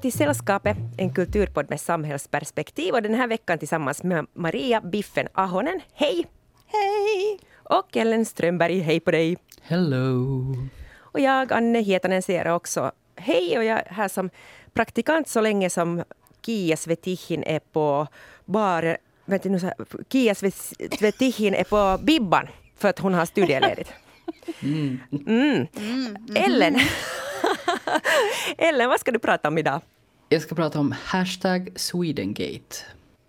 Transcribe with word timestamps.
Välkomna 0.00 0.12
till 0.12 0.18
Sällskapet, 0.18 0.76
en 0.98 1.14
kulturpodd 1.14 1.70
med 1.70 1.80
samhällsperspektiv 1.80 2.94
och 2.94 3.02
den 3.02 3.14
här 3.14 3.26
veckan 3.26 3.58
tillsammans 3.58 4.02
med 4.02 4.26
Maria 4.34 4.80
Biffen 4.80 5.28
Ahonen. 5.34 5.80
Hej! 5.94 6.26
Hej! 6.66 7.38
Och 7.54 7.96
Ellen 7.96 8.24
Strömberg, 8.24 8.80
hej 8.80 9.00
på 9.00 9.10
dig! 9.10 9.36
Hello! 9.62 10.56
Och 10.98 11.20
jag, 11.20 11.52
Anne 11.52 11.80
Hietanen, 11.80 12.22
säger 12.22 12.48
också 12.48 12.92
hej 13.16 13.58
och 13.58 13.64
jag 13.64 13.78
är 13.78 13.90
här 13.90 14.08
som 14.08 14.30
praktikant 14.72 15.28
så 15.28 15.40
länge 15.40 15.70
som 15.70 16.04
Kia 16.46 16.76
Svetihin 16.76 17.42
är 17.42 17.60
på 17.60 18.06
bar... 18.44 18.96
Vänta 19.24 19.48
nu, 19.48 19.58
Kia 20.08 20.34
Svetihin 20.34 21.54
är 21.54 21.64
på 21.64 22.02
Bibban 22.02 22.48
för 22.76 22.88
att 22.88 22.98
hon 22.98 23.14
har 23.14 23.26
studieledigt. 23.26 23.92
Mm. 24.62 25.00
Mm. 25.26 25.66
Ellen, 26.34 26.74
Ellen, 28.58 28.88
vad 28.88 29.00
ska 29.00 29.10
du 29.10 29.18
prata 29.18 29.48
om 29.48 29.58
idag? 29.58 29.80
Jag 30.28 30.42
ska 30.42 30.54
prata 30.54 30.78
om 30.78 30.94
hashtag 31.04 31.72
Swedengate. 31.76 32.76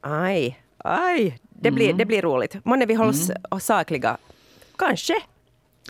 Aj, 0.01 0.63
aj. 0.77 1.39
Det 1.49 1.71
blir, 1.71 1.85
mm. 1.85 1.97
det 1.97 2.05
blir 2.05 2.21
roligt. 2.21 2.65
Månne 2.65 2.85
vi 2.85 2.93
hålls 2.93 3.29
mm. 3.29 3.59
sakliga? 3.59 4.17
Kanske. 4.75 5.13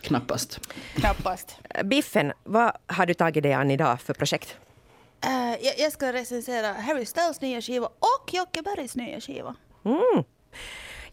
Knappast. 0.02 0.60
Knappast. 0.96 1.58
Biffen, 1.84 2.34
vad 2.44 2.72
har 2.88 3.06
du 3.06 3.14
tagit 3.14 3.44
dig 3.44 3.54
an 3.54 3.72
idag 3.72 4.02
för 4.02 4.14
projekt? 4.14 4.58
Uh, 5.26 5.66
jag, 5.66 5.80
jag, 5.80 5.92
ska 5.92 6.14
recensera 6.14 6.74
Harry 6.74 7.06
Styles 7.06 7.42
nya 7.42 7.62
skiva 7.62 7.88
och 7.88 8.34
Jocke 8.34 8.62
Bergs 8.62 8.96
nya 8.96 9.22
skiva. 9.22 9.56
Mm. 9.86 10.24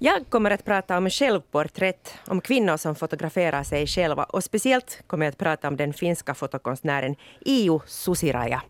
Jag 0.00 0.28
kommer 0.28 0.50
att 0.50 0.64
prata 0.64 0.98
om 0.98 1.10
självporträtt, 1.10 2.14
om 2.26 2.40
kvinnor 2.40 2.76
som 2.76 2.94
fotograferar 2.94 3.62
sig 3.62 3.86
själva 3.86 4.24
och 4.24 4.44
speciellt 4.44 5.02
kommer 5.06 5.26
jag 5.26 5.30
att 5.30 5.38
prata 5.38 5.68
om 5.68 5.76
den 5.76 5.92
finska 5.92 6.34
fotokonstnären 6.34 7.16
Iu 7.40 7.80
Susiraja. 7.86 8.62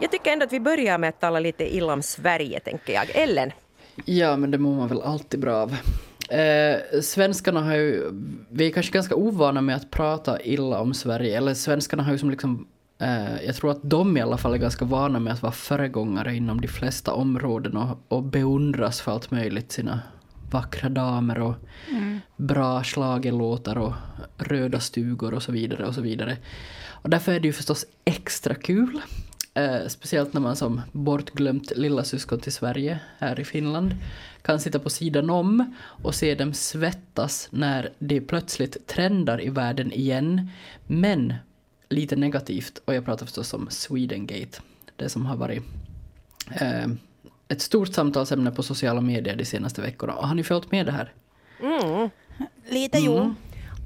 Jag 0.00 0.10
tycker 0.10 0.32
ändå 0.32 0.44
att 0.44 0.52
vi 0.52 0.60
börjar 0.60 0.98
med 0.98 1.08
att 1.08 1.20
tala 1.20 1.40
lite 1.40 1.76
illa 1.76 1.92
om 1.92 2.02
Sverige, 2.02 2.60
tänker 2.60 2.92
jag. 2.92 3.10
Ellen? 3.14 3.52
Ja, 4.04 4.36
men 4.36 4.50
det 4.50 4.58
mår 4.58 4.74
man 4.74 4.88
väl 4.88 5.02
alltid 5.02 5.40
bra 5.40 5.56
av. 5.56 5.76
Eh, 6.38 7.00
svenskarna 7.00 7.62
har 7.62 7.74
ju, 7.74 8.10
vi 8.50 8.66
är 8.66 8.70
kanske 8.70 8.92
ganska 8.92 9.14
ovana 9.14 9.60
med 9.60 9.76
att 9.76 9.90
prata 9.90 10.42
illa 10.42 10.80
om 10.80 10.94
Sverige, 10.94 11.36
eller 11.36 11.54
svenskarna 11.54 12.02
har 12.02 12.12
ju 12.12 12.18
som 12.18 12.30
liksom 12.30 12.66
Eh, 12.98 13.44
jag 13.46 13.54
tror 13.56 13.70
att 13.70 13.80
de 13.82 14.16
i 14.16 14.20
alla 14.20 14.36
fall 14.36 14.54
är 14.54 14.58
ganska 14.58 14.84
vana 14.84 15.20
med 15.20 15.32
att 15.32 15.42
vara 15.42 15.52
föregångare 15.52 16.34
inom 16.36 16.60
de 16.60 16.68
flesta 16.68 17.12
områden 17.12 17.76
och, 17.76 17.98
och 18.08 18.22
beundras 18.22 19.00
för 19.00 19.12
allt 19.12 19.30
möjligt. 19.30 19.72
Sina 19.72 20.00
vackra 20.50 20.88
damer 20.88 21.40
och 21.40 21.54
mm. 21.90 22.20
bra 22.36 22.84
slagelåtar 22.84 23.78
och 23.78 23.92
röda 24.36 24.80
stugor 24.80 25.34
och 25.34 25.42
så 25.42 25.52
vidare 25.52 25.86
och 25.86 25.94
så 25.94 26.00
vidare. 26.00 26.36
Och 26.88 27.10
därför 27.10 27.32
är 27.32 27.40
det 27.40 27.48
ju 27.48 27.52
förstås 27.52 27.86
extra 28.04 28.54
kul. 28.54 29.00
Eh, 29.54 29.86
speciellt 29.88 30.32
när 30.32 30.40
man 30.40 30.56
som 30.56 30.80
bortglömt 30.92 31.72
lilla 31.76 32.04
syskon 32.04 32.40
till 32.40 32.52
Sverige 32.52 33.00
här 33.18 33.40
i 33.40 33.44
Finland 33.44 33.94
kan 34.42 34.60
sitta 34.60 34.78
på 34.78 34.90
sidan 34.90 35.30
om 35.30 35.74
och 35.80 36.14
se 36.14 36.34
dem 36.34 36.54
svettas 36.54 37.48
när 37.50 37.92
det 37.98 38.20
plötsligt 38.20 38.86
trendar 38.86 39.44
i 39.44 39.48
världen 39.48 39.92
igen. 39.92 40.50
Men 40.86 41.34
lite 41.94 42.16
negativt 42.16 42.78
och 42.84 42.94
jag 42.94 43.04
pratar 43.04 43.26
förstås 43.26 43.54
om 43.54 43.70
Swedengate. 43.70 44.60
Det 44.96 45.08
som 45.08 45.26
har 45.26 45.36
varit 45.36 45.62
eh, 46.60 46.86
ett 47.48 47.62
stort 47.62 47.94
samtalsämne 47.94 48.50
på 48.50 48.62
sociala 48.62 49.00
medier 49.00 49.36
de 49.36 49.44
senaste 49.44 49.82
veckorna. 49.82 50.14
Och 50.14 50.28
har 50.28 50.34
ni 50.34 50.44
följt 50.44 50.70
med 50.72 50.86
det 50.86 50.92
här? 50.92 51.12
Mm. 51.62 52.10
Lite 52.68 52.98
jo. 52.98 53.16
Mm. 53.16 53.34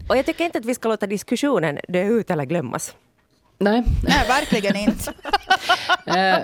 Och 0.08 0.16
jag 0.16 0.26
tycker 0.26 0.44
inte 0.44 0.58
att 0.58 0.64
vi 0.64 0.74
ska 0.74 0.88
låta 0.88 1.06
diskussionen 1.06 1.78
dö 1.88 2.02
ut 2.02 2.30
eller 2.30 2.44
glömmas. 2.44 2.94
Nej. 3.58 3.84
Nej, 4.04 4.28
verkligen 4.28 4.76
inte. 4.76 5.12
eh, 6.06 6.38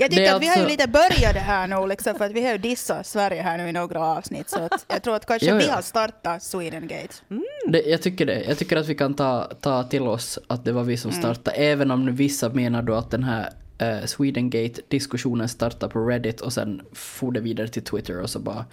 jag 0.00 0.10
tycker 0.10 0.24
att 0.24 0.34
alltså... 0.34 0.40
vi 0.40 0.46
har 0.46 0.56
ju 0.56 0.62
alltså- 0.62 0.76
lite 0.76 0.88
börjat 0.88 1.34
det 1.34 1.40
här 1.40 1.66
nu, 1.66 1.86
liksom, 1.86 2.14
för 2.14 2.24
att 2.24 2.32
vi 2.32 2.44
har 2.44 2.52
ju 2.52 2.58
dissat 2.58 3.06
Sverige 3.06 3.42
här 3.42 3.58
nu 3.58 3.68
i 3.68 3.72
några 3.72 4.00
avsnitt. 4.00 4.50
Så 4.50 4.68
jag 4.88 5.02
tror 5.02 5.16
att 5.16 5.26
kanske 5.26 5.50
jo, 5.50 5.56
vi 5.56 5.68
har 5.68 5.82
startat 5.82 6.42
Swedengate. 6.42 7.14
Mm. 7.30 7.44
Det, 7.66 7.82
jag 7.82 8.02
tycker 8.02 8.26
det. 8.26 8.44
Jag 8.44 8.58
tycker 8.58 8.76
att 8.76 8.88
vi 8.88 8.94
kan 8.94 9.14
ta, 9.14 9.50
ta 9.60 9.82
till 9.82 10.02
oss 10.02 10.38
att 10.46 10.64
det 10.64 10.72
var 10.72 10.84
vi 10.84 10.96
som 10.96 11.10
mm. 11.10 11.22
startade, 11.22 11.56
mm. 11.56 11.72
även 11.72 11.90
om 11.90 12.16
vissa 12.16 12.48
menar 12.48 12.82
då 12.82 12.94
att 12.94 13.10
den 13.10 13.24
här 13.24 13.48
uh, 13.82 14.06
Swedengate-diskussionen 14.06 15.48
startade 15.48 15.92
på 15.92 16.00
Reddit 16.00 16.40
och 16.40 16.52
sen 16.52 16.82
for 16.92 17.32
det 17.32 17.40
vidare 17.40 17.68
till 17.68 17.84
Twitter 17.84 18.20
och 18.20 18.30
så 18.30 18.38
bara 18.38 18.64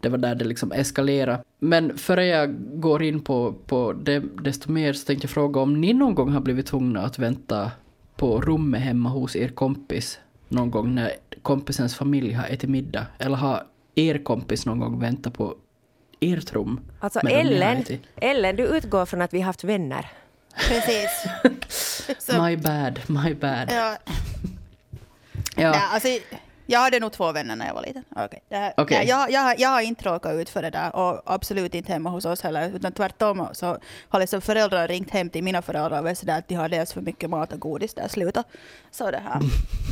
det 0.00 0.08
var 0.08 0.18
där 0.18 0.34
det 0.34 0.44
liksom 0.44 0.72
eskalerade. 0.72 1.42
Men 1.58 1.98
före 1.98 2.26
jag 2.26 2.80
går 2.80 3.02
in 3.02 3.20
på, 3.20 3.52
på 3.66 3.92
det 3.92 4.22
desto 4.42 4.70
mer 4.70 4.92
så 4.92 5.06
tänkte 5.06 5.24
jag 5.24 5.30
fråga 5.30 5.60
om 5.60 5.80
ni 5.80 5.92
någon 5.92 6.14
gång 6.14 6.32
har 6.32 6.40
blivit 6.40 6.66
tvungna 6.66 7.00
att 7.00 7.18
vänta 7.18 7.70
på 8.16 8.40
rummet 8.40 8.80
hemma 8.80 9.08
hos 9.08 9.36
er 9.36 9.48
kompis 9.48 10.18
någon 10.48 10.70
gång 10.70 10.94
när 10.94 11.12
kompisens 11.42 11.94
familj 11.94 12.32
har 12.32 12.46
ätit 12.46 12.70
middag? 12.70 13.06
Eller 13.18 13.36
har 13.36 13.66
er 13.94 14.18
kompis 14.18 14.66
någon 14.66 14.78
gång 14.78 15.00
väntat 15.00 15.34
på 15.34 15.56
ert 16.20 16.52
rum? 16.52 16.80
Alltså 17.00 17.20
Ellen, 17.20 17.84
Ellen, 18.16 18.56
du 18.56 18.62
utgår 18.62 19.06
från 19.06 19.22
att 19.22 19.34
vi 19.34 19.40
haft 19.40 19.64
vänner. 19.64 20.06
Precis. 20.68 21.26
my 22.40 22.56
bad, 22.56 23.00
my 23.06 23.34
bad. 23.34 23.68
Ja. 23.70 23.96
ja. 25.56 25.70
Nej, 25.70 25.80
alltså, 25.90 26.08
jag 26.70 26.80
hade 26.80 27.00
nog 27.00 27.12
två 27.12 27.32
vänner 27.32 27.56
när 27.56 27.66
jag 27.66 27.74
var 27.74 27.82
liten. 27.82 28.04
Okay. 28.10 28.40
Här, 28.50 28.72
okay. 28.76 29.06
jag, 29.06 29.30
jag, 29.30 29.60
jag 29.60 29.68
har 29.68 29.80
inte 29.80 30.04
råkat 30.04 30.34
ut 30.34 30.48
för 30.48 30.62
det 30.62 30.70
där 30.70 30.96
och 30.96 31.22
absolut 31.24 31.74
inte 31.74 31.92
hemma 31.92 32.10
hos 32.10 32.24
oss 32.24 32.42
heller. 32.42 32.76
Utan 32.76 32.92
tvärtom 32.92 33.48
så 33.52 33.78
har 34.08 34.20
liksom 34.20 34.40
föräldrar 34.40 34.88
ringt 34.88 35.10
hem 35.10 35.30
till 35.30 35.44
mina 35.44 35.62
föräldrar 35.62 35.98
och 35.98 36.04
varit 36.04 36.18
sådär 36.18 36.38
att 36.38 36.48
de 36.48 36.54
har 36.54 36.68
dels 36.68 36.92
för 36.92 37.00
mycket 37.00 37.30
mat 37.30 37.52
och 37.52 37.60
godis 37.60 37.94
där. 37.94 38.08
Sluta. 38.08 38.44
Så 38.90 39.10
det 39.10 39.18
här. 39.24 39.40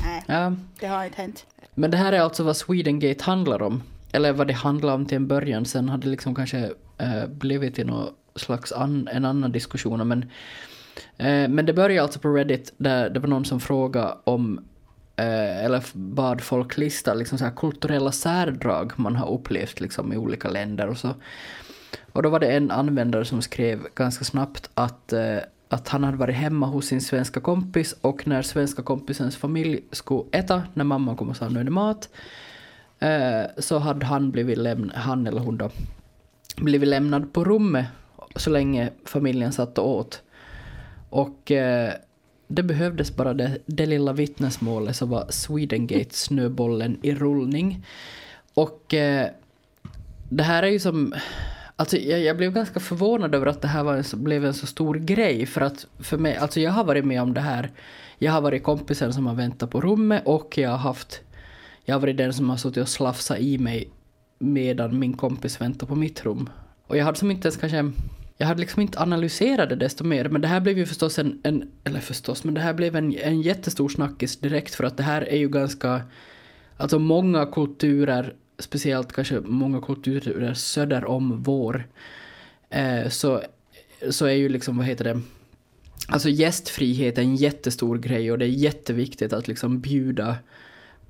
Nej, 0.05 0.25
ja. 0.27 0.53
det 0.81 0.87
har 0.87 1.05
inte 1.05 1.23
hänt. 1.23 1.47
Men 1.75 1.91
det 1.91 1.97
här 1.97 2.13
är 2.13 2.21
alltså 2.21 2.43
vad 2.43 2.57
Swedengate 2.57 3.25
handlar 3.25 3.63
om. 3.63 3.83
Eller 4.13 4.33
vad 4.33 4.47
det 4.47 4.55
handlar 4.55 4.95
om 4.95 5.07
till 5.07 5.17
en 5.17 5.27
början. 5.27 5.65
Sen 5.65 5.89
har 5.89 5.99
det 5.99 6.09
liksom 6.09 6.35
kanske 6.35 6.71
äh, 6.99 7.27
blivit 7.27 7.75
till 7.75 7.87
någon 7.87 8.09
slags 8.35 8.73
an, 8.73 9.09
en 9.13 9.25
annan 9.25 9.53
diskussion. 9.53 10.09
Men, 10.09 10.23
äh, 11.17 11.49
men 11.49 11.67
det 11.67 11.73
började 11.73 12.03
alltså 12.03 12.19
på 12.19 12.29
Reddit 12.29 12.73
där 12.77 13.11
det 13.11 13.21
var 13.21 13.29
någon 13.29 13.45
som 13.45 13.61
frågade 13.61 14.15
om 14.25 14.61
Eh, 15.17 15.65
eller 15.65 15.85
bad 15.93 16.41
folk 16.41 16.77
lista 16.77 17.15
liksom 17.15 17.39
så 17.39 17.45
här 17.45 17.53
kulturella 17.57 18.13
särdrag 18.13 18.93
man 18.97 19.17
har 19.17 19.31
upplevt 19.31 19.81
liksom 19.81 20.13
i 20.13 20.17
olika 20.17 20.49
länder 20.49 20.87
och 20.87 20.99
så. 20.99 21.15
Och 22.13 22.23
då 22.23 22.29
var 22.29 22.41
det 22.41 22.47
en 22.47 22.71
användare 22.71 23.25
som 23.25 23.43
skrev 23.43 23.87
ganska 23.95 24.25
snabbt 24.25 24.71
att, 24.75 25.13
eh, 25.13 25.39
att 25.69 25.89
han 25.89 26.05
hade 26.05 26.17
varit 26.17 26.37
hemma 26.37 26.67
hos 26.67 26.87
sin 26.87 27.01
svenska 27.01 27.41
kompis 27.41 27.95
och 28.01 28.27
när 28.27 28.43
svenska 28.43 28.83
kompisens 28.83 29.37
familj 29.37 29.85
skulle 29.93 30.25
äta, 30.33 30.63
när 30.75 30.85
mamman 30.85 31.17
kom 31.17 31.29
och 31.29 31.37
sa 31.37 31.49
nu 31.49 31.61
är 31.61 31.65
det 31.65 31.71
mat, 31.71 32.09
eh, 32.99 33.43
så 33.59 33.79
hade 33.79 34.07
han 34.07 34.31
blivit 34.31 34.59
lämnad, 34.59 34.97
han 34.97 35.27
eller 35.27 35.41
hon 35.41 35.57
då, 35.57 35.71
blivit 36.57 36.89
lämnad 36.89 37.33
på 37.33 37.45
rummet 37.45 37.87
så 38.37 38.51
länge 38.51 38.91
familjen 39.05 39.53
satt 39.53 39.79
och 39.79 39.89
åt. 39.89 40.23
Och 41.11 41.53
det 42.47 42.63
behövdes 42.63 43.17
bara 43.17 43.35
det, 43.35 43.59
det 43.67 43.87
lilla 43.87 44.13
vittnesmålet 44.13 44.97
så 44.97 45.07
var 45.07 45.27
Swedengate-snöbollen 45.31 46.99
i 47.03 47.15
rullning. 47.15 47.87
Och 48.55 48.95
eh, 48.95 49.29
det 50.29 50.43
här 50.43 50.63
är 50.63 50.67
ju 50.67 50.79
som... 50.79 51.15
Alltså 51.77 51.97
jag, 51.97 52.21
jag, 52.21 52.37
blev 52.37 52.53
ganska 52.53 52.81
förvånad 52.81 53.35
över 53.35 53.47
att 53.47 53.63
det 53.63 53.69
här 53.69 53.85
var 53.85 53.97
en, 53.97 54.25
blev 54.25 54.45
en 54.45 54.55
så 54.55 54.67
stor 54.67 54.95
grej. 54.95 55.47
För 55.47 55.61
att 55.61 55.87
för 55.99 56.19
mig, 56.19 56.37
alltså 56.37 56.61
jag 56.61 56.71
har 56.71 56.85
varit 56.85 57.05
med 57.05 57.23
om 57.23 57.35
det 57.35 57.41
här. 57.41 57.71
Jag 58.19 58.33
har 58.33 58.41
varit 58.41 58.63
kompisen 58.63 59.13
som 59.13 59.27
har 59.27 59.35
väntat 59.35 59.71
på 59.71 59.81
rummet 59.81 60.23
och 60.25 60.59
jag 60.59 60.71
har 60.71 60.79
haft... 60.79 61.21
Jag 61.85 61.95
har 61.95 62.01
varit 62.01 62.17
den 62.17 62.35
som 62.35 62.51
har 62.51 62.57
suttit 62.57 62.83
och 62.83 62.89
slafsat 62.89 63.39
i 63.39 63.59
mig 63.59 63.91
medan 64.39 64.99
min 64.99 65.13
kompis 65.13 65.61
väntar 65.61 65.87
på 65.87 65.95
mitt 65.95 66.25
rum. 66.25 66.51
Och 66.87 66.97
jag 66.97 67.05
hade 67.05 67.19
som 67.19 67.31
inte 67.31 67.49
ens 67.49 67.57
kanske 67.57 67.93
jag 68.37 68.47
hade 68.47 68.61
liksom 68.61 68.83
inte 68.83 69.01
analyserat 69.01 69.69
det 69.69 69.77
desto 69.77 70.05
mer, 70.05 70.29
men 70.29 70.41
det 70.41 70.49
här 70.49 70.61
blev 70.61 70.79
ju 70.79 70.87
förstås 70.87 71.19
en, 71.19 71.41
en 71.43 71.71
eller 71.85 72.01
förstås, 72.01 72.45
men 72.45 72.55
det 72.55 72.61
här 72.61 72.75
blev 72.75 72.97
en, 72.97 73.19
en 73.19 73.43
jättestor 73.43 73.89
snackis 73.89 74.37
direkt 74.37 74.75
för 74.75 74.85
att 74.85 74.97
det 74.97 75.03
här 75.03 75.23
är 75.23 75.37
ju 75.37 75.49
ganska, 75.49 76.03
alltså 76.77 76.99
många 76.99 77.47
kulturer, 77.47 78.35
speciellt 78.59 79.13
kanske 79.13 79.41
många 79.41 79.81
kulturer 79.81 80.55
söder 80.55 81.05
om 81.05 81.43
vår, 81.43 81.89
eh, 82.71 83.09
så, 83.09 83.43
så 84.11 84.27
är 84.27 84.33
ju 84.33 84.49
liksom, 84.49 84.77
vad 84.77 84.87
heter 84.87 85.05
det, 85.05 85.21
alltså 86.09 86.29
gästfrihet 86.29 87.19
är 87.19 87.23
en 87.23 87.37
jättestor 87.37 87.99
grej 87.99 88.33
och 88.33 88.39
det 88.39 88.45
är 88.45 88.49
jätteviktigt 88.49 89.33
att 89.33 89.49
liksom 89.49 89.81
bjuda 89.81 90.37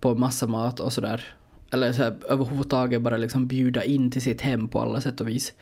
på 0.00 0.14
massa 0.14 0.46
mat 0.46 0.80
och 0.80 0.92
sådär. 0.92 1.24
Eller 1.70 1.92
så 1.92 2.02
här, 2.02 2.16
överhuvudtaget 2.28 3.02
bara 3.02 3.16
liksom 3.16 3.46
bjuda 3.46 3.84
in 3.84 4.10
till 4.10 4.22
sitt 4.22 4.40
hem 4.40 4.68
på 4.68 4.80
alla 4.80 5.00
sätt 5.00 5.20
och 5.20 5.28
vis. 5.28 5.52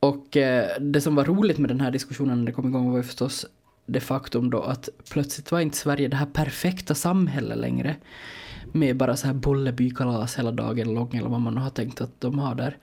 Och 0.00 0.36
eh, 0.36 0.80
det 0.80 1.00
som 1.00 1.14
var 1.14 1.24
roligt 1.24 1.58
med 1.58 1.70
den 1.70 1.80
här 1.80 1.90
diskussionen 1.90 2.38
när 2.38 2.46
det 2.46 2.52
kom 2.52 2.68
igång 2.68 2.90
var 2.90 2.96
ju 2.96 3.02
förstås 3.02 3.46
det 3.86 4.00
faktum 4.00 4.50
då 4.50 4.62
att 4.62 4.88
plötsligt 5.10 5.52
var 5.52 5.60
inte 5.60 5.76
Sverige 5.76 6.08
det 6.08 6.16
här 6.16 6.26
perfekta 6.26 6.94
samhället 6.94 7.58
längre. 7.58 7.96
Med 8.72 8.96
bara 8.96 9.16
så 9.16 9.26
här 9.26 9.34
Bolleby-kalas 9.34 10.38
hela 10.38 10.50
dagen 10.50 10.94
lång 10.94 11.16
eller 11.16 11.28
vad 11.28 11.40
man 11.40 11.56
har 11.56 11.70
tänkt 11.70 12.00
att 12.00 12.20
de 12.20 12.38
har 12.38 12.54
där. 12.54 12.76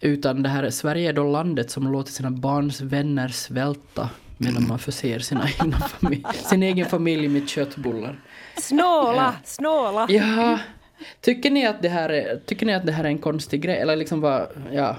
Utan 0.00 0.42
det 0.42 0.48
här, 0.48 0.70
Sverige 0.70 1.08
är 1.08 1.12
då 1.12 1.24
landet 1.24 1.70
som 1.70 1.92
låter 1.92 2.12
sina 2.12 2.30
barns 2.30 2.80
vänner 2.80 3.28
svälta 3.28 4.10
medan 4.38 4.68
man 4.68 4.78
förser 4.78 5.18
sina 5.18 5.48
egna 5.60 5.78
familj, 5.78 6.24
sin 6.32 6.62
egen 6.62 6.86
familj 6.86 7.28
med 7.28 7.48
köttbullar. 7.48 8.20
Snåla, 8.56 9.34
snåla. 9.44 10.06
Ja, 10.10 10.58
tycker 11.20 11.50
ni 11.50 11.66
att 11.66 11.82
det 11.82 11.88
här 11.88 12.08
är, 12.08 12.40
tycker 12.46 12.66
ni 12.66 12.74
att 12.74 12.86
det 12.86 12.92
här 12.92 13.04
är 13.04 13.08
en 13.08 13.18
konstig 13.18 13.62
grej? 13.62 13.78
Eller 13.78 13.96
liksom 13.96 14.20
vad, 14.20 14.46
ja, 14.72 14.96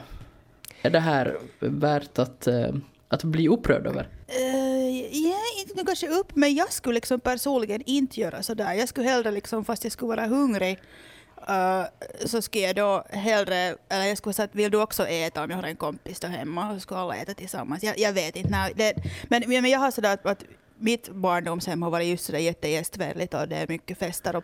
är 0.83 0.89
det 0.89 0.99
här 0.99 1.37
värt 1.59 2.19
att, 2.19 2.47
eh, 2.47 2.69
att 3.07 3.23
bli 3.23 3.47
upprörd 3.47 3.87
över? 3.87 4.09
Uh, 4.39 5.01
ja, 5.11 5.37
inte 5.59 5.83
kanske 5.85 6.07
upp, 6.07 6.35
men 6.35 6.55
jag 6.55 6.73
skulle 6.73 6.95
liksom 6.95 7.19
personligen 7.19 7.81
inte 7.85 8.19
göra 8.19 8.43
sådär. 8.43 8.73
Jag 8.73 8.89
skulle 8.89 9.09
hellre, 9.09 9.31
liksom, 9.31 9.65
fast 9.65 9.83
jag 9.83 9.93
skulle 9.93 10.09
vara 10.09 10.27
hungrig, 10.27 10.79
uh, 11.49 11.83
så 12.25 12.41
skulle 12.41 12.63
jag 12.63 12.75
då 12.75 13.03
hellre, 13.09 13.75
eller 13.89 14.05
jag 14.05 14.17
skulle 14.17 14.33
säga 14.33 14.45
att 14.45 14.55
vill 14.55 14.71
du 14.71 14.81
också 14.81 15.07
äta 15.07 15.43
om 15.43 15.49
jag 15.49 15.57
har 15.57 15.63
en 15.63 15.75
kompis 15.75 16.19
där 16.19 16.29
hemma, 16.29 16.73
så 16.73 16.79
skulle 16.79 16.99
alla 16.99 17.15
äta 17.15 17.33
tillsammans. 17.33 17.83
Jag, 17.83 17.99
jag 17.99 18.13
vet 18.13 18.35
inte, 18.35 18.49
nej, 18.49 18.73
det, 18.75 18.93
men, 19.23 19.43
men 19.47 19.65
jag 19.65 19.79
har 19.79 19.91
sådär 19.91 20.13
att, 20.13 20.25
att 20.25 20.43
mitt 20.83 21.09
barndomshem 21.09 21.81
har 21.81 21.89
varit 21.89 22.07
just 22.07 22.25
sådär 22.25 22.39
jättegästvänligt 22.39 23.33
och 23.33 23.47
det 23.47 23.55
är 23.55 23.67
mycket 23.67 23.97
fester 23.97 24.35
och 24.35 24.43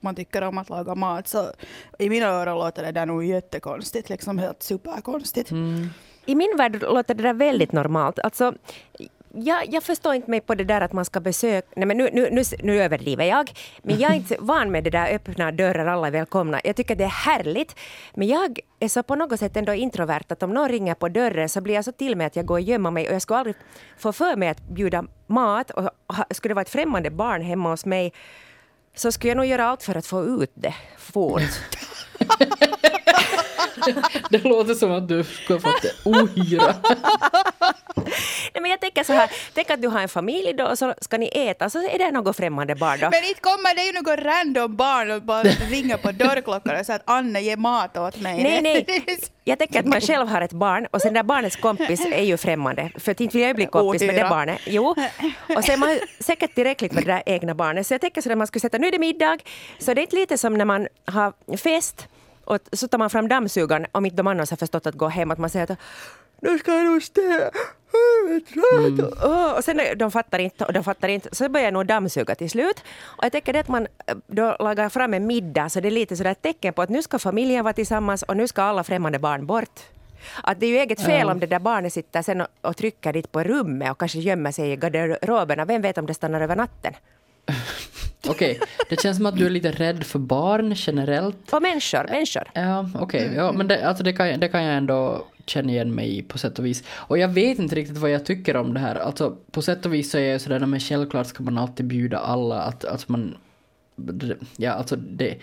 man 0.00 0.14
tycker 0.14 0.42
om 0.42 0.58
att 0.58 0.68
laga 0.68 0.94
mat. 0.94 1.28
Så 1.28 1.52
i 1.98 2.08
mina 2.08 2.26
öron 2.26 2.58
låter 2.58 2.82
det 2.82 2.92
där 2.92 3.06
nog 3.06 3.24
jättekonstigt, 3.24 4.08
liksom 4.08 4.38
helt 4.38 4.62
superkonstigt. 4.62 5.50
Mm. 5.50 5.88
I 6.26 6.34
min 6.34 6.56
värld 6.56 6.82
låter 6.82 7.14
det 7.14 7.22
där 7.22 7.34
väldigt 7.34 7.72
normalt. 7.72 8.18
Alltså, 8.18 8.54
jag, 9.34 9.74
jag 9.74 9.82
förstår 9.82 10.14
inte 10.14 10.30
mig 10.30 10.40
på 10.40 10.54
det 10.54 10.64
där 10.64 10.80
att 10.80 10.92
man 10.92 11.04
ska 11.04 11.20
besöka... 11.20 11.68
Nej, 11.76 11.86
men 11.86 11.96
nu, 11.96 12.10
nu, 12.12 12.28
nu, 12.30 12.42
nu 12.62 12.82
överdriver 12.82 13.24
jag. 13.24 13.50
Men 13.82 13.98
jag 13.98 14.10
är 14.10 14.14
inte 14.14 14.36
van 14.40 14.70
med 14.70 14.84
det 14.84 14.90
där 14.90 15.14
öppna 15.14 15.52
dörrar, 15.52 15.86
alla 15.86 16.06
är 16.06 16.10
välkomna. 16.10 16.60
Jag 16.64 16.76
tycker 16.76 16.96
det 16.96 17.04
är 17.04 17.08
härligt. 17.08 17.76
Men 18.14 18.28
jag 18.28 18.58
är 18.80 18.88
så 18.88 19.02
på 19.02 19.14
något 19.14 19.38
sätt 19.38 19.56
ändå 19.56 19.74
introvert 19.74 20.24
att 20.28 20.42
om 20.42 20.54
någon 20.54 20.68
ringer 20.68 20.94
på 20.94 21.08
dörren 21.08 21.48
så 21.48 21.60
blir 21.60 21.74
jag 21.74 21.84
så 21.84 21.92
till 21.92 22.16
med 22.16 22.26
att 22.26 22.36
jag 22.36 22.46
går 22.46 22.54
och 22.54 22.60
gömmer 22.60 22.90
mig 22.90 23.08
och 23.08 23.14
jag 23.14 23.22
skulle 23.22 23.38
aldrig 23.38 23.56
få 23.98 24.12
för 24.12 24.36
mig 24.36 24.48
att 24.48 24.68
bjuda 24.68 25.04
mat 25.26 25.70
och 25.70 25.90
skulle 26.30 26.50
det 26.50 26.54
vara 26.54 26.62
ett 26.62 26.68
främmande 26.68 27.10
barn 27.10 27.42
hemma 27.42 27.70
hos 27.70 27.84
mig 27.84 28.12
så 28.94 29.12
skulle 29.12 29.30
jag 29.30 29.36
nog 29.36 29.46
göra 29.46 29.64
allt 29.64 29.82
för 29.82 29.94
att 29.94 30.06
få 30.06 30.24
ut 30.24 30.52
det 30.54 30.74
fort. 30.98 31.42
det 34.30 34.44
låter 34.44 34.74
som 34.74 34.92
att 34.92 35.08
du 35.08 35.24
skulle 35.24 35.60
fått 35.60 35.84
ohyra. 36.04 36.74
Nej, 38.54 38.62
men 38.62 38.70
jag 38.70 38.80
tänker 38.80 39.04
så 39.04 39.12
här, 39.12 39.30
tänk 39.54 39.70
att 39.70 39.82
du 39.82 39.88
har 39.88 40.00
en 40.00 40.08
familj 40.08 40.52
då 40.52 40.64
och 40.64 40.78
så 40.78 40.94
ska 41.00 41.18
ni 41.18 41.30
äta 41.34 41.70
så 41.70 41.78
är 41.78 41.98
det 41.98 42.10
något 42.10 42.36
främmande 42.36 42.74
barn 42.74 42.98
då. 43.00 43.10
Men 43.10 43.24
inte 43.24 43.40
kommer 43.40 43.74
det 43.74 43.82
ju 43.82 43.92
något 43.92 44.24
random 44.24 44.76
barn 44.76 45.10
och 45.10 45.22
bara 45.22 45.42
ringer 45.42 45.96
på 45.96 46.12
dörrklockan 46.12 46.80
och 46.80 46.86
säger 46.86 46.98
att 46.98 47.10
Anne 47.10 47.40
ger 47.40 47.56
mat 47.56 47.96
åt 47.96 48.20
mig. 48.20 48.42
Nej, 48.42 48.62
nej. 48.62 49.06
Jag 49.44 49.58
tänker 49.58 49.80
att 49.80 49.86
man 49.86 50.00
själv 50.00 50.28
har 50.28 50.40
ett 50.40 50.52
barn 50.52 50.86
och 50.90 51.02
sen 51.02 51.14
där 51.14 51.22
barnets 51.22 51.56
kompis 51.56 52.06
är 52.06 52.22
ju 52.22 52.36
främmande. 52.36 52.90
För 52.96 53.22
inte 53.22 53.36
vill 53.36 53.42
jag 53.42 53.48
ju 53.48 53.54
bli 53.54 53.66
kompis 53.66 54.02
med 54.02 54.14
det 54.14 54.28
barnet. 54.30 54.60
Jo. 54.66 54.94
Och 55.56 55.64
så 55.64 55.72
är 55.72 55.76
man 55.76 55.98
säkert 56.20 56.54
tillräckligt 56.54 56.92
med 56.92 57.04
det 57.04 57.12
där 57.12 57.22
egna 57.26 57.54
barnet. 57.54 57.86
Så 57.86 57.94
jag 57.94 58.00
tänker 58.00 58.20
så 58.20 58.32
att 58.32 58.38
man 58.38 58.46
skulle 58.46 58.60
sätta, 58.60 58.78
nu 58.78 58.86
är 58.86 58.92
det 58.92 58.98
middag. 58.98 59.38
Så 59.78 59.94
det 59.94 60.00
är 60.00 60.02
inte 60.02 60.16
lite 60.16 60.38
som 60.38 60.54
när 60.54 60.64
man 60.64 60.88
har 61.04 61.56
fest 61.56 62.08
och 62.48 62.58
så 62.72 62.88
tar 62.88 62.98
man 62.98 63.10
fram 63.10 63.28
dammsugaren 63.28 63.86
om 63.92 64.04
inte 64.04 64.16
de 64.16 64.26
annars 64.26 64.50
har 64.50 64.56
förstått 64.56 64.86
att 64.86 64.94
gå 64.94 65.08
hem. 65.08 65.30
Att 65.30 65.38
man 65.38 65.50
säger 65.50 65.72
att 65.72 65.78
nu 66.40 66.58
ska 66.58 66.74
jag 66.74 66.84
nog 66.84 67.02
städa. 67.02 67.50
Mm. 68.78 69.06
Och 69.56 69.64
sen 69.64 69.80
de 69.96 70.10
fattar 70.10 70.38
inte 70.38 70.64
och 70.64 70.72
de 70.72 70.84
fattar 70.84 71.08
inte. 71.08 71.28
Så 71.32 71.48
börjar 71.48 71.66
jag 71.66 71.74
nog 71.74 71.86
dammsuga 71.86 72.34
till 72.34 72.50
slut. 72.50 72.84
Och 73.04 73.24
jag 73.24 73.32
tänker 73.32 73.52
det 73.52 73.60
att 73.60 73.68
man 73.68 73.86
eh, 74.06 74.16
då 74.26 74.56
lagar 74.60 74.88
fram 74.88 75.14
en 75.14 75.26
middag 75.26 75.68
så 75.68 75.80
det 75.80 75.88
är 75.88 75.90
lite 75.90 76.16
sådär 76.16 76.30
ett 76.30 76.42
tecken 76.42 76.74
på 76.74 76.82
att 76.82 76.88
nu 76.88 77.02
ska 77.02 77.18
familjen 77.18 77.64
vara 77.64 77.74
tillsammans 77.74 78.22
och 78.22 78.36
nu 78.36 78.48
ska 78.48 78.62
alla 78.62 78.84
främmande 78.84 79.18
barn 79.18 79.46
bort. 79.46 79.80
Att 80.42 80.60
det 80.60 80.66
är 80.66 80.70
ju 80.70 80.78
eget 80.78 81.00
fel 81.00 81.22
mm. 81.22 81.28
om 81.28 81.40
det 81.40 81.46
där 81.46 81.58
barnet 81.58 81.92
sitter 81.92 82.22
sen 82.22 82.40
och, 82.40 82.48
och 82.60 82.76
trycker 82.76 83.12
dit 83.12 83.32
på 83.32 83.42
rummet 83.42 83.90
och 83.90 83.98
kanske 83.98 84.18
gömmer 84.18 84.52
sig 84.52 84.72
i 84.72 84.76
garderoberna. 84.76 85.64
Vem 85.64 85.82
vet 85.82 85.98
om 85.98 86.06
det 86.06 86.14
stannar 86.14 86.40
över 86.40 86.56
natten? 86.56 86.94
Okej, 88.28 88.56
okay. 88.56 88.68
det 88.88 89.00
känns 89.00 89.16
som 89.16 89.26
att 89.26 89.36
du 89.36 89.46
är 89.46 89.50
lite 89.50 89.70
rädd 89.70 90.04
för 90.04 90.18
barn 90.18 90.74
generellt. 90.76 91.52
Och 91.52 91.62
människor, 91.62 92.06
människor. 92.10 92.50
Ja, 92.54 92.90
okej. 92.94 93.24
Okay. 93.24 93.36
Ja, 93.36 93.52
men 93.52 93.68
det, 93.68 93.88
alltså 93.88 94.04
det, 94.04 94.12
kan, 94.12 94.40
det 94.40 94.48
kan 94.48 94.62
jag 94.64 94.76
ändå 94.76 95.26
känna 95.46 95.72
igen 95.72 95.94
mig 95.94 96.18
i 96.18 96.22
på 96.22 96.38
sätt 96.38 96.58
och 96.58 96.66
vis. 96.66 96.84
Och 96.90 97.18
jag 97.18 97.28
vet 97.28 97.58
inte 97.58 97.74
riktigt 97.74 97.98
vad 97.98 98.10
jag 98.10 98.24
tycker 98.24 98.56
om 98.56 98.74
det 98.74 98.80
här. 98.80 98.94
Alltså 98.94 99.36
på 99.50 99.62
sätt 99.62 99.86
och 99.86 99.94
vis 99.94 100.10
så 100.10 100.18
är 100.18 100.32
jag 100.32 100.40
sådär, 100.40 100.66
men 100.66 100.80
självklart 100.80 101.26
ska 101.26 101.42
man 101.42 101.58
alltid 101.58 101.86
bjuda 101.86 102.18
alla 102.18 102.62
att, 102.62 102.84
att 102.84 103.08
man... 103.08 103.36
Ja, 104.56 104.72
alltså 104.72 104.96
det... 104.96 105.38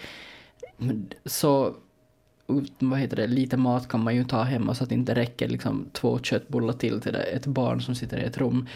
Så 1.25 1.75
vad 2.79 2.99
heter 2.99 3.17
det, 3.17 3.27
lite 3.27 3.57
mat 3.57 3.87
kan 3.87 4.03
man 4.03 4.15
ju 4.15 4.23
ta 4.23 4.41
hemma 4.41 4.75
så 4.75 4.83
att 4.83 4.89
det 4.89 4.95
inte 4.95 5.15
räcker 5.15 5.47
liksom 5.47 5.89
två 5.93 6.19
köttbullar 6.19 6.73
till 6.73 7.01
till 7.01 7.15
ett 7.15 7.45
barn 7.45 7.81
som 7.81 7.95
sitter 7.95 8.17
i 8.17 8.23
ett 8.23 8.37
rum. 8.37 8.67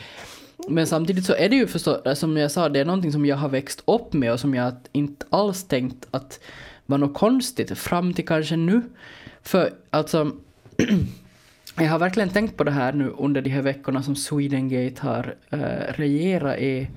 Men 0.67 0.87
samtidigt 0.87 1.25
så 1.25 1.33
är 1.33 1.49
det 1.49 1.55
ju 1.55 1.67
förstås, 1.67 2.19
som 2.19 2.37
jag 2.37 2.51
sa, 2.51 2.69
det 2.69 2.79
är 2.79 2.85
någonting 2.85 3.11
som 3.11 3.25
jag 3.25 3.35
har 3.35 3.49
växt 3.49 3.83
upp 3.85 4.13
med 4.13 4.31
och 4.33 4.39
som 4.39 4.55
jag 4.55 4.73
inte 4.91 5.25
alls 5.29 5.63
tänkt 5.63 6.07
att 6.11 6.39
var 6.85 6.97
något 6.97 7.13
konstigt 7.13 7.77
fram 7.77 8.13
till 8.13 8.27
kanske 8.27 8.55
nu. 8.55 8.81
För 9.41 9.73
alltså, 9.89 10.31
jag 11.77 11.89
har 11.89 11.99
verkligen 11.99 12.29
tänkt 12.29 12.57
på 12.57 12.63
det 12.63 12.71
här 12.71 12.93
nu 12.93 13.13
under 13.17 13.41
de 13.41 13.49
här 13.49 13.61
veckorna 13.61 14.03
som 14.03 14.15
Swedengate 14.15 15.01
har 15.01 15.35
eh, 15.49 15.93
regerat 15.93 16.57
i, 16.57 16.87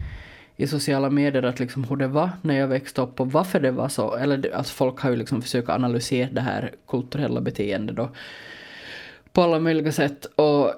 i 0.57 0.67
sociala 0.67 1.11
medier, 1.11 1.43
att 1.43 1.61
liksom 1.61 1.85
hur 1.85 1.97
det 1.97 2.09
var 2.09 2.31
när 2.43 2.59
jag 2.59 2.69
växte 2.69 3.01
upp 3.01 3.21
och 3.21 3.33
varför 3.33 3.61
det 3.61 3.71
var 3.71 3.89
så. 3.89 4.17
Eller 4.17 4.55
alltså 4.55 4.75
folk 4.75 5.01
har 5.01 5.11
ju 5.11 5.17
liksom 5.17 5.43
försökt 5.43 5.69
analysera 5.69 6.29
det 6.33 6.41
här 6.41 6.71
kulturella 6.89 7.41
beteendet 7.41 7.97
då 7.97 8.11
på 9.33 9.43
alla 9.43 9.59
möjliga 9.59 9.93
sätt. 9.93 10.25
Och 10.25 10.75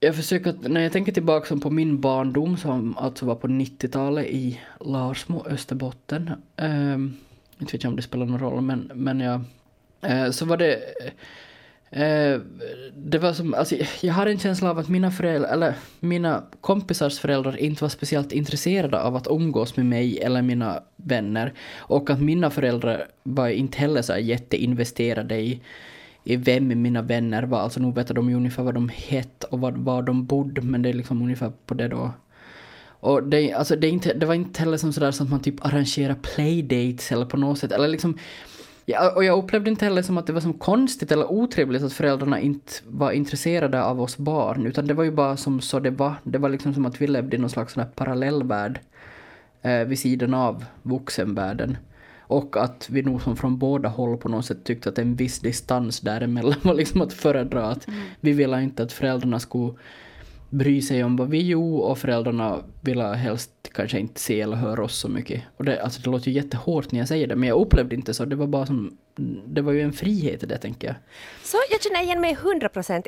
jag 0.00 0.16
försöker, 0.16 0.54
när 0.68 0.80
jag 0.80 0.92
tänker 0.92 1.12
tillbaka 1.12 1.56
på 1.56 1.70
min 1.70 2.00
barndom 2.00 2.56
som 2.56 2.98
alltså 2.98 3.26
var 3.26 3.34
på 3.34 3.46
90-talet 3.46 4.26
i 4.26 4.60
Larsmo, 4.80 5.46
Österbotten. 5.46 6.30
Eh, 6.56 6.94
inte 7.58 7.72
vet 7.72 7.82
jag 7.82 7.90
om 7.90 7.96
det 7.96 8.02
spelar 8.02 8.26
någon 8.26 8.40
roll 8.40 8.60
men, 8.60 8.90
men 8.94 9.20
jag, 9.20 9.40
eh, 10.00 10.30
så 10.30 10.44
var 10.44 10.56
det 10.56 10.74
eh, 11.90 12.40
det 12.94 13.18
var 13.18 13.32
som, 13.32 13.54
alltså, 13.54 13.76
jag 14.00 14.14
har 14.14 14.26
en 14.26 14.38
känsla 14.38 14.70
av 14.70 14.78
att 14.78 14.88
mina 14.88 15.10
föräldrar, 15.10 15.52
eller 15.52 15.74
mina 16.00 16.44
kompisars 16.60 17.18
föräldrar 17.18 17.56
inte 17.56 17.84
var 17.84 17.88
speciellt 17.88 18.32
intresserade 18.32 19.02
av 19.02 19.16
att 19.16 19.26
umgås 19.30 19.76
med 19.76 19.86
mig 19.86 20.18
eller 20.18 20.42
mina 20.42 20.82
vänner. 20.96 21.52
Och 21.76 22.10
att 22.10 22.20
mina 22.20 22.50
föräldrar 22.50 23.08
var 23.22 23.48
inte 23.48 23.78
heller 23.78 24.02
så 24.02 24.16
jätteinvesterade 24.18 25.40
i 25.40 25.60
i 26.24 26.36
vem 26.36 26.82
mina 26.82 27.02
vänner 27.02 27.42
var. 27.42 27.58
Alltså 27.58 27.80
nu 27.80 27.92
vet 27.92 28.08
de 28.08 28.30
ju 28.30 28.36
ungefär 28.36 28.62
vad 28.62 28.74
de 28.74 28.88
hette 28.88 29.46
och 29.46 29.60
var, 29.60 29.72
var 29.72 30.02
de 30.02 30.24
bodde, 30.26 30.62
men 30.62 30.82
det 30.82 30.88
är 30.88 30.92
liksom 30.94 31.22
ungefär 31.22 31.52
på 31.66 31.74
det 31.74 31.88
då. 31.88 32.10
Och 33.00 33.22
det, 33.22 33.52
alltså 33.52 33.76
det, 33.76 33.88
inte, 33.88 34.14
det 34.14 34.26
var 34.26 34.34
inte 34.34 34.60
heller 34.60 34.76
som 34.76 34.92
sådär 34.92 35.10
som 35.10 35.26
att 35.26 35.30
man 35.30 35.42
typ 35.42 35.66
arrangerar 35.66 36.14
playdates 36.14 37.12
eller 37.12 37.26
på 37.26 37.36
något 37.36 37.58
sätt, 37.58 37.72
eller 37.72 37.88
liksom 37.88 38.18
Ja, 38.90 39.12
och 39.16 39.24
jag 39.24 39.38
upplevde 39.38 39.70
inte 39.70 39.84
heller 39.84 40.02
som 40.02 40.18
att 40.18 40.26
det 40.26 40.32
var 40.32 40.40
som 40.40 40.52
konstigt 40.52 41.12
eller 41.12 41.32
otrevligt 41.32 41.82
att 41.82 41.92
föräldrarna 41.92 42.40
inte 42.40 42.72
var 42.86 43.12
intresserade 43.12 43.82
av 43.82 44.00
oss 44.00 44.18
barn, 44.18 44.66
utan 44.66 44.86
det 44.86 44.94
var 44.94 45.04
ju 45.04 45.10
bara 45.10 45.36
som 45.36 45.60
så 45.60 45.80
det 45.80 45.90
var. 45.90 46.14
Det 46.24 46.38
var 46.38 46.48
liksom 46.48 46.74
som 46.74 46.86
att 46.86 47.00
vi 47.00 47.06
levde 47.06 47.36
i 47.36 47.38
någon 47.38 47.50
slags 47.50 47.72
sån 47.72 47.82
här 47.82 47.90
parallellvärld 47.90 48.80
eh, 49.62 49.84
vid 49.84 49.98
sidan 49.98 50.34
av 50.34 50.64
vuxenvärlden. 50.82 51.76
Och 52.28 52.56
att 52.56 52.90
vi 52.90 53.02
nog 53.02 53.22
som 53.22 53.36
från 53.36 53.58
båda 53.58 53.88
håll 53.88 54.16
på 54.16 54.28
något 54.28 54.46
sätt 54.46 54.64
tyckte 54.64 54.88
att 54.88 54.98
en 54.98 55.16
viss 55.16 55.40
distans 55.40 56.00
däremellan 56.00 56.58
var 56.62 56.74
liksom 56.74 57.00
att 57.00 57.12
föredra. 57.12 57.66
Att 57.66 57.88
mm. 57.88 58.00
Vi 58.20 58.32
ville 58.32 58.62
inte 58.62 58.82
att 58.82 58.92
föräldrarna 58.92 59.40
skulle 59.40 59.72
bry 60.50 60.82
sig 60.82 61.04
om 61.04 61.16
vad 61.16 61.30
vi 61.30 61.46
gjorde 61.46 61.82
och 61.82 61.98
föräldrarna 61.98 62.58
ville 62.80 63.04
helst 63.04 63.50
kanske 63.72 63.98
inte 63.98 64.20
se 64.20 64.40
eller 64.40 64.56
höra 64.56 64.84
oss 64.84 64.98
så 64.98 65.08
mycket. 65.08 65.42
Och 65.56 65.64
det, 65.64 65.82
alltså 65.82 66.00
det 66.02 66.10
låter 66.10 66.28
ju 66.28 66.32
jättehårt 66.32 66.92
när 66.92 66.98
jag 66.98 67.08
säger 67.08 67.26
det 67.26 67.36
men 67.36 67.48
jag 67.48 67.60
upplevde 67.60 67.94
inte 67.94 68.14
så. 68.14 68.24
Det 68.24 68.36
var 68.36 68.46
bara 68.46 68.66
som, 68.66 68.98
det 69.46 69.62
var 69.62 69.72
ju 69.72 69.82
en 69.82 69.92
frihet 69.92 70.42
i 70.42 70.46
det 70.46 70.58
tänker 70.58 70.86
jag. 70.86 70.96
Så 71.42 71.56
jag 71.70 71.82
känner 71.82 72.02
igen 72.02 72.20
mig 72.20 72.34
hundra 72.34 72.68
procent. 72.68 73.06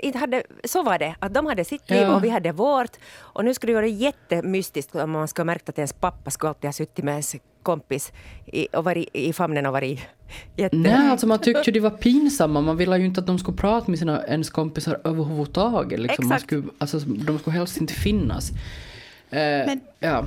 Så 0.64 0.82
var 0.82 0.98
det, 0.98 1.14
att 1.18 1.34
de 1.34 1.46
hade 1.46 1.64
sitt 1.64 1.90
liv 1.90 2.00
ja. 2.00 2.16
och 2.16 2.24
vi 2.24 2.28
hade 2.28 2.52
vårt. 2.52 2.96
Och 3.16 3.44
nu 3.44 3.54
skulle 3.54 3.70
det 3.70 3.76
vara 3.76 3.86
jättemystiskt 3.86 4.94
om 4.94 5.10
man 5.10 5.28
skulle 5.28 5.42
ha 5.42 5.46
märkt 5.46 5.68
att 5.68 5.78
ens 5.78 5.92
pappa 5.92 6.30
skulle 6.30 6.48
alltid 6.48 6.68
ha 6.68 6.72
suttit 6.72 7.04
med 7.04 7.12
ens 7.12 7.36
kompis 7.62 8.12
i, 8.46 8.68
och 8.72 8.84
varit 8.84 9.08
i 9.12 9.32
famnen 9.32 9.66
och 9.66 9.72
varit 9.72 10.00
jätte... 10.56 10.76
Nej, 10.76 11.10
alltså 11.10 11.26
man 11.26 11.38
tyckte 11.38 11.62
ju 11.66 11.72
de 11.72 11.80
var 11.80 11.90
pinsamma. 11.90 12.60
Man 12.60 12.76
ville 12.76 12.98
ju 12.98 13.06
inte 13.06 13.20
att 13.20 13.26
de 13.26 13.38
skulle 13.38 13.56
prata 13.56 13.90
med 13.90 13.98
sina 13.98 14.26
ens 14.26 14.50
kompisar 14.50 15.00
överhuvudtaget. 15.04 16.00
Liksom. 16.00 16.28
Man 16.28 16.40
skulle, 16.40 16.62
alltså, 16.78 16.98
de 16.98 17.38
skulle 17.38 17.56
helst 17.56 17.80
inte 17.80 17.94
finnas. 17.94 18.50
Eh, 19.30 19.66
men, 19.66 19.80
ja. 19.98 20.24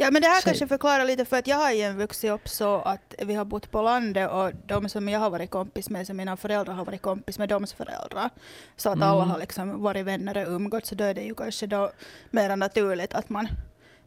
Ja, 0.00 0.10
men 0.10 0.22
det 0.22 0.28
här 0.28 0.40
så. 0.40 0.44
kanske 0.44 0.66
förklarar 0.66 1.04
lite 1.04 1.24
för 1.24 1.38
att 1.38 1.46
jag 1.46 1.56
har 1.56 1.72
ju 1.72 1.92
vuxit 1.92 2.30
upp 2.30 2.48
så 2.48 2.76
att 2.76 3.14
vi 3.18 3.34
har 3.34 3.44
bott 3.44 3.70
på 3.70 3.82
landet 3.82 4.30
och 4.30 4.50
de 4.66 4.88
som 4.88 5.08
jag 5.08 5.20
har 5.20 5.30
varit 5.30 5.50
kompis 5.50 5.90
med, 5.90 6.06
som 6.06 6.16
mina 6.16 6.36
föräldrar 6.36 6.74
har 6.74 6.84
varit 6.84 7.02
kompis 7.02 7.38
med 7.38 7.48
deras 7.48 7.72
föräldrar. 7.72 8.30
Så 8.76 8.88
att 8.88 8.96
mm. 8.96 9.08
alla 9.08 9.24
har 9.24 9.38
liksom 9.38 9.82
varit 9.82 10.06
vänner 10.06 10.46
och 10.46 10.52
umgåtts 10.54 10.88
så 10.88 10.94
då 10.94 11.04
är 11.04 11.14
det 11.14 11.22
ju 11.22 11.34
kanske 11.34 11.66
då 11.66 11.90
mer 12.30 12.56
naturligt 12.56 13.14
att 13.14 13.28
man, 13.28 13.48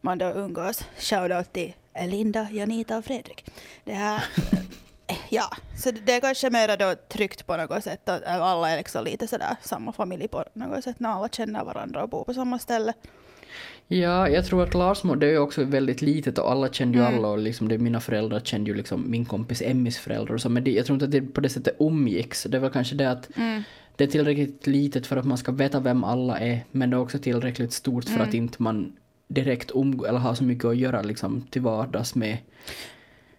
man 0.01 0.18
då 0.18 0.25
umgås. 0.25 0.84
Shoutout 0.98 1.54
till 1.54 1.74
Linda, 2.07 2.48
Janita 2.51 2.98
och 2.98 3.05
Fredrik. 3.05 3.45
Det 3.83 3.93
här, 3.93 4.24
Ja, 5.29 5.43
så 5.77 5.91
det 6.05 6.13
är 6.13 6.19
kanske 6.21 6.50
mer 6.50 6.77
då 6.77 6.95
tryggt 7.10 7.48
på 7.48 7.57
något 7.57 7.83
sätt 7.83 8.10
att 8.10 8.24
alla 8.25 8.69
är 8.69 8.77
liksom 8.77 9.03
lite 9.05 9.27
sådär 9.27 9.55
samma 9.62 9.91
familj 9.91 10.27
på 10.27 10.43
något 10.53 10.83
sätt 10.83 11.00
när 11.00 11.10
alla 11.10 11.29
känner 11.29 11.63
varandra 11.63 12.03
och 12.03 12.10
bor 12.10 12.24
på 12.24 12.33
samma 12.33 12.60
ställe. 12.60 12.93
Ja, 13.88 14.29
jag 14.29 14.45
tror 14.45 14.63
att 14.63 14.74
Larsmo, 14.74 15.15
det 15.15 15.25
är 15.27 15.31
ju 15.31 15.38
också 15.38 15.63
väldigt 15.63 16.01
litet 16.01 16.38
och 16.38 16.51
alla 16.51 16.69
kände 16.74 16.98
ju 16.98 17.03
Mm. 17.03 17.15
alla 17.17 17.27
och 17.27 17.38
liksom 17.38 17.67
det, 17.67 17.77
mina 17.77 18.00
föräldrar 18.00 18.39
kände 18.39 18.69
ju 18.71 18.75
liksom 18.77 19.12
min 19.12 19.25
kompis 19.25 19.62
Emmys 19.62 19.98
föräldrar 19.98 20.33
och 20.36 20.41
så, 20.41 20.50
men 20.50 20.63
det, 20.63 20.71
jag 20.71 20.86
tror 20.86 20.93
inte 20.95 21.05
att 21.05 21.12
det 21.12 21.21
på 21.21 21.41
det 21.41 21.50
sättet 21.50 21.75
umgicks. 21.79 22.43
Det 22.43 22.60
väl 22.60 22.71
kanske 22.71 22.95
det 22.95 23.12
att 23.12 23.38
Mm. 23.38 23.63
det 23.95 24.03
är 24.03 24.07
tillräckligt 24.07 24.67
litet 24.67 25.07
för 25.07 25.17
att 25.17 25.25
man 25.25 25.38
ska 25.38 25.51
veta 25.51 25.79
vem 25.79 26.03
alla 26.03 26.39
är, 26.39 26.65
men 26.71 26.89
det 26.89 26.95
är 26.95 27.01
också 27.01 27.19
tillräckligt 27.19 27.74
stort 27.74 28.03
för 28.05 28.13
Mm. 28.15 28.27
att 28.27 28.33
inte 28.33 28.63
man 28.63 28.93
direkt 29.33 29.71
umgås 29.75 30.07
eller 30.07 30.19
har 30.19 30.33
så 30.35 30.43
mycket 30.43 30.65
att 30.65 30.77
göra 30.77 31.01
liksom 31.01 31.41
till 31.50 31.61
vardags 31.61 32.15
med, 32.15 32.38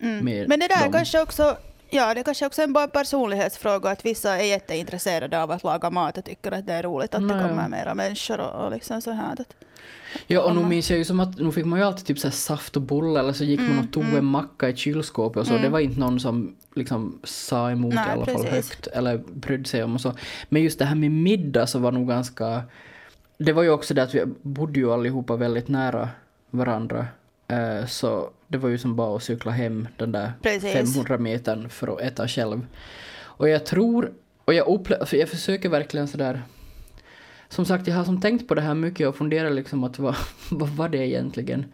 Mm. 0.01 0.25
med 0.25 0.49
Men 0.49 0.61
det 0.61 0.69
där 0.69 0.83
dem. 0.85 0.93
kanske 0.93 1.23
också, 1.23 1.57
ja 1.91 2.15
det 2.15 2.23
kanske 2.25 2.47
också 2.47 2.63
är 2.63 2.67
en 2.67 2.73
bara 2.73 2.89
personlighetsfråga 2.89 3.91
att 3.91 4.05
vissa 4.07 4.39
är 4.39 4.45
jätteintresserade 4.45 5.43
av 5.43 5.51
att 5.51 5.65
laga 5.65 5.91
mat 5.91 6.19
och 6.19 6.25
tycker 6.25 6.53
att 6.53 6.67
det 6.67 6.73
är 6.73 6.83
roligt 6.83 7.15
att 7.15 7.23
Nej. 7.23 7.37
det 7.37 7.49
kommer 7.49 7.69
mera 7.69 7.95
människor 7.95 8.41
och, 8.41 8.65
och 8.65 8.73
liksom 8.73 9.03
så 9.03 9.11
här. 9.11 9.33
Att, 9.33 9.55
Ja, 10.27 10.41
och 10.43 10.55
nu 10.55 10.61
man- 10.61 10.69
minns 10.71 10.91
jag 10.91 10.99
ju 10.99 11.05
som 11.05 11.21
att 11.21 11.39
nu 11.39 11.53
fick 11.53 11.65
man 11.65 11.79
ju 11.79 11.85
alltid 11.85 12.07
typ 12.07 12.19
så 12.19 12.31
saft 12.31 12.77
och 12.77 12.83
bulle 12.83 13.21
eller 13.21 13.33
så 13.33 13.45
gick 13.45 13.61
man 13.61 13.71
Mm, 13.71 13.85
och 13.85 13.93
tog 13.93 14.03
mm. 14.05 14.17
en 14.17 14.25
macka 14.25 14.69
i 14.69 14.77
kylskåpet 14.77 15.41
och 15.41 15.47
så. 15.47 15.53
Mm. 15.53 15.63
Det 15.63 15.69
var 15.69 15.81
inte 15.81 16.01
någon 16.01 16.21
som 16.21 16.57
liksom 16.75 17.21
sa 17.25 17.71
emot 17.71 17.95
Nej, 17.95 18.09
i 18.09 18.11
alla 18.13 18.25
fall 18.27 18.35
precis. 18.35 18.51
högt 18.51 18.87
eller 18.87 19.19
brydde 19.19 19.69
sig 19.69 19.85
om 19.85 19.95
och 19.95 20.01
så. 20.01 20.15
Men 20.49 20.63
just 20.63 20.79
det 20.79 20.85
här 20.85 20.95
med 20.95 21.11
middag 21.11 21.67
så 21.67 21.79
var 21.79 21.93
nog 21.93 22.09
ganska... 22.09 22.63
Det 23.39 23.53
var 23.53 23.63
ju 23.63 23.71
också 23.71 23.95
det 23.95 24.03
att 24.03 24.15
vi 24.15 24.25
bodde 24.43 24.81
ju 24.81 24.93
allihopa 24.93 25.37
väldigt 25.37 25.69
nära 25.69 26.09
varandra. 26.51 27.07
Eh, 27.49 27.87
så 27.87 28.31
det 28.49 28.59
var 28.59 28.69
ju 28.69 28.79
som 28.79 28.97
bara 28.97 29.17
att 29.17 29.23
cykla 29.23 29.53
hem 29.53 29.89
den 29.97 30.13
där 30.13 30.33
Precis. 30.43 30.73
500 30.73 31.19
metern 31.19 31.69
för 31.69 31.89
att 31.89 32.01
äta 32.01 32.29
själv. 32.29 32.67
Och 33.21 33.49
jag 33.49 33.67
tror, 33.67 34.13
och 34.45 34.55
jag 34.55 34.69
upplever, 34.69 35.05
för 35.05 35.17
jag 35.17 35.29
försöker 35.29 35.69
verkligen 35.69 36.09
sådär 36.09 36.43
som 37.53 37.65
sagt, 37.65 37.87
jag 37.87 37.95
har 37.95 38.05
som 38.05 38.21
tänkt 38.21 38.49
på 38.49 38.55
det 38.55 38.61
här 38.61 38.75
mycket 38.75 39.09
och 39.09 39.17
funderat 39.17 39.53
liksom 39.53 39.85
att 39.85 39.99
vad, 39.99 40.17
vad 40.51 40.69
var 40.69 40.89
det 40.89 41.07
egentligen? 41.07 41.65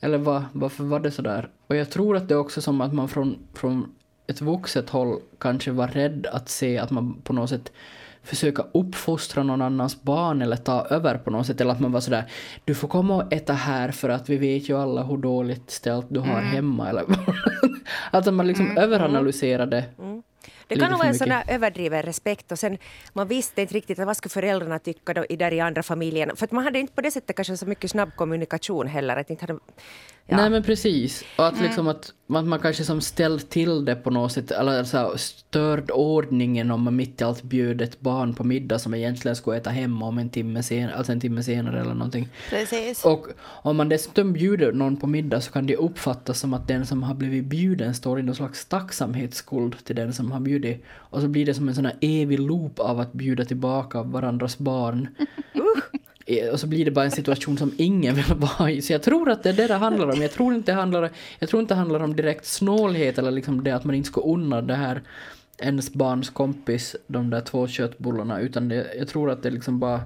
Eller 0.00 0.18
vad, 0.18 0.44
varför 0.52 0.84
var 0.84 1.00
det 1.00 1.10
sådär? 1.10 1.48
Och 1.66 1.76
jag 1.76 1.90
tror 1.90 2.16
att 2.16 2.28
det 2.28 2.34
är 2.34 2.38
också 2.38 2.60
som 2.60 2.80
att 2.80 2.94
man 2.94 3.08
från, 3.08 3.38
från 3.54 3.94
ett 4.26 4.40
vuxet 4.40 4.90
håll 4.90 5.20
kanske 5.38 5.70
var 5.70 5.88
rädd 5.88 6.26
att 6.26 6.48
se 6.48 6.78
att 6.78 6.90
man 6.90 7.20
på 7.22 7.32
något 7.32 7.50
sätt 7.50 7.72
försöka 8.22 8.64
uppfostra 8.74 9.42
någon 9.42 9.62
annans 9.62 10.02
barn 10.02 10.42
eller 10.42 10.56
ta 10.56 10.86
över 10.90 11.18
på 11.18 11.30
något 11.30 11.46
sätt. 11.46 11.60
Eller 11.60 11.72
att 11.72 11.80
man 11.80 11.92
var 11.92 12.00
sådär, 12.00 12.24
du 12.64 12.74
får 12.74 12.88
komma 12.88 13.14
och 13.16 13.32
äta 13.32 13.52
här 13.52 13.90
för 13.90 14.08
att 14.08 14.28
vi 14.28 14.36
vet 14.36 14.68
ju 14.68 14.78
alla 14.78 15.02
hur 15.02 15.16
dåligt 15.16 15.70
ställt 15.70 16.06
du 16.08 16.20
har 16.20 16.40
hemma. 16.40 16.88
Eller 16.88 17.04
att 18.10 18.34
man 18.34 18.46
liksom 18.46 18.78
överanalyserade. 18.78 19.84
Det 20.66 20.76
kan 20.76 20.90
nog 20.90 20.98
vara 20.98 21.08
en 21.08 21.14
sån 21.14 21.30
här 21.30 21.44
överdriven 21.48 22.02
respekt 22.02 22.52
och 22.52 22.58
sen 22.58 22.78
man 23.12 23.28
visste 23.28 23.60
inte 23.60 23.74
riktigt 23.74 23.98
vad 23.98 24.16
skulle 24.16 24.30
föräldrarna 24.30 24.78
tycka 24.78 25.14
då, 25.14 25.24
i 25.28 25.36
där 25.36 25.52
i 25.52 25.60
andra 25.60 25.82
familjen. 25.82 26.36
För 26.36 26.44
att 26.44 26.52
man 26.52 26.64
hade 26.64 26.78
inte 26.78 26.92
på 26.92 27.00
det 27.00 27.10
sättet 27.10 27.36
kanske 27.36 27.56
så 27.56 27.66
mycket 27.66 27.90
snabb 27.90 28.16
kommunikation 28.16 28.86
heller. 28.86 29.16
Att 29.16 29.30
inte 29.30 29.42
hade, 29.42 29.58
ja. 30.26 30.36
Nej 30.36 30.50
men 30.50 30.62
precis. 30.62 31.24
Och 31.36 31.46
att 31.46 31.60
liksom 31.60 31.88
att, 31.88 32.12
att 32.28 32.46
man 32.46 32.58
kanske 32.58 32.84
som 32.84 33.00
ställt 33.00 33.50
till 33.50 33.84
det 33.84 33.96
på 33.96 34.10
något 34.10 34.32
sätt, 34.32 34.50
eller 34.50 34.84
så 34.84 35.18
störd 35.18 35.90
ordningen 35.90 36.70
om 36.70 36.82
man 36.82 36.96
mitt 36.96 37.20
i 37.20 37.24
allt 37.24 37.42
bjöd 37.42 37.80
ett 37.80 38.00
barn 38.00 38.34
på 38.34 38.44
middag 38.44 38.78
som 38.78 38.94
egentligen 38.94 39.36
skulle 39.36 39.56
äta 39.56 39.70
hemma 39.70 40.06
om 40.06 40.18
en 40.18 40.30
timme 40.30 40.62
senare, 40.62 40.94
alltså 40.94 41.12
en 41.12 41.20
timme 41.20 41.42
senare 41.42 41.80
eller 41.80 41.94
någonting. 41.94 42.28
precis. 42.50 43.04
Och 43.04 43.26
om 43.42 43.76
man 43.76 43.88
dessutom 43.88 44.32
bjuder 44.32 44.72
någon 44.72 44.96
på 44.96 45.06
middag 45.06 45.40
så 45.40 45.52
kan 45.52 45.66
det 45.66 45.76
uppfattas 45.76 46.40
som 46.40 46.54
att 46.54 46.68
den 46.68 46.86
som 46.86 47.02
har 47.02 47.14
blivit 47.14 47.44
bjuden 47.44 47.94
står 47.94 48.20
i 48.20 48.22
någon 48.22 48.34
slags 48.34 48.66
tacksamhetsskuld 48.66 49.84
till 49.84 49.96
den 49.96 50.12
som 50.12 50.29
har 50.32 50.40
bjudit. 50.40 50.84
Och 50.90 51.20
så 51.20 51.28
blir 51.28 51.46
det 51.46 51.54
som 51.54 51.68
en 51.68 51.74
sån 51.74 51.84
här 51.84 51.96
evig 52.00 52.40
loop 52.40 52.78
av 52.78 53.00
att 53.00 53.12
bjuda 53.12 53.44
tillbaka 53.44 54.02
varandras 54.02 54.58
barn. 54.58 55.08
Eh, 56.26 56.48
Och 56.52 56.60
så 56.60 56.66
blir 56.66 56.84
det 56.84 56.90
bara 56.90 57.04
en 57.04 57.10
situation 57.10 57.58
som 57.58 57.72
ingen 57.76 58.14
vill 58.14 58.24
vara 58.36 58.70
i. 58.70 58.82
Så 58.82 58.92
jag 58.92 59.02
tror 59.02 59.30
att 59.30 59.42
det 59.42 59.48
är 59.48 59.52
det 59.52 59.66
det 59.66 59.74
handlar 59.74 60.12
om. 60.12 60.22
Jag 60.22 60.32
tror 60.32 60.54
inte 60.54 60.72
det 60.72 60.76
handlar, 60.76 61.10
jag 61.38 61.48
tror 61.48 61.62
inte 61.62 61.74
det 61.74 61.78
handlar 61.78 62.00
om 62.00 62.16
direkt 62.16 62.46
snålhet 62.46 63.18
eller 63.18 63.30
liksom 63.30 63.64
det 63.64 63.70
att 63.70 63.84
man 63.84 63.94
inte 63.94 64.06
ska 64.08 64.20
unna 64.20 64.62
det 64.62 64.74
här 64.74 65.02
ens 65.58 65.92
barns 65.92 66.30
kompis 66.30 66.96
de 67.06 67.30
där 67.30 67.40
två 67.40 67.66
köttbullarna 67.68 68.40
utan 68.40 68.68
det, 68.68 68.86
jag 68.98 69.08
tror 69.08 69.30
att 69.30 69.42
det 69.42 69.50
liksom 69.50 69.78
bara 69.80 70.00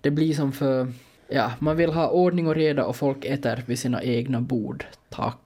det 0.00 0.10
blir 0.10 0.34
som 0.34 0.52
för 0.52 0.92
ja, 1.28 1.52
man 1.58 1.76
vill 1.76 1.92
ha 1.92 2.08
ordning 2.08 2.46
och 2.46 2.54
reda 2.54 2.84
och 2.84 2.96
folk 2.96 3.24
äter 3.24 3.62
vid 3.66 3.78
sina 3.78 4.02
egna 4.02 4.40
bord. 4.40 4.84
Tack. 5.10 5.38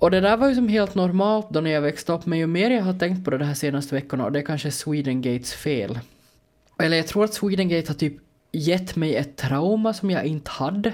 Och 0.00 0.10
det 0.10 0.20
där 0.20 0.36
var 0.36 0.48
ju 0.48 0.54
som 0.54 0.68
helt 0.68 0.94
normalt 0.94 1.50
då 1.50 1.60
när 1.60 1.70
jag 1.70 1.80
växte 1.80 2.12
upp 2.12 2.26
men 2.26 2.38
ju 2.38 2.46
mer 2.46 2.70
jag 2.70 2.82
har 2.82 2.98
tänkt 2.98 3.24
på 3.24 3.30
det 3.30 3.38
de 3.38 3.44
här 3.44 3.54
senaste 3.54 3.94
veckorna 3.94 4.24
och 4.24 4.32
det 4.32 4.38
är 4.38 4.44
kanske 4.44 4.70
Swedengates 4.70 5.54
fel. 5.54 5.98
Eller 6.78 6.96
jag 6.96 7.06
tror 7.06 7.24
att 7.24 7.34
Swedengate 7.34 7.88
har 7.88 7.94
typ 7.94 8.16
gett 8.52 8.96
mig 8.96 9.16
ett 9.16 9.36
trauma 9.36 9.92
som 9.92 10.10
jag 10.10 10.24
inte 10.24 10.50
hade. 10.50 10.92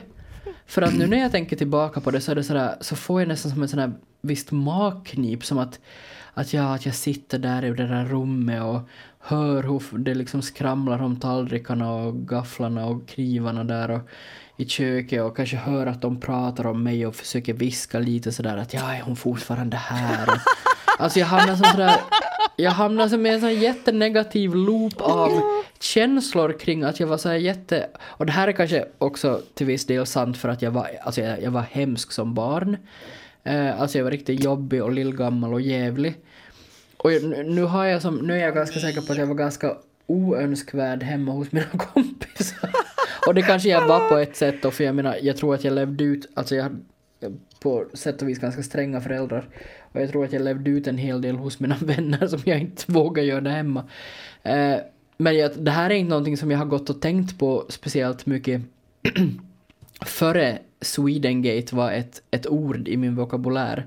För 0.67 0.83
att 0.83 0.99
nu 0.99 1.07
när 1.07 1.19
jag 1.19 1.33
tänker 1.33 1.57
tillbaka 1.57 2.01
på 2.01 2.11
det 2.11 2.21
så 2.21 2.31
är 2.31 2.35
det 2.35 2.45
sådär, 2.45 2.75
så 2.81 2.97
får 2.97 3.21
jag 3.21 3.29
nästan 3.29 3.53
som 3.53 3.63
en 3.63 3.69
sån 3.69 3.79
här 3.79 3.93
visst 4.21 4.51
magknip 4.51 5.45
som 5.45 5.59
att, 5.59 5.81
att, 6.35 6.53
ja, 6.53 6.75
att 6.75 6.87
jag 6.87 6.95
sitter 6.95 7.39
där 7.39 7.65
i 7.65 7.71
det 7.71 7.87
där 7.87 8.05
rummet 8.05 8.63
och 8.63 8.81
hör 9.19 9.63
hur 9.63 9.99
det 9.99 10.15
liksom 10.15 10.43
skramlar 10.43 11.03
om 11.03 11.21
tallrikarna 11.21 11.93
och 11.93 12.29
gafflarna 12.29 12.87
och 12.87 13.09
knivarna 13.09 13.65
där 13.65 13.91
och 13.91 14.01
i 14.61 14.67
köket 14.67 15.23
och 15.23 15.37
kanske 15.37 15.57
hör 15.57 15.87
att 15.87 16.03
de 16.03 16.21
pratar 16.21 16.67
om 16.67 16.83
mig 16.83 17.07
och 17.07 17.15
försöker 17.15 17.53
viska 17.53 17.99
lite 17.99 18.33
sådär 18.33 18.57
att 18.57 18.75
ja, 18.75 18.95
är 18.95 19.01
hon 19.01 19.17
fortfarande 19.17 19.77
här? 19.77 20.29
Alltså 21.01 21.19
jag 21.19 21.27
hamnar 21.27 21.57
som 21.57 21.65
sådär, 21.65 21.97
jag 22.57 22.71
hamnar 22.71 23.09
som 23.09 23.27
i 23.27 23.31
en 23.31 23.41
sån 23.41 23.55
jättenegativ 23.55 24.55
loop 24.55 25.01
av 25.01 25.41
känslor 25.81 26.59
kring 26.59 26.83
att 26.83 27.01
jag 27.01 27.07
var 27.07 27.17
så 27.17 27.29
här 27.29 27.37
jätte... 27.37 27.89
Och 28.01 28.27
det 28.27 28.33
här 28.33 28.49
är 28.49 28.53
kanske 28.53 28.85
också 28.99 29.43
till 29.55 29.67
viss 29.67 29.87
del 29.87 30.07
sant 30.07 30.39
för 30.39 30.49
att 30.49 30.63
jag 30.63 30.71
var, 30.71 30.91
alltså 31.03 31.21
jag, 31.21 31.43
jag 31.43 31.51
var 31.51 31.65
hemsk 31.71 32.13
som 32.13 32.35
barn. 32.35 32.77
Eh, 33.45 33.81
alltså 33.81 33.99
jag 33.99 34.05
var 34.05 34.11
riktigt 34.11 34.45
jobbig 34.45 34.83
och 34.83 34.93
lillgammal 34.93 35.55
och 35.55 35.61
jävlig. 35.61 36.15
Och 36.97 37.11
nu 37.45 37.63
har 37.63 37.85
jag 37.85 38.03
som, 38.03 38.17
nu 38.17 38.35
är 38.35 38.45
jag 38.45 38.55
ganska 38.55 38.81
säker 38.81 39.01
på 39.01 39.13
att 39.13 39.19
jag 39.19 39.27
var 39.27 39.35
ganska 39.35 39.77
oönskvärd 40.09 41.03
hemma 41.03 41.33
hos 41.33 41.53
mina 41.53 41.67
kompisar. 41.79 42.71
och 43.27 43.35
det 43.35 43.43
kanske 43.43 43.69
jag 43.69 43.89
var 43.89 44.09
på 44.09 44.17
ett 44.17 44.37
sätt 44.37 44.63
då, 44.63 44.71
för 44.71 44.85
jag 44.85 44.95
menar, 44.95 45.19
jag 45.23 45.37
tror 45.37 45.55
att 45.55 45.65
jag 45.65 45.75
levde 45.75 46.05
ut, 46.05 46.29
alltså 46.35 46.55
jag 46.55 46.63
hade 46.63 46.77
på 47.61 47.87
sätt 47.95 48.23
och 48.23 48.29
vis 48.29 48.39
ganska 48.39 48.63
stränga 48.63 49.01
föräldrar. 49.01 49.49
Och 49.93 50.01
jag 50.01 50.11
tror 50.11 50.25
att 50.25 50.33
jag 50.33 50.43
levde 50.43 50.71
ut 50.71 50.87
en 50.87 50.99
hel 50.99 51.23
del 51.23 51.37
hos 51.37 51.61
mina 51.61 51.77
vänner 51.81 52.27
som 52.27 52.41
jag 52.45 52.61
inte 52.61 52.83
vågar 52.87 53.23
göra 53.23 53.51
hemma. 53.51 53.85
Eh, 54.43 54.77
men 55.17 55.37
jag, 55.37 55.51
det 55.59 55.71
här 55.71 55.91
är 55.91 55.95
inte 55.95 56.11
någonting 56.11 56.37
som 56.37 56.51
jag 56.51 56.59
har 56.59 56.67
gått 56.67 56.91
och 56.91 57.01
tänkt 57.01 57.39
på 57.39 57.67
speciellt 57.69 58.27
mycket 58.27 58.63
före 60.07 60.59
Swedengate 60.81 61.77
var 61.77 61.93
ett, 61.93 62.23
ett 62.31 62.47
ord 62.47 62.89
i 62.89 62.97
min 62.97 63.17
vokabulär. 63.17 63.87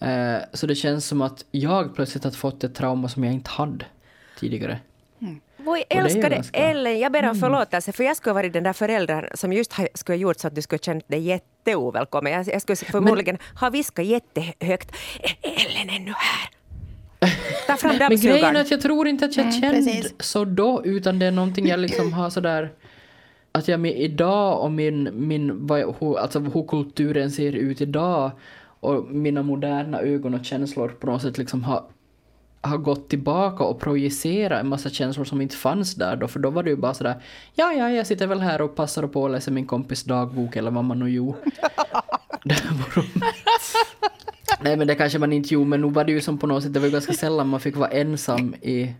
Eh, 0.00 0.38
så 0.52 0.66
det 0.66 0.74
känns 0.74 1.06
som 1.06 1.22
att 1.22 1.44
jag 1.50 1.94
plötsligt 1.94 2.24
har 2.24 2.30
fått 2.30 2.64
ett 2.64 2.74
trauma 2.74 3.08
som 3.08 3.24
jag 3.24 3.34
inte 3.34 3.50
hade 3.50 3.84
tidigare. 4.38 4.80
Är 5.20 5.76
ju 5.76 5.82
älskade 5.90 6.34
ganska- 6.34 6.58
Mm. 6.58 6.70
Ellen, 6.70 6.98
jag 6.98 7.12
ber 7.12 7.28
om 7.28 7.34
förlåtelse 7.34 7.92
för 7.92 8.04
jag 8.04 8.16
skulle 8.16 8.30
ha 8.30 8.34
varit 8.34 8.52
den 8.52 8.62
där 8.64 8.72
föräldern 8.72 9.24
som 9.34 9.52
just 9.52 9.72
skulle 9.94 10.16
ha 10.16 10.20
gjort 10.20 10.38
så 10.38 10.48
att 10.48 10.54
du 10.54 10.62
skulle 10.62 10.78
känt 10.78 11.08
dig 11.08 11.20
jätteovälkommen. 11.20 12.32
Jag, 12.32 12.46
jag 12.48 12.62
skulle 12.62 12.76
förmodligen 12.76 13.38
ha 13.60 13.70
viskat 13.70 14.04
jättehögt. 14.04 14.92
"Är 15.22 15.36
Ellen 15.42 15.96
ännu 15.96 16.12
här? 16.16 16.50
Ta 17.66 17.76
fram 17.76 17.96
Men 17.98 18.20
grejen 18.20 18.56
är 18.56 18.60
att 18.60 18.70
jag 18.70 18.80
tror 18.80 19.08
inte 19.08 19.24
att 19.24 19.36
jag 19.36 19.46
Mm, 19.46 19.60
kände 19.60 19.76
precis. 19.92 20.14
så 20.20 20.44
då, 20.44 20.82
utan 20.84 21.18
det 21.18 21.26
är 21.26 21.30
någonting 21.30 21.66
jag 21.66 21.80
liksom 21.80 22.12
har 22.12 22.30
sådär 22.30 22.70
att 23.52 23.68
jag 23.68 23.80
med 23.80 23.96
idag 24.00 24.62
och 24.62 24.72
min, 24.72 25.08
min 25.12 25.66
vad, 25.66 25.94
hur, 26.00 26.18
alltså 26.18 26.38
hur 26.40 26.66
kulturen 26.68 27.30
ser 27.30 27.52
ut 27.52 27.80
idag 27.80 28.30
och 28.80 29.04
mina 29.10 29.42
moderna 29.42 30.00
ögon 30.00 30.34
och 30.34 30.44
känslor 30.44 30.88
på 30.88 31.06
något 31.06 31.22
sätt 31.22 31.38
liksom 31.38 31.64
har, 31.64 31.84
har 32.60 32.78
gått 32.78 33.08
tillbaka 33.08 33.64
och 33.64 33.80
projicerat 33.80 34.60
en 34.60 34.68
massa 34.68 34.90
känslor 34.90 35.24
som 35.24 35.40
inte 35.40 35.56
fanns 35.56 35.94
där 35.94 36.16
då, 36.16 36.28
för 36.28 36.40
då 36.40 36.50
var 36.50 36.62
det 36.62 36.70
ju 36.70 36.76
bara 36.76 36.94
sådär 36.94 37.22
ja, 37.54 37.72
ja, 37.72 37.90
jag 37.90 38.06
sitter 38.06 38.26
väl 38.26 38.40
här 38.40 38.60
och 38.60 38.76
passar 38.76 39.06
på 39.06 39.26
att 39.26 39.30
läsa 39.30 39.50
min 39.50 39.66
kompis 39.66 40.04
dagbok 40.04 40.56
eller 40.56 40.70
vad 40.70 40.84
man 40.84 40.98
nu 40.98 41.10
gjorde. 41.10 41.38
Nej 44.60 44.76
men 44.76 44.86
det 44.86 44.94
kanske 44.94 45.18
man 45.18 45.32
inte 45.32 45.54
gjorde, 45.54 45.70
men 45.70 45.80
nu 45.80 45.90
var 45.90 46.04
det 46.04 46.12
ju 46.12 46.20
som 46.20 46.38
på 46.38 46.46
något 46.46 46.62
sätt, 46.62 46.74
det 46.74 46.80
var 46.80 46.86
ju 46.86 46.92
ganska 46.92 47.12
sällan 47.12 47.48
man 47.48 47.60
fick 47.60 47.76
vara 47.76 47.90
ensam 47.90 48.54
i 48.54 48.94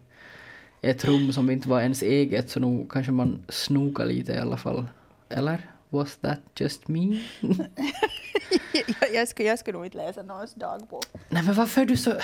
ett 0.80 1.04
rum 1.04 1.32
som 1.32 1.50
inte 1.50 1.68
var 1.68 1.80
ens 1.80 2.02
eget, 2.02 2.50
så 2.50 2.60
nu 2.60 2.86
kanske 2.90 3.12
man 3.12 3.44
snoka 3.48 4.04
lite 4.04 4.32
i 4.32 4.38
alla 4.38 4.56
fall. 4.56 4.86
Eller? 5.28 5.70
Was 5.88 6.16
that 6.16 6.40
just 6.54 6.88
me? 6.88 7.22
jag, 9.00 9.14
jag, 9.14 9.28
skulle, 9.28 9.48
jag 9.48 9.58
skulle 9.58 9.76
nog 9.78 9.86
inte 9.86 9.96
läsa 9.98 10.22
någons 10.22 10.54
dagbok. 10.54 11.04
Nej 11.28 11.42
men 11.42 11.54
varför 11.54 11.80
är 11.80 11.86
du 11.86 11.96
så... 11.96 12.10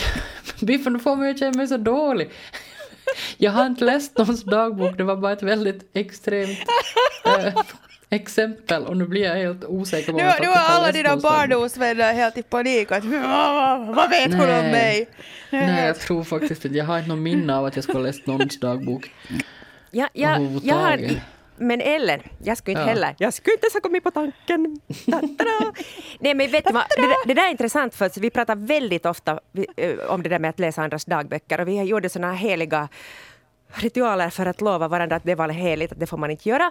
Biffen, 0.60 0.92
du 0.92 0.98
får 0.98 1.16
mig 1.16 1.30
att 1.30 1.38
känna 1.38 1.56
mig 1.56 1.68
så 1.68 1.76
dålig. 1.76 2.30
Jag 3.38 3.52
har 3.52 3.66
inte 3.66 3.84
läst 3.84 4.18
någons 4.18 4.44
dagbok, 4.44 4.96
det 4.96 5.04
var 5.04 5.16
bara 5.16 5.32
ett 5.32 5.42
väldigt 5.42 5.90
extremt, 5.94 6.58
äh, 7.38 7.54
exempel 8.10 8.82
och 8.86 8.96
nu 8.96 9.06
blir 9.06 9.22
jag 9.22 9.36
helt 9.36 9.64
osäker 9.64 10.12
på 10.12 10.18
Nu, 10.18 10.24
nu 10.24 10.46
är 10.46 10.56
alla 10.70 10.92
dina 10.92 11.08
har 11.10 11.16
barndomsvänner 11.16 12.12
helt 12.12 12.38
i 12.38 12.42
panik. 12.42 12.92
Att, 12.92 13.04
"Vad- 13.04 13.86
vad 13.94 14.10
vet 14.10 14.30
hon 14.32 14.40
om 14.40 14.46
Nej. 14.46 14.72
mig? 14.72 15.08
Nej, 15.50 15.86
jag 15.86 15.98
tror 16.00 16.24
faktiskt 16.24 16.64
inte. 16.64 16.78
Jag 16.78 16.84
har 16.84 16.96
inte 16.98 17.08
någon 17.08 17.22
minne 17.22 17.56
av 17.56 17.64
att 17.64 17.76
jag 17.76 17.82
skulle 17.84 17.98
ha 17.98 18.06
läst 18.06 18.26
någons 18.26 18.60
dagbok. 18.60 19.10
Ja, 19.90 20.08
ja, 20.12 20.38
jag 20.62 20.74
har. 20.74 21.10
Men 21.62 21.80
Ellen, 21.80 22.20
jag 22.44 22.58
skulle 22.58 22.72
inte 22.72 22.82
Ja. 22.82 22.86
heller, 22.94 23.14
jag 23.18 23.34
skulle 23.34 23.54
inte 23.54 23.64
ens 23.66 23.74
ha 23.74 23.80
kommit 23.80 24.04
på 24.04 24.10
tanken. 24.10 24.80
Nej 26.20 26.34
men 26.34 26.50
vet 26.50 26.64
du 26.66 26.72
vad, 26.72 26.84
det, 26.96 27.16
det 27.26 27.34
där 27.34 27.46
är 27.46 27.50
intressant 27.50 27.94
för 27.94 28.20
vi 28.20 28.30
pratar 28.30 28.56
väldigt 28.56 29.06
ofta 29.06 29.40
eh, 29.76 29.98
om 30.08 30.22
det 30.22 30.28
där 30.28 30.38
med 30.38 30.50
att 30.50 30.58
läsa 30.58 30.82
andras 30.82 31.04
dagböcker 31.04 31.60
och 31.60 31.68
vi 31.68 31.76
har 31.78 31.84
gjort 31.84 32.12
sådana 32.12 32.32
här 32.32 32.48
heliga 32.48 32.88
ritualer 33.74 34.30
för 34.30 34.46
att 34.46 34.60
lova 34.60 34.88
varandra 34.88 35.16
att 35.16 35.24
det 35.24 35.34
var 35.34 35.48
heligt, 35.48 35.92
att 35.92 36.00
det 36.00 36.06
får 36.06 36.16
man 36.16 36.30
inte 36.30 36.48
göra. 36.48 36.70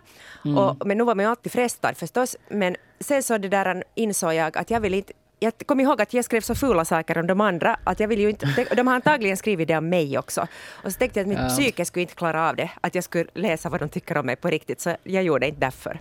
Och, 0.57 0.87
men 0.87 0.97
nu 0.97 1.03
var 1.03 1.15
man 1.15 1.25
ju 1.25 1.29
alltid 1.29 1.51
frestad 1.51 1.97
förstås. 1.97 2.37
Men 2.49 2.75
sen 2.99 3.23
så 3.23 3.37
det 3.37 3.47
där 3.47 3.83
insåg 3.95 4.33
jag 4.33 4.57
att 4.57 4.69
jag 4.69 4.79
vill 4.79 4.93
inte 4.93 5.13
jag 5.43 5.53
kom 5.65 5.79
ihåg 5.79 6.01
att 6.01 6.13
jag 6.13 6.25
skrev 6.25 6.41
så 6.41 6.55
fula 6.55 6.85
saker 6.85 7.17
om 7.17 7.27
de 7.27 7.41
andra 7.41 7.77
att 7.83 7.99
jag 7.99 8.07
vill 8.07 8.19
ju 8.19 8.29
inte, 8.29 8.65
de 8.75 8.87
har 8.87 8.95
antagligen 8.95 9.37
skrivit 9.37 9.67
det 9.67 9.77
om 9.77 9.89
mig 9.89 10.17
också. 10.17 10.47
Och 10.83 10.91
så 10.91 10.97
tänkte 10.99 11.19
jag 11.19 11.23
att 11.23 11.29
mitt 11.29 11.39
Ja. 11.39 11.47
psyke 11.49 11.85
skulle 11.85 12.01
inte 12.01 12.15
klara 12.15 12.49
av 12.49 12.55
det, 12.55 12.69
att 12.81 12.95
jag 12.95 13.03
skulle 13.03 13.25
läsa 13.33 13.69
vad 13.69 13.79
de 13.79 13.89
tycker 13.89 14.17
om 14.17 14.25
mig 14.25 14.35
på 14.35 14.47
riktigt, 14.49 14.81
så 14.81 14.95
jag 15.03 15.23
gjorde 15.23 15.47
inte 15.47 15.59
därför. 15.59 15.99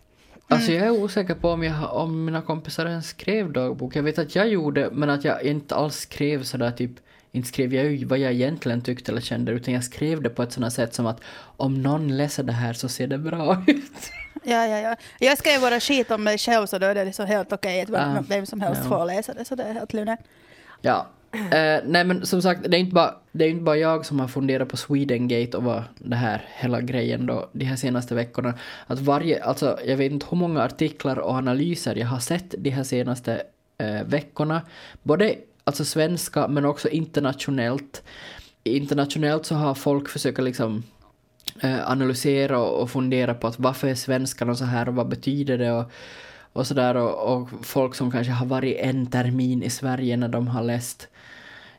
Alltså 0.49 0.73
jag 0.73 0.87
är 0.87 0.91
osäker 0.91 1.35
på 1.35 1.49
om, 1.51 1.63
jag, 1.63 1.93
om 1.95 2.25
mina 2.25 2.43
kompisar 2.43 2.87
ens 2.87 3.09
skrev 3.09 3.53
dagbok. 3.53 3.97
Jag 3.97 4.03
vet 4.03 4.19
att 4.19 4.35
jag 4.35 4.49
gjorde, 4.49 4.89
men 4.93 5.11
att 5.11 5.25
jag 5.25 5.43
inte 5.43 5.75
alls 5.75 5.97
skrev 5.97 6.43
sådär 6.43 6.71
typ, 6.71 6.91
inte 7.33 7.49
skrev 7.49 7.75
jag 7.75 7.85
ju 7.93 8.05
vad 8.05 8.19
jag 8.19 8.33
egentligen 8.33 8.81
tyckte 8.83 9.13
eller 9.13 9.21
kände, 9.21 9.53
utan 9.53 9.75
jag 9.75 9.85
skrev 9.85 10.23
det 10.23 10.31
på 10.31 10.43
ett 10.43 10.53
sådant 10.53 10.73
sätt 10.73 10.95
som 10.95 11.07
att 11.07 11.21
om 11.57 11.83
någon 11.83 12.17
läser 12.17 12.43
det 12.43 12.53
här 12.53 12.73
så 12.73 12.89
ser 12.89 13.07
det 13.07 13.19
bra 13.19 13.65
ut. 13.67 14.13
Ja, 14.43 14.67
ja, 14.67 14.79
ja. 14.79 14.97
Jag 15.19 15.39
skrev 15.39 15.61
bara 15.61 15.81
skit 15.81 16.11
om 16.11 16.25
mig 16.25 16.39
själv 16.39 16.67
så 16.67 16.79
då 16.79 16.87
är 16.87 16.95
det 16.95 17.05
liksom 17.05 17.27
helt 17.27 17.53
okej 17.53 17.83
att 17.83 17.89
vem, 17.89 18.17
Ah, 18.17 18.25
vem 18.29 18.47
som 18.47 18.61
helst 18.61 18.81
ja. 18.85 18.89
får 18.89 19.05
läsa 19.05 19.35
det. 19.35 19.45
Så 19.45 19.55
det 19.55 19.63
är 19.63 19.73
helt 19.73 19.93
lugnt. 19.93 20.21
Ja. 20.81 21.07
Eh, 21.33 21.81
nej 21.85 22.05
men 22.05 22.27
som 22.27 22.43
sagt, 22.43 22.61
det 22.71 22.77
är, 22.77 22.81
inte 22.81 22.95
bara, 22.95 23.15
det 23.33 23.45
är 23.45 23.49
inte 23.49 23.63
bara 23.63 23.77
jag 23.77 24.07
som 24.07 24.21
har 24.21 24.29
funderat 24.29 24.69
på 24.69 24.77
Swedengate 24.77 25.57
och 25.57 25.65
vad 25.65 25.83
det 25.99 26.17
här 26.17 26.45
hela 26.55 26.81
grejen 26.81 27.27
då 27.27 27.49
de 27.53 27.65
här 27.65 27.77
senaste 27.77 28.15
veckorna. 28.15 28.55
Att 28.87 28.99
varje, 28.99 29.45
alltså 29.45 29.79
jag 29.87 29.97
vet 29.97 30.13
inte 30.13 30.27
hur 30.31 30.37
många 30.37 30.63
artiklar 30.63 31.19
och 31.19 31.35
analyser 31.35 31.95
jag 31.95 32.07
har 32.07 32.19
sett 32.19 32.55
de 32.59 32.71
här 32.71 32.85
senaste 32.85 33.43
eh, 33.79 34.03
veckorna. 34.05 34.63
Både 35.03 35.35
alltså 35.65 35.85
svenska 35.85 36.49
men 36.49 36.65
också 36.65 36.89
internationellt. 36.89 38.03
Internationellt 38.63 39.47
så 39.47 39.55
har 39.55 39.75
folk 39.75 40.09
försökt 40.09 40.39
liksom 40.39 40.83
Eh, 41.63 41.91
analysera 41.91 42.59
och, 42.59 42.91
fundera 42.91 43.35
på 43.35 43.47
att 43.47 43.59
varför 43.59 43.89
är 43.89 43.95
svenskarna 43.95 44.55
så 44.55 44.65
här 44.65 44.89
och 44.89 44.95
vad 44.95 45.09
betyder 45.09 45.59
det? 45.59 45.73
Och, 45.73 45.91
och 46.53 46.67
sådär 46.67 46.97
och, 46.97 47.37
och 47.37 47.49
folk 47.63 47.95
som 47.95 48.11
kanske 48.11 48.33
har 48.33 48.47
varit 48.47 48.77
en 48.79 49.07
termin 49.07 49.63
i 49.63 49.71
Sverige 49.71 50.17
när 50.17 50.29
de 50.29 50.49
har 50.49 50.63
läst 50.63 51.09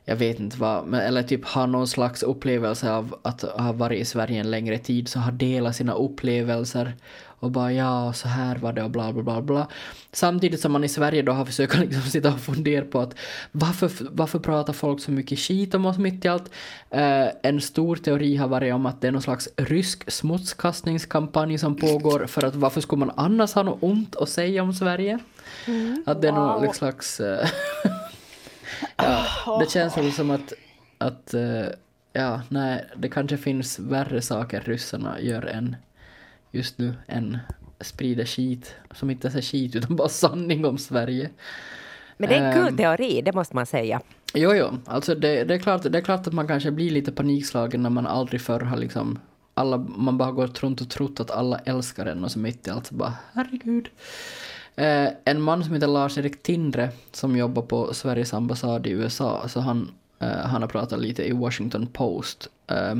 jag 0.06 0.16
vet 0.16 0.40
inte 0.40 0.58
vad, 0.58 0.88
men, 0.88 1.00
eller 1.00 1.24
typ 1.24 1.46
har 1.46 1.68
någon 1.68 1.88
slags 1.88 2.24
upplevelse 2.24 2.92
av 2.92 3.16
att 3.22 3.42
ha 3.42 3.72
varit 3.72 4.02
i 4.02 4.06
Sverige 4.06 4.40
en 4.40 4.52
längre 4.52 4.78
tid 4.78 5.08
så 5.08 5.20
har 5.20 5.32
delat 5.32 5.76
sina 5.76 5.94
upplevelser 5.94 6.94
och 7.42 7.52
bara 7.52 7.74
ja, 7.74 8.14
så 8.14 8.28
här 8.28 8.56
var 8.56 8.74
det 8.74 8.84
och 8.84 8.90
bla 8.90 9.14
bla 9.14 9.24
bla 9.24 9.42
bla. 9.42 9.68
Samtidigt 10.12 10.60
som 10.60 10.72
man 10.72 10.84
i 10.84 10.90
Sverige 10.90 11.22
då 11.22 11.32
har 11.32 11.46
försökt 11.46 11.78
liksom 11.80 12.02
sitta 12.02 12.34
och 12.34 12.40
fundera 12.40 12.86
på 12.86 13.00
att 13.00 13.16
varför, 13.52 13.92
varför 14.12 14.40
pratar 14.40 14.74
folk 14.74 15.02
så 15.02 15.12
mycket 15.12 15.40
skit 15.40 15.76
om 15.76 15.86
oss 15.86 15.98
mitt 15.98 16.26
i 16.26 16.28
allt? 16.28 16.52
Eh, 16.90 17.28
en 17.44 17.62
stor 17.62 17.96
teori 17.96 18.36
har 18.36 18.48
varit 18.48 18.74
om 18.74 18.86
att 18.86 19.02
det 19.02 19.08
är 19.08 19.12
någon 19.12 19.22
slags 19.22 19.50
rysk 19.58 20.12
smutskastningskampanj 20.12 21.58
som 21.58 21.76
pågår 21.76 22.26
för 22.26 22.46
att 22.46 22.56
varför 22.56 22.82
skulle 22.82 23.00
man 23.06 23.12
annars 23.18 23.54
ha 23.54 23.64
något 23.64 23.84
ont 23.84 24.16
att 24.16 24.30
säga 24.30 24.64
om 24.64 24.74
Sverige? 24.74 25.20
Att 26.06 26.22
det 26.22 26.28
är 26.28 26.32
någon 26.32 26.66
Wow. 26.66 26.72
slags... 26.74 27.20
eh, 27.20 27.48
ja, 28.98 29.60
det 29.60 29.72
känns 29.72 29.98
väl 29.98 30.12
som 30.12 30.32
att, 30.32 30.54
att 30.98 31.34
eh, 31.34 31.66
ja, 32.14 32.42
nej, 32.50 32.86
det 32.96 33.10
kanske 33.10 33.38
finns 33.38 33.80
värre 33.80 34.22
saker 34.22 34.62
ryssarna 34.66 35.22
gör 35.22 35.46
än 35.46 35.76
just 36.52 36.78
nu 36.78 36.94
än 37.08 37.38
sprida 37.82 38.26
skit 38.26 38.76
som 38.94 39.10
inte 39.10 39.28
ens 39.28 39.36
är 39.36 39.42
skit 39.42 39.76
utan 39.76 39.96
bara 39.96 40.10
sanning 40.10 40.66
om 40.66 40.78
Sverige. 40.78 41.30
Men 42.18 42.30
det 42.30 42.36
är 42.36 42.48
en 42.48 42.54
kul 42.54 42.68
Ehm. 42.68 42.78
teori, 42.78 43.22
det 43.22 43.34
måste 43.34 43.56
man 43.56 43.66
säga. 43.66 44.02
Jo, 44.34 44.54
jo, 44.54 44.68
alltså 44.86 45.16
det, 45.16 45.44
det, 45.44 45.54
är 45.54 45.60
klart, 45.60 45.84
det 45.84 45.98
är 45.98 46.02
klart 46.02 46.28
att 46.28 46.34
man 46.34 46.48
kanske 46.48 46.72
blir 46.72 46.92
lite 46.92 47.12
panikslagen 47.12 47.84
när 47.84 47.90
man 47.90 48.08
aldrig 48.08 48.42
förr 48.42 48.60
har 48.60 48.78
liksom 48.78 49.20
alla, 49.54 49.78
man 49.78 50.18
bara 50.18 50.32
går 50.32 50.48
runt 50.48 50.82
och 50.82 50.90
trott 50.90 51.20
att 51.20 51.32
alla 51.32 51.60
älskar 51.60 52.06
en 52.06 52.24
och 52.24 52.32
så 52.32 52.40
mitt 52.40 52.68
i 52.68 52.70
allt 52.70 52.88
så 52.88 52.96
bara 52.96 53.14
herregud. 53.34 53.90
Eh, 54.76 55.08
en 55.26 55.42
man 55.42 55.64
som 55.64 55.74
heter 55.74 55.88
Lars-Erik 55.88 56.44
Tindre 56.44 56.90
som 57.12 57.38
jobbar 57.38 57.62
på 57.62 57.94
Sveriges 57.94 58.34
ambassad 58.34 58.88
i 58.88 58.90
USA, 58.90 59.48
så 59.48 59.60
han, 59.60 59.92
eh, 60.20 60.28
han 60.28 60.62
har 60.62 60.70
pratat 60.70 61.00
lite 61.00 61.28
i 61.28 61.32
Washington 61.32 61.88
Post. 61.88 62.48
Eh, 62.68 62.96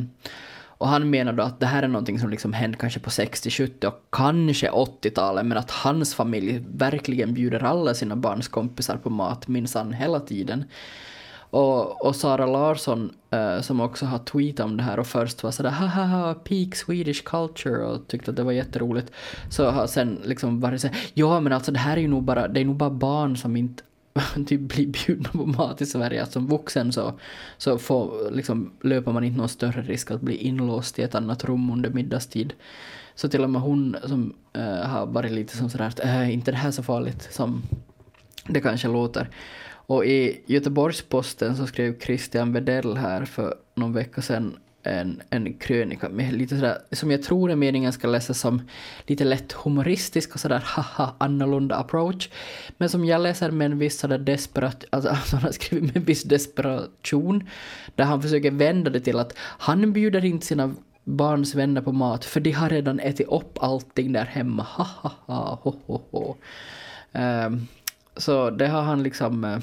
och 0.82 0.88
han 0.88 1.10
menar 1.10 1.34
då 1.34 1.44
att 1.44 1.60
det 1.60 1.66
här 1.66 1.84
är 1.84 1.88
någonting 1.88 2.20
som 2.20 2.30
liksom 2.30 2.54
hände 2.54 2.78
kanske 2.78 3.00
på 3.00 3.10
60, 3.10 3.50
70 3.50 3.88
och 3.88 4.08
kanske 4.12 4.70
80-talet 4.70 5.46
men 5.46 5.58
att 5.58 5.72
hans 5.72 6.16
familj 6.16 6.64
verkligen 6.68 7.34
bjuder 7.34 7.64
alla 7.64 7.94
sina 7.94 8.16
barns 8.16 8.48
kompisar 8.48 8.98
på 8.98 9.10
mat 9.10 9.48
minsann 9.48 9.94
hela 9.94 10.20
tiden. 10.20 10.66
Och, 11.34 12.06
och 12.06 12.16
Sara 12.16 12.46
Larsson 12.46 13.14
eh, 13.30 13.62
som 13.62 13.82
också 13.82 14.06
har 14.06 14.18
tweetat 14.18 14.66
om 14.66 14.78
det 14.78 14.84
här 14.84 15.00
och 15.00 15.08
först 15.08 15.44
var 15.44 15.52
sådär 15.52 15.70
haha 15.70 16.34
peak 16.34 16.76
Swedish 16.76 17.24
culture 17.24 17.86
och 17.86 18.08
tyckte 18.08 18.32
att 18.32 18.38
det 18.38 18.44
var 18.44 18.52
jätteroligt. 18.52 19.12
Så 19.50 19.70
har 19.70 19.88
sen 19.88 20.22
liksom 20.24 20.60
varit 20.60 20.82
såhär 20.82 20.98
ja 21.14 21.40
men 21.40 21.54
alltså 21.54 21.72
det 21.72 21.80
här 21.80 21.98
är 21.98 22.02
ju 22.02 22.08
nog 22.08 22.24
bara, 22.24 22.48
det 22.48 22.60
är 22.60 22.66
nog 22.66 22.78
bara 22.78 22.90
barn 22.90 23.38
som 23.38 23.56
inte 23.56 23.84
typ 24.48 24.62
blir 24.62 24.88
bjudna 24.88 25.30
på 25.30 25.46
mat 25.46 25.82
i 25.82 25.86
Sverige. 25.86 26.24
Att 26.24 26.32
som 26.32 26.48
vuxen 26.48 26.92
så, 26.92 27.20
så 27.58 27.78
får, 27.78 28.32
liksom, 28.32 28.72
löper 28.82 29.12
man 29.12 29.24
inte 29.24 29.38
någon 29.38 29.50
större 29.50 29.82
risk 29.82 30.12
att 30.12 30.22
bli 30.22 30.36
inlåst 30.36 31.00
i 31.00 31.02
ett 31.02 31.16
annat 31.16 31.44
rum 31.44 31.72
under 31.72 31.90
middagstid. 31.90 32.54
Så 33.16 33.30
till 33.30 33.44
och 33.44 33.50
med 33.50 33.62
hon 33.62 33.96
som 34.04 34.34
äh, 34.54 34.64
har 34.64 35.06
varit 35.06 35.32
lite 35.32 35.58
som 35.58 35.70
sådär 35.70 35.88
att 35.88 36.00
äh, 36.00 36.34
inte 36.34 36.52
det 36.52 36.58
här 36.58 36.72
så 36.72 36.84
farligt 36.84 37.28
som 37.32 37.62
det 38.48 38.62
kanske 38.62 38.88
låter. 38.88 39.30
Och 39.68 40.06
i 40.06 40.42
Göteborgs-Posten 40.46 41.56
så 41.56 41.68
skrev 41.68 42.00
Christian 42.00 42.54
Wedell 42.54 42.98
här 42.98 43.26
för 43.26 43.56
någon 43.76 43.94
vecka 43.94 44.22
sedan 44.22 44.58
en, 44.84 45.22
en 45.30 45.54
krönika 45.54 46.10
med 46.10 46.34
lite 46.34 46.56
sådär, 46.56 46.78
som 46.92 47.12
jag 47.12 47.24
tror 47.24 47.52
är 47.52 47.56
meningen 47.56 47.94
ska 47.94 48.08
läsas 48.08 48.40
som 48.40 48.62
lite 49.08 49.24
lätt 49.24 49.52
humoristisk 49.52 50.34
och 50.34 50.40
sådär 50.40 50.64
haha 50.66 51.16
annorlunda 51.18 51.76
approach. 51.76 52.30
Men 52.78 52.90
som 52.90 53.06
jag 53.06 53.22
läser 53.22 53.52
med 53.52 53.66
en 53.66 53.80
viss 53.80 54.00
sådär 54.00 54.18
desperat, 54.18 54.86
alltså, 54.90 55.10
han 55.32 55.42
har 55.42 55.52
skrivit 55.52 55.84
med 55.84 55.98
en 55.98 56.04
viss 56.04 56.24
desperation. 56.24 57.50
Där 57.96 58.06
han 58.06 58.22
försöker 58.22 58.52
vända 58.52 58.90
det 58.90 59.00
till 59.00 59.20
att 59.20 59.38
han 59.38 59.94
bjuder 59.94 60.26
inte 60.26 60.46
sina 60.46 60.76
barns 61.04 61.56
vänner 61.56 61.82
på 61.82 61.92
mat 61.92 62.26
för 62.26 62.40
de 62.40 62.52
har 62.52 62.70
redan 62.70 63.00
ätit 63.00 63.28
upp 63.28 63.64
allting 63.64 64.14
där 64.14 64.26
hemma. 64.26 64.64
Ha 64.64 64.84
ha 64.84 65.12
ha 65.26 65.60
ho 65.64 65.76
ho 65.86 66.02
ho. 66.12 66.36
Um, 67.12 67.68
så 68.18 68.50
det 68.50 68.68
har 68.68 68.82
han 68.82 69.04
liksom... 69.04 69.44
Eh, 69.44 69.60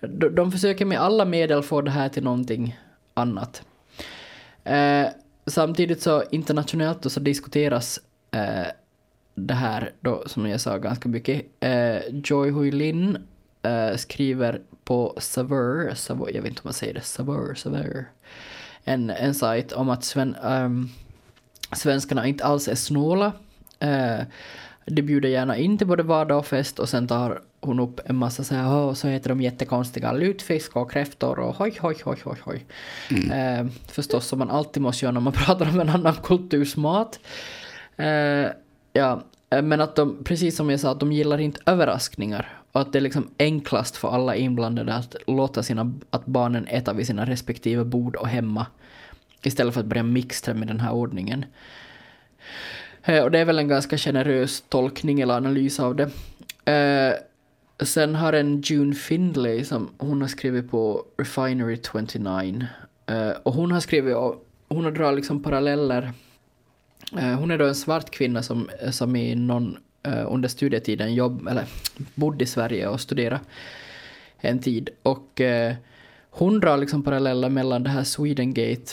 de, 0.00 0.28
de 0.34 0.52
försöker 0.52 0.84
med 0.84 1.00
alla 1.00 1.24
medel 1.24 1.62
få 1.62 1.80
det 1.80 1.90
här 1.90 2.08
till 2.08 2.24
någonting 2.24 2.78
annat. 3.14 3.62
Eh, 4.64 5.06
samtidigt 5.46 6.02
så 6.02 6.24
internationellt 6.30 7.02
då 7.02 7.10
så 7.10 7.20
diskuteras 7.20 8.00
eh, 8.30 8.66
det 9.34 9.54
här 9.54 9.92
då 10.00 10.22
som 10.26 10.46
jag 10.46 10.60
sa 10.60 10.78
ganska 10.78 11.08
mycket. 11.08 11.46
Eh, 11.60 11.98
Joy 12.24 12.50
Hui 12.50 12.70
Lin 12.70 13.18
eh, 13.62 13.96
skriver 13.96 14.60
på 14.84 15.14
Saveur, 15.18 15.94
Saveur, 15.94 16.30
jag 16.34 16.42
vet 16.42 16.48
inte 16.48 16.60
om 16.60 16.66
man 16.66 16.72
säger 16.72 16.94
det, 16.94 17.00
Saveur, 17.00 17.54
Saveur. 17.54 18.04
En, 18.84 19.10
en 19.10 19.34
sajt 19.34 19.72
om 19.72 19.88
att 19.88 20.04
sven, 20.04 20.36
um, 20.42 20.90
svenskarna 21.72 22.26
inte 22.26 22.44
alls 22.44 22.68
är 22.68 22.74
snåla. 22.74 23.32
Eh, 23.78 24.20
de 24.86 25.02
bjuder 25.02 25.28
gärna 25.28 25.56
in 25.56 25.78
till 25.78 25.86
både 25.86 26.02
vardag 26.02 26.38
och 26.38 26.46
fest 26.46 26.78
och 26.78 26.88
sen 26.88 27.08
tar 27.08 27.42
hon 27.66 27.80
upp 27.80 28.00
en 28.04 28.16
massa 28.16 28.44
så 28.44 28.54
här, 28.54 28.76
"Åh, 28.76 28.92
så 28.94 29.08
heter 29.08 29.28
de 29.28 29.40
jättekonstiga 29.40 30.12
lutfisk 30.12 30.76
och 30.76 30.90
kräftor 30.90 31.38
och 31.38 31.54
hoj, 31.54 31.78
hoj, 31.80 31.96
hoj, 32.04 32.18
hoj, 32.24 32.36
hoj. 32.42 32.66
Eh, 33.32 33.66
förstås 33.86 34.26
som 34.26 34.38
man 34.38 34.50
alltid 34.50 34.82
måste 34.82 35.04
göra 35.04 35.12
när 35.12 35.20
man 35.20 35.32
pratar 35.46 35.68
om 35.68 35.80
en 35.80 35.88
annan 35.88 36.14
kulturs 36.22 36.76
mat. 36.76 37.20
Eh, 37.96 38.46
ja, 38.92 39.22
eh, 39.50 39.62
men 39.62 39.80
att 39.80 39.96
de, 39.96 40.24
precis 40.24 40.56
som 40.56 40.70
jag 40.70 40.80
sa, 40.80 40.90
att 40.90 41.00
de 41.00 41.12
gillar 41.12 41.38
inte 41.40 41.60
överraskningar. 41.66 42.58
Och 42.72 42.80
att 42.80 42.92
det 42.92 42.98
är 42.98 43.00
liksom 43.00 43.28
enklast 43.38 43.96
för 43.96 44.08
alla 44.08 44.36
inblandade 44.36 44.94
att 44.94 45.16
låta 45.26 45.62
sina, 45.62 45.92
att 46.10 46.26
barnen 46.26 46.66
äta 46.66 46.92
vid 46.92 47.06
sina 47.06 47.24
respektive 47.26 47.84
bord 47.84 48.16
och 48.16 48.28
hemma. 48.28 48.66
Istället 49.42 49.74
för 49.74 49.80
att 49.80 49.86
börja 49.86 50.02
mixtra 50.02 50.54
med 50.54 50.68
den 50.68 50.80
här 50.80 50.92
ordningen. 50.92 51.44
Eh, 53.04 53.22
Och 53.24 53.30
det 53.30 53.38
är 53.38 53.44
väl 53.44 53.58
en 53.58 53.68
ganska 53.68 53.96
generös 53.98 54.64
tolkning 54.68 55.20
eller 55.20 55.34
analys 55.34 55.80
av 55.80 55.96
det. 55.96 56.10
Sen 57.84 58.14
har 58.14 58.32
en 58.32 58.60
June 58.60 58.94
Findlay 58.94 59.64
som 59.64 59.90
hon 59.98 60.20
har 60.20 60.28
skrivit 60.28 60.70
på 60.70 61.04
Refinery 61.18 61.78
29. 61.92 62.66
Uh, 63.10 63.16
eh, 63.16 63.32
och 63.42 63.54
hon 63.54 63.72
har 63.72 63.80
skrivit 63.80 64.16
och 64.16 64.46
hon 64.68 64.84
har 64.84 64.90
dragit 64.90 65.16
liksom 65.16 65.42
paralleller 65.42 66.12
Uh, 67.12 67.34
hon 67.34 67.50
är 67.50 67.58
då 67.58 67.66
en 67.66 67.74
svart 67.74 68.10
kvinna 68.10 68.42
som, 68.42 68.70
som 68.90 69.16
i 69.16 69.34
någon, 69.34 69.76
uh, 70.08 70.32
under 70.32 70.48
studietiden 70.48 71.14
jobb, 71.14 71.48
eller 71.48 71.64
bodde 72.14 72.44
i 72.44 72.46
Sverige 72.46 72.88
och 72.88 73.00
studerade 73.00 73.40
en 74.38 74.58
tid. 74.58 74.90
Och 75.02 75.40
hon 76.30 76.60
drar 76.60 76.76
liksom 76.76 77.02
paralleller 77.02 77.48
mellan 77.48 77.82
det 77.82 77.90
här 77.90 78.04
Swedengate, 78.04 78.92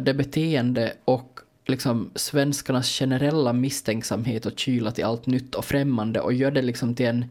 det 0.00 0.14
beteende 0.14 0.92
och 1.04 1.40
liksom 1.66 2.10
svenskarnas 2.14 2.88
generella 2.98 3.52
misstänksamhet 3.52 4.46
och 4.46 4.58
kyla 4.58 4.90
till 4.90 5.04
allt 5.04 5.26
nytt 5.26 5.54
och 5.54 5.64
främmande 5.64 6.20
och 6.20 6.32
gör 6.32 6.50
det 6.50 6.62
liksom 6.62 6.94
till 6.94 7.06
en, 7.06 7.24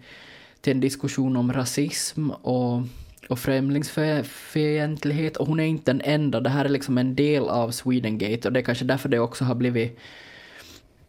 till 0.62 0.72
en 0.72 0.80
diskussion 0.80 1.38
om 1.38 1.54
rasism 1.54 2.30
och, 2.30 2.82
och 3.30 3.40
främlingsfientlighet. 3.40 5.38
Och 5.38 5.48
hon 5.48 5.60
är 5.60 5.64
inte 5.64 5.92
den 5.92 6.02
enda, 6.02 6.40
det 6.40 6.50
här 6.50 6.66
är 6.66 6.70
liksom 6.70 6.98
en 6.98 7.16
del 7.16 7.44
av 7.44 7.72
Swedengate. 7.72 8.48
Och 8.48 8.54
det 8.54 8.60
är 8.60 8.64
kanske 8.64 8.86
därför 8.86 9.10
det 9.10 9.20
också 9.20 9.46
har 9.46 9.56
blivit 9.56 10.00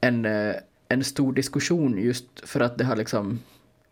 en, 0.00 0.24
eh, 0.24 0.54
en 0.88 1.04
stor 1.04 1.32
diskussion. 1.32 1.98
Just 1.98 2.48
för 2.48 2.60
att 2.60 2.78
det 2.78 2.84
har 2.84 2.96
liksom 2.96 3.38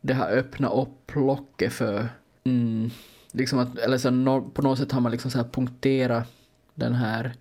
det 0.07 0.15
har 0.15 0.29
öppnat 0.29 0.73
upp 0.73 1.15
locket 1.15 1.73
för 1.73 2.09
mm, 2.45 2.91
liksom 3.33 3.59
att, 3.59 3.79
eller 3.79 3.99
så 3.99 4.11
no, 4.11 4.51
på 4.51 4.63
något 4.63 4.79
sätt 4.79 4.93
har 4.93 5.01
man 5.01 5.13
liksom 5.13 5.31
så 5.31 5.39
här 5.39 5.49
punkterat 5.49 6.29
den 6.75 6.95
här 6.95 7.33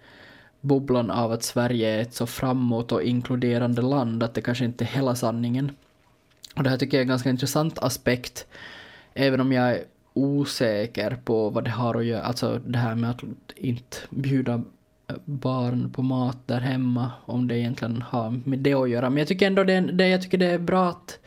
bubblan 0.62 1.12
av 1.12 1.32
att 1.32 1.44
Sverige 1.44 1.90
är 1.90 2.02
ett 2.02 2.14
så 2.14 2.28
framåt 2.28 2.92
och 2.92 3.04
inkluderande 3.04 3.82
land 3.82 4.24
att 4.24 4.34
det 4.34 4.42
kanske 4.42 4.66
inte 4.66 4.84
är 4.84 4.88
hela 4.88 5.16
sanningen. 5.16 5.72
Och 6.56 6.64
det 6.64 6.70
här 6.70 6.78
tycker 6.78 6.98
jag 6.98 7.00
är 7.00 7.06
en 7.06 7.10
ganska 7.10 7.30
intressant 7.30 7.80
aspekt, 7.80 8.48
även 9.14 9.42
om 9.42 9.52
jag 9.52 9.72
är 9.72 9.84
osäker 10.14 11.18
på 11.26 11.50
vad 11.50 11.64
det 11.64 11.70
har 11.70 11.96
att 11.96 12.06
göra, 12.06 12.24
alltså 12.24 12.60
det 12.66 12.78
här 12.78 12.96
med 12.96 13.10
att 13.10 13.24
inte 13.56 13.98
bjuda 14.10 14.54
eh, 15.08 15.16
barn 15.26 15.92
på 15.92 16.02
mat 16.02 16.38
där 16.46 16.60
hemma, 16.60 17.12
om 17.26 17.48
det 17.48 17.58
egentligen 17.58 18.02
har 18.02 18.42
med 18.46 18.60
det 18.60 18.74
att 18.74 18.90
göra. 18.90 19.10
Men 19.10 19.18
jag 19.18 19.28
tycker 19.28 19.48
ändå 19.48 19.64
det, 19.64 19.80
det, 19.80 20.08
jag 20.08 20.22
tycker 20.22 20.38
det 20.38 20.50
är 20.50 20.60
bra 20.60 20.90
att 20.90 21.20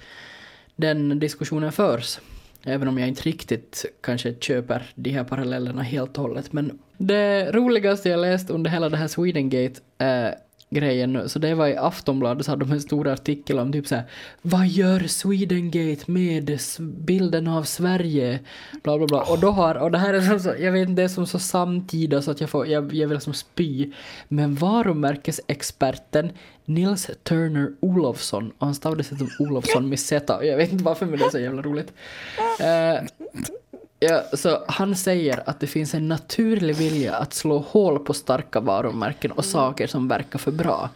den 0.76 1.18
diskussionen 1.18 1.72
förs. 1.72 2.18
Även 2.64 2.88
om 2.88 2.98
jag 2.98 3.08
inte 3.08 3.22
riktigt 3.22 3.84
kanske 4.00 4.34
köper 4.34 4.82
de 4.94 5.10
här 5.10 5.24
parallellerna 5.24 5.82
helt 5.82 6.18
och 6.18 6.22
hållet. 6.22 6.52
Men 6.52 6.78
det 6.96 7.52
roligaste 7.52 8.08
jag 8.08 8.20
läst 8.20 8.50
under 8.50 8.70
hela 8.70 8.88
det 8.88 8.96
här 8.96 9.08
Swedengate 9.08 9.80
äh, 9.98 10.30
grejen 10.70 11.12
nu, 11.12 11.28
så 11.28 11.38
det 11.38 11.54
var 11.54 11.66
i 11.66 11.76
Aftonbladet 11.76 12.46
så 12.46 12.52
hade 12.52 12.64
de 12.64 12.72
en 12.72 12.80
stor 12.80 13.08
artikel 13.08 13.58
om 13.58 13.72
typ 13.72 13.86
så 13.86 13.94
här, 13.94 14.04
vad 14.42 14.66
gör 14.66 15.00
Swedengate 15.00 16.10
med 16.10 16.58
bilden 16.80 17.48
av 17.48 17.62
Sverige? 17.62 18.40
Bla 18.82 18.98
bla 18.98 19.06
bla. 19.06 19.22
Och 19.22 19.38
då 19.38 19.50
har, 19.50 19.74
och 19.74 19.90
det 19.90 19.98
här 19.98 20.14
är 20.14 20.20
som 20.20 20.40
så, 20.40 20.54
jag 20.58 20.72
vet 20.72 20.88
inte, 20.88 21.02
det 21.02 21.04
är 21.04 21.08
som 21.08 21.26
så 21.26 21.38
samtida 21.38 22.22
så 22.22 22.30
att 22.30 22.40
jag 22.40 22.50
får, 22.50 22.66
jag, 22.66 22.94
jag 22.94 23.08
vill 23.08 23.20
som 23.20 23.34
spy. 23.34 23.92
Men 24.28 24.54
varumärkesexperten 24.54 26.30
Nils 26.64 27.10
Turner 27.22 27.72
Olofsson, 27.80 28.52
och 28.58 28.66
han 28.66 28.74
stavade 28.74 29.04
sig 29.04 29.18
som 29.18 29.28
Olofsson 29.38 29.88
med 29.88 30.00
Z, 30.00 30.44
jag 30.44 30.56
vet 30.56 30.72
inte 30.72 30.84
varför 30.84 31.06
men 31.06 31.18
det 31.18 31.24
är 31.24 31.30
så 31.30 31.38
jävla 31.38 31.62
roligt. 31.62 31.92
Uh, 32.60 33.08
Ja, 34.00 34.22
så 34.32 34.64
han 34.68 34.96
säger 34.96 35.42
att 35.46 35.60
det 35.60 35.66
finns 35.66 35.94
en 35.94 36.08
naturlig 36.08 36.76
vilja 36.76 37.14
att 37.14 37.34
slå 37.34 37.58
hål 37.58 37.98
på 37.98 38.14
starka 38.14 38.60
varumärken 38.60 39.32
och 39.32 39.44
saker 39.44 39.86
som 39.86 40.08
verkar 40.08 40.38
för 40.38 40.50
bra. 40.52 40.90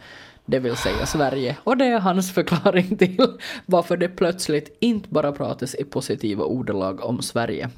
Det 0.45 0.59
vill 0.59 0.75
säga 0.75 1.05
Sverige. 1.05 1.57
Och 1.63 1.77
det 1.77 1.85
är 1.85 1.99
hans 1.99 2.33
förklaring 2.33 2.97
till 2.97 3.37
varför 3.65 3.97
det 3.97 4.09
plötsligt 4.09 4.77
inte 4.79 5.09
bara 5.09 5.31
pratas 5.31 5.75
i 5.75 5.83
positiva 5.83 6.43
ordalag 6.43 7.05
om 7.05 7.21
Sverige. 7.21 7.69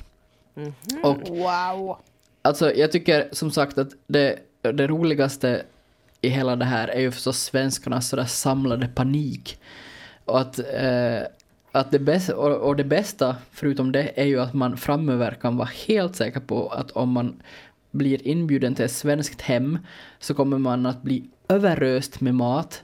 Mm 0.55 0.73
-hmm. 0.83 1.01
Och, 1.01 1.37
wow! 1.37 1.97
Alltså 2.41 2.73
jag 2.73 2.91
tycker 2.91 3.29
som 3.31 3.51
sagt 3.51 3.77
att 3.77 3.89
det, 4.07 4.39
det 4.61 4.87
roligaste 4.87 5.63
i 6.21 6.29
hela 6.29 6.55
det 6.55 6.65
här 6.65 6.87
är 6.87 6.99
ju 6.99 7.11
förstås 7.11 7.43
svenskarnas 7.43 8.09
sådär 8.09 8.25
samlade 8.25 8.87
panik. 8.87 9.59
Och 10.25 10.39
att 10.39 10.59
eh, 10.59 11.21
att 11.75 11.91
det 11.91 11.99
bästa, 11.99 12.35
och 12.35 12.75
det 12.75 12.83
bästa 12.83 13.35
förutom 13.51 13.91
det 13.91 14.11
är 14.15 14.25
ju 14.25 14.41
att 14.41 14.53
man 14.53 14.77
framöver 14.77 15.31
kan 15.41 15.57
vara 15.57 15.69
helt 15.87 16.15
säker 16.15 16.39
på 16.39 16.67
att 16.67 16.91
om 16.91 17.09
man 17.09 17.41
blir 17.91 18.27
inbjuden 18.27 18.75
till 18.75 18.85
ett 18.85 18.91
svenskt 18.91 19.41
hem 19.41 19.77
så 20.19 20.33
kommer 20.33 20.57
man 20.57 20.85
att 20.85 21.01
bli 21.01 21.23
överöst 21.47 22.21
med 22.21 22.35
mat. 22.35 22.83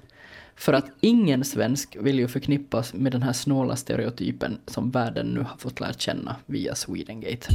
För 0.56 0.73
att 0.73 0.86
ingen 0.99 1.43
svensk 1.43 1.97
vill 1.99 2.19
ju 2.19 2.27
förknippas 2.27 2.93
med 2.93 3.12
den 3.12 3.23
här 3.23 3.34
snåla 3.34 3.75
stereotypen 3.75 4.60
som 4.67 4.91
världen 4.91 5.27
nu 5.27 5.39
har 5.39 5.58
fått 5.58 5.80
lära 5.80 5.93
känna 5.93 6.36
via 6.45 6.75
Swedengate. 6.75 7.47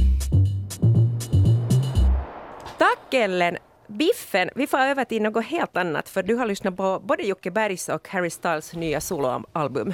Tack 2.77 3.13
Ellen! 3.13 3.57
Biffen, 3.87 4.49
vi 4.55 4.67
får 4.67 4.77
över 4.77 5.05
till 5.05 5.21
något 5.21 5.45
helt 5.45 5.77
annat 5.77 6.09
för 6.09 6.23
du 6.23 6.35
har 6.35 6.45
lyssnat 6.45 6.77
på 6.77 7.01
både 7.03 7.23
Jocke 7.23 7.51
Bergs 7.51 7.89
och 7.89 8.07
Harry 8.07 8.29
Styles 8.29 8.73
nya 8.73 9.01
soloalbum. 9.01 9.93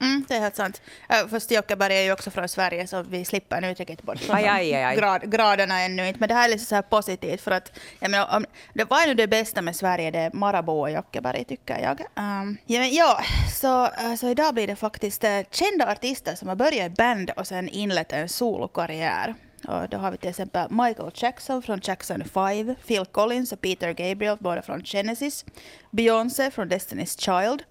Mm, 0.00 0.24
det 0.28 0.34
är 0.34 0.40
helt 0.40 0.56
sant. 0.56 0.82
Uh, 1.12 1.28
fast 1.28 1.50
Jockeberg 1.50 1.96
är 1.96 2.02
ju 2.02 2.12
också 2.12 2.30
från 2.30 2.48
Sverige 2.48 2.86
så 2.86 3.02
vi 3.02 3.24
slipper 3.24 3.60
nu 3.60 3.74
riktigt 3.74 4.02
bort 4.02 4.18
från 4.18 4.36
aj, 4.36 4.46
aj, 4.48 4.74
aj. 4.74 4.96
Grad, 4.96 5.30
graderna 5.32 5.80
ännu 5.80 6.08
inte. 6.08 6.20
Men 6.20 6.28
det 6.28 6.34
här 6.34 6.48
är 6.48 6.52
lite 6.52 6.64
så 6.64 6.74
här 6.74 6.82
positivt 6.82 7.40
för 7.40 7.50
att 7.50 7.78
jag 7.98 8.10
menar, 8.10 8.36
om, 8.36 8.46
det 8.74 8.84
var 8.84 9.06
nu 9.06 9.14
det 9.14 9.26
bästa 9.26 9.62
med 9.62 9.76
Sverige, 9.76 10.10
det 10.10 10.18
är 10.18 10.30
Marabou 10.32 10.80
och 10.80 10.90
Jockeberg 10.90 11.44
tycker 11.44 11.78
jag. 11.78 12.00
Um, 12.00 12.58
ja, 12.66 12.80
men, 12.80 12.94
ja 12.94 13.20
så, 13.54 13.84
uh, 13.84 14.14
så 14.16 14.28
idag 14.28 14.54
blir 14.54 14.66
det 14.66 14.76
faktiskt 14.76 15.24
uh, 15.24 15.40
kända 15.50 15.92
artister 15.92 16.34
som 16.34 16.48
har 16.48 16.56
börjat 16.56 16.92
i 16.92 16.94
band 16.94 17.30
och 17.30 17.46
sen 17.46 17.68
inlett 17.68 18.12
en 18.12 18.28
solokarriär. 18.28 19.34
Och 19.68 19.88
då 19.88 19.96
har 19.96 20.10
vi 20.10 20.16
till 20.16 20.30
exempel 20.30 20.70
Michael 20.70 21.10
Jackson 21.14 21.62
från 21.62 21.80
Jackson 21.82 22.24
5, 22.24 22.74
Phil 22.86 23.04
Collins 23.04 23.52
och 23.52 23.60
Peter 23.60 23.92
Gabriel 23.92 24.36
båda 24.40 24.62
från 24.62 24.84
Genesis, 24.84 25.44
Beyoncé 25.90 26.50
från 26.50 26.68
Destiny's 26.68 27.20
Child, 27.20 27.62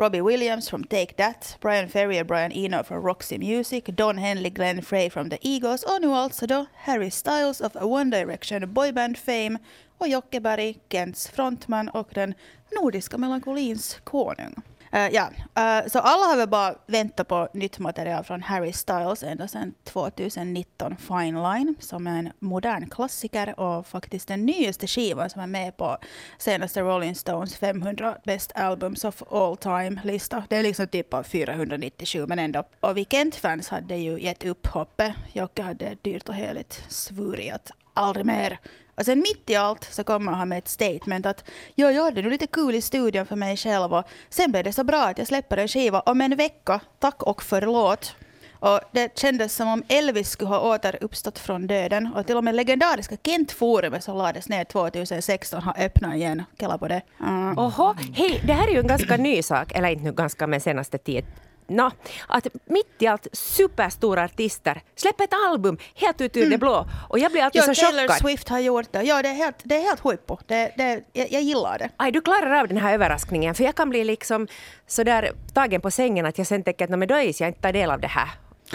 Robbie 0.00 0.20
Williams 0.20 0.70
from 0.70 0.84
Take 0.84 1.14
That, 1.16 1.56
Brian 1.60 1.88
Ferry 1.88 2.22
och 2.22 2.26
Brian 2.26 2.52
Eno 2.52 2.84
från 2.84 3.02
Roxy 3.02 3.38
Music, 3.38 3.84
Don 3.86 4.18
Henley, 4.18 4.50
Glenn 4.50 4.82
Frey 4.82 5.10
från 5.10 5.30
The 5.30 5.38
Eagles 5.42 5.82
och 5.82 6.00
nu 6.00 6.08
alltså 6.08 6.46
då 6.46 6.66
Harry 6.74 7.10
Styles 7.10 7.60
of 7.60 7.76
One 7.76 8.16
Direction 8.18 8.72
boyband 8.74 9.18
fame 9.18 9.58
och 9.98 10.08
Jocke 10.08 10.40
Berg, 10.40 10.78
Kents 10.88 11.28
frontman 11.28 11.88
och 11.88 12.08
den 12.14 12.34
nordiska 12.80 13.18
melankolins 13.18 13.98
konung. 14.04 14.54
Uh, 14.94 15.08
ja, 15.08 15.30
uh, 15.58 15.88
så 15.88 15.98
alla 15.98 16.24
har 16.24 16.36
väl 16.36 16.48
bara 16.48 16.74
väntat 16.86 17.28
på 17.28 17.48
nytt 17.54 17.78
material 17.78 18.24
från 18.24 18.42
Harry 18.42 18.72
Styles 18.72 19.22
ända 19.22 19.48
sedan 19.48 19.74
2019 19.84 20.96
Fine 20.96 21.42
Line 21.42 21.74
som 21.80 22.06
är 22.06 22.18
en 22.18 22.32
modern 22.38 22.90
klassiker 22.90 23.60
och 23.60 23.86
faktiskt 23.86 24.28
den 24.28 24.46
nyaste 24.46 24.86
skivan 24.86 25.30
som 25.30 25.42
är 25.42 25.46
med 25.46 25.76
på 25.76 25.98
senaste 26.38 26.80
Rolling 26.80 27.14
Stones 27.14 27.56
500 27.56 28.16
Best 28.24 28.52
Albums 28.54 29.04
of 29.04 29.22
All 29.30 29.56
Time-lista. 29.56 30.44
Det 30.48 30.56
är 30.56 30.62
liksom 30.62 30.86
typ 30.86 31.14
av 31.14 31.22
497 31.22 32.26
men 32.26 32.38
ändå. 32.38 32.64
Och 32.80 32.96
vi 32.96 33.04
Kent-fans 33.04 33.68
hade 33.68 33.96
ju 33.96 34.20
gett 34.20 34.44
upp 34.44 34.66
hoppet. 34.66 35.12
Jocke 35.32 35.62
hade 35.62 35.96
dyrt 36.02 36.28
och 36.28 36.34
heligt 36.34 36.84
svurit 36.88 37.52
att 37.52 37.70
aldrig 37.94 38.26
mer 38.26 38.58
och 38.98 39.04
sen 39.04 39.18
mitt 39.18 39.50
i 39.50 39.56
allt 39.56 39.84
så 39.84 40.04
kommer 40.04 40.32
han 40.32 40.48
med 40.48 40.58
ett 40.58 40.68
statement 40.68 41.26
att 41.26 41.44
jag 41.74 41.94
gjorde 41.94 42.22
nu 42.22 42.30
lite 42.30 42.46
kul 42.46 42.74
i 42.74 42.80
studion 42.80 43.26
för 43.26 43.36
mig 43.36 43.56
själv 43.56 43.94
och 43.94 44.04
sen 44.28 44.50
blev 44.50 44.64
det 44.64 44.72
så 44.72 44.84
bra 44.84 45.04
att 45.04 45.18
jag 45.18 45.26
släpper 45.26 45.56
en 45.56 45.68
skiva 45.68 46.00
om 46.00 46.20
en 46.20 46.36
vecka. 46.36 46.80
Tack 46.98 47.22
och 47.22 47.42
förlåt. 47.42 48.14
Och 48.60 48.80
det 48.92 49.18
kändes 49.18 49.54
som 49.54 49.68
om 49.68 49.82
Elvis 49.88 50.30
skulle 50.30 50.48
ha 50.48 50.74
återuppstått 50.74 51.38
från 51.38 51.66
döden. 51.66 52.12
Och 52.14 52.26
till 52.26 52.36
och 52.36 52.44
med 52.44 52.54
legendariska 52.54 53.16
Kent-forumet 53.16 54.04
som 54.04 54.16
lades 54.16 54.48
ner 54.48 54.64
2016 54.64 55.62
har 55.62 55.74
öppnat 55.78 56.14
igen. 56.14 56.42
Kalla 56.56 56.78
på 56.78 56.88
det. 56.88 57.02
Mm. 57.20 57.58
Oho, 57.58 57.94
hej, 58.14 58.42
det 58.46 58.52
här 58.52 58.68
är 58.68 58.72
ju 58.72 58.78
en 58.78 58.86
ganska 58.86 59.16
ny 59.16 59.42
sak, 59.42 59.72
eller 59.72 59.88
inte 59.88 60.04
nu 60.04 60.12
ganska 60.12 60.46
men 60.46 60.60
senaste 60.60 60.98
tiden 60.98 61.30
no, 61.68 61.90
att 62.26 62.46
mitt 62.64 62.86
i 62.98 63.06
allt 63.06 63.26
superstora 63.32 64.24
artister 64.24 64.82
släpper 64.96 65.24
ett 65.24 65.34
album 65.48 65.78
helt 65.94 66.20
ut 66.20 66.36
ur 66.36 66.40
mm. 66.40 66.50
det 66.50 66.58
blå. 66.58 66.86
Och 67.08 67.18
jag 67.18 67.32
blir 67.32 67.42
alltid 67.42 67.62
ja, 67.62 67.74
så 67.74 67.74
Taylor 67.74 68.02
chockad. 68.02 68.16
Swift 68.16 68.48
har 68.48 68.58
gjort 68.58 68.92
det. 68.92 69.02
Ja, 69.02 69.22
det 69.22 69.28
är 69.28 69.34
helt, 69.34 69.56
det 69.62 69.76
är 69.76 69.82
helt 69.82 70.00
huippo. 70.00 70.38
Det, 70.46 70.72
det, 70.76 71.02
jag, 71.12 71.32
jag 71.32 71.42
gillar 71.42 71.78
det. 71.78 71.90
Aj, 71.96 72.12
du 72.12 72.20
klarar 72.20 72.60
av 72.60 72.68
den 72.68 72.76
här 72.76 72.94
överraskningen. 72.94 73.54
För 73.54 73.64
jag 73.64 73.74
kan 73.74 73.90
bli 73.90 74.04
liksom 74.04 74.48
sådär 74.86 75.32
tagen 75.54 75.80
på 75.80 75.90
sängen 75.90 76.26
att 76.26 76.38
jag 76.38 76.46
sen 76.46 76.64
tänker 76.64 76.84
att 76.84 76.90
men 76.90 77.08
då 77.08 77.14
är 77.14 77.42
jag 77.42 77.48
inte 77.48 77.60
tar 77.60 77.72
del 77.72 77.90
av 77.90 78.00
det 78.00 78.06
här. 78.06 78.28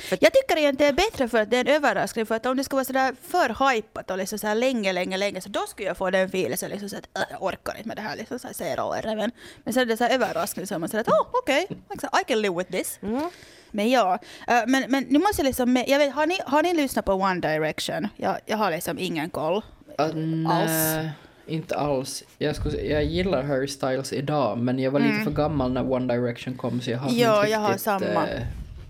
Jag 0.09 0.33
tycker 0.33 0.57
egentligen 0.57 0.95
det 0.95 1.03
är 1.03 1.09
bättre 1.09 1.27
för 1.27 1.41
att 1.41 1.49
det 1.49 1.57
är 1.57 1.61
en 1.61 1.75
överraskning. 1.75 2.25
För 2.25 2.35
att 2.35 2.45
om 2.45 2.57
det 2.57 2.63
skulle 2.63 2.77
vara 2.77 2.85
sådär 2.85 3.15
för 3.21 3.73
hypat 3.73 4.11
och 4.11 4.17
liksom 4.17 4.39
så 4.39 4.53
länge, 4.53 4.93
länge, 4.93 5.17
länge 5.17 5.41
så 5.41 5.49
då 5.49 5.59
skulle 5.67 5.87
jag 5.87 5.97
få 5.97 6.09
den 6.09 6.29
filen 6.29 6.57
så 6.57 6.67
liksom 6.67 6.89
så 6.89 6.97
att 6.97 7.17
äh, 7.17 7.23
jag 7.29 7.43
orkar 7.43 7.77
inte 7.77 7.87
med 7.87 7.97
det 7.97 8.01
här 8.01 8.15
liksom 8.15 8.39
så 8.39 8.47
här 8.47 8.53
ser 8.53 9.31
Men 9.63 9.73
sen 9.73 9.81
är 9.81 9.85
det 9.85 9.97
så 9.97 10.03
här 10.03 10.15
överraskning 10.15 10.67
så 10.67 10.79
man 10.79 10.89
säger 10.89 11.01
att 11.01 11.07
oh, 11.07 11.27
okej, 11.31 11.67
okay, 11.89 12.21
I 12.21 12.23
can 12.27 12.41
live 12.41 12.55
with 12.57 12.71
this. 12.71 12.99
Mm. 13.01 13.29
Men 13.71 13.89
ja, 13.89 14.19
uh, 14.49 14.55
men, 14.67 14.91
men 14.91 15.03
nu 15.09 15.19
måste 15.19 15.41
jag 15.41 15.45
liksom, 15.45 15.83
jag 15.87 15.99
vet, 15.99 16.13
har, 16.13 16.27
ni, 16.27 16.39
har 16.45 16.63
ni 16.63 16.73
lyssnat 16.73 17.05
på 17.05 17.13
One 17.13 17.39
Direction? 17.39 18.07
Jag, 18.17 18.37
jag 18.45 18.57
har 18.57 18.71
liksom 18.71 18.99
ingen 18.99 19.29
koll 19.29 19.61
uh, 19.99 20.49
alls. 20.49 21.07
Inte 21.47 21.75
alls. 21.75 22.23
Jag, 22.37 22.55
skulle, 22.55 22.81
jag 22.81 23.03
gillar 23.03 23.43
Harry 23.43 23.67
Styles 23.67 24.13
idag 24.13 24.57
men 24.57 24.79
jag 24.79 24.91
var 24.91 24.99
lite 24.99 25.11
mm. 25.11 25.23
för 25.23 25.31
gammal 25.31 25.71
när 25.71 25.91
One 25.91 26.13
Direction 26.13 26.57
kom 26.57 26.81
så 26.81 26.91
jag 26.91 26.97
har 26.97 27.09
ja, 27.09 27.11
inte 27.11 27.41
riktigt... 27.41 27.51
Ja, 27.51 27.57
jag 27.57 27.59
har 27.59 27.77
samma. 27.77 28.23
Uh, 28.23 28.41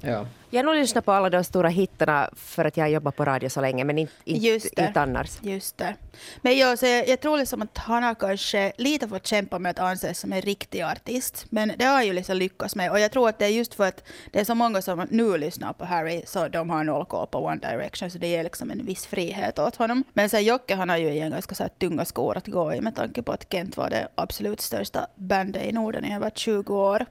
ja. 0.01 0.25
Jag 0.53 0.59
har 0.59 0.63
nog 0.63 0.75
lyssnat 0.75 1.05
på 1.05 1.11
alla 1.11 1.29
de 1.29 1.43
stora 1.43 1.69
hittarna 1.69 2.29
för 2.35 2.65
att 2.65 2.77
jag 2.77 2.83
har 2.83 2.89
jobbat 2.89 3.15
på 3.15 3.25
radio 3.25 3.49
så 3.49 3.61
länge, 3.61 3.83
men 3.83 3.97
inte, 3.97 4.13
inte, 4.25 4.81
inte 4.81 5.01
annars. 5.01 5.29
Just 5.41 5.77
det. 5.77 5.95
Men 6.41 6.57
jag, 6.57 6.79
så 6.79 6.85
jag, 6.85 7.07
jag 7.07 7.19
tror 7.19 7.37
liksom 7.37 7.61
att 7.61 7.77
han 7.77 8.03
har 8.03 8.15
kanske 8.15 8.71
lite 8.77 9.07
fått 9.07 9.27
kämpa 9.27 9.59
med 9.59 9.69
att 9.69 9.79
anses 9.79 10.19
som 10.19 10.33
en 10.33 10.41
riktig 10.41 10.81
artist. 10.81 11.45
Men 11.49 11.71
det 11.77 11.85
har 11.85 12.03
ju 12.03 12.13
liksom 12.13 12.37
lyckats 12.37 12.75
med. 12.75 12.91
Och 12.91 12.99
jag 12.99 13.11
tror 13.11 13.29
att 13.29 13.39
det 13.39 13.45
är 13.45 13.49
just 13.49 13.73
för 13.73 13.87
att 13.87 14.03
det 14.31 14.39
är 14.39 14.43
så 14.43 14.55
många 14.55 14.81
som 14.81 15.07
nu 15.09 15.37
lyssnar 15.37 15.73
på 15.73 15.85
Harry, 15.85 16.21
så 16.25 16.47
de 16.47 16.69
har 16.69 16.83
noll 16.83 17.05
koll 17.05 17.27
på 17.27 17.45
One 17.45 17.61
Direction, 17.61 18.11
så 18.11 18.17
det 18.17 18.27
ger 18.27 18.43
liksom 18.43 18.71
en 18.71 18.85
viss 18.85 19.05
frihet 19.05 19.59
åt 19.59 19.75
honom. 19.75 20.03
Men 20.13 20.29
sen 20.29 20.43
Jocke, 20.43 20.75
han 20.75 20.89
har 20.89 20.97
ju 20.97 21.09
igen 21.09 21.31
ganska 21.31 21.55
så 21.55 21.63
här 21.63 21.69
tunga 21.69 22.05
skor 22.05 22.37
att 22.37 22.47
gå 22.47 22.73
i 22.73 22.81
med 22.81 22.95
tanke 22.95 23.21
på 23.21 23.31
att 23.31 23.51
Kent 23.51 23.77
var 23.77 23.89
det 23.89 24.07
absolut 24.15 24.61
största 24.61 25.07
bandet 25.15 25.63
i 25.63 25.71
Norden 25.71 26.05
i 26.05 26.15
över 26.15 26.29
20 26.29 26.75
år. 26.75 27.05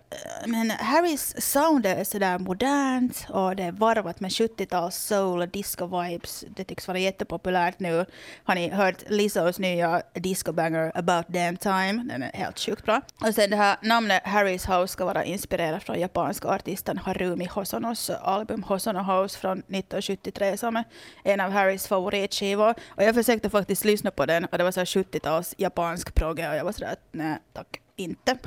Men 0.46 0.70
Harrys 0.70 1.35
sound 1.52 1.87
är 1.87 2.05
sådär 2.05 2.38
modernt 2.38 3.26
och 3.33 3.57
det 3.57 3.62
är 3.62 3.73
varvat 3.73 4.21
med 4.21 4.31
70-tals 4.31 4.97
soul 4.97 5.40
och 5.40 5.49
disco-vibes. 5.49 6.45
Det 6.57 6.64
tycks 6.64 6.88
vara 6.88 6.99
jättepopulärt 6.99 7.81
nu. 7.81 8.07
Har 8.45 8.55
ni 8.55 8.68
hört 8.68 8.97
Lizzos 9.07 9.59
nya 9.59 10.03
disco-banger 10.14 10.92
About 10.95 11.29
Damn 11.29 11.57
Time? 11.57 12.05
Den 12.09 12.23
är 12.23 12.33
helt 12.35 12.59
sjukt 12.59 12.85
bra. 12.85 13.01
Och 13.21 13.35
sen 13.35 13.51
det 13.51 13.57
här 13.57 13.77
namnet 13.83 14.23
Harrys 14.25 14.66
House 14.66 14.92
ska 14.92 15.05
vara 15.05 15.25
inspirerat 15.25 15.83
från 15.83 16.01
japanska 16.01 16.49
artisten 16.49 16.99
Harumi 16.99 17.45
Hosonos 17.45 18.11
album 18.11 18.62
Hosono 18.62 19.03
House 19.03 19.38
från 19.38 19.59
1973 19.59 20.57
som 20.57 20.77
är 20.77 20.85
en 21.25 21.40
av 21.40 21.51
Harrys 21.51 21.87
favoritskivor. 21.87 22.75
Och 22.88 23.03
jag 23.03 23.14
försökte 23.14 23.51
faktiskt 23.51 23.85
lyssna 23.85 24.11
på 24.11 24.27
den 24.27 24.45
och 24.45 24.59
det 24.59 24.64
var 24.64 24.73
så 24.73 24.81
70-tals 24.81 25.55
japansk 25.59 26.14
progge 26.14 26.49
och 26.49 26.57
jag 26.57 26.64
var 26.64 26.73
sådär 26.73 26.92
att 26.92 27.09
nej 27.12 27.38
tack, 27.53 27.81
inte. 27.97 28.38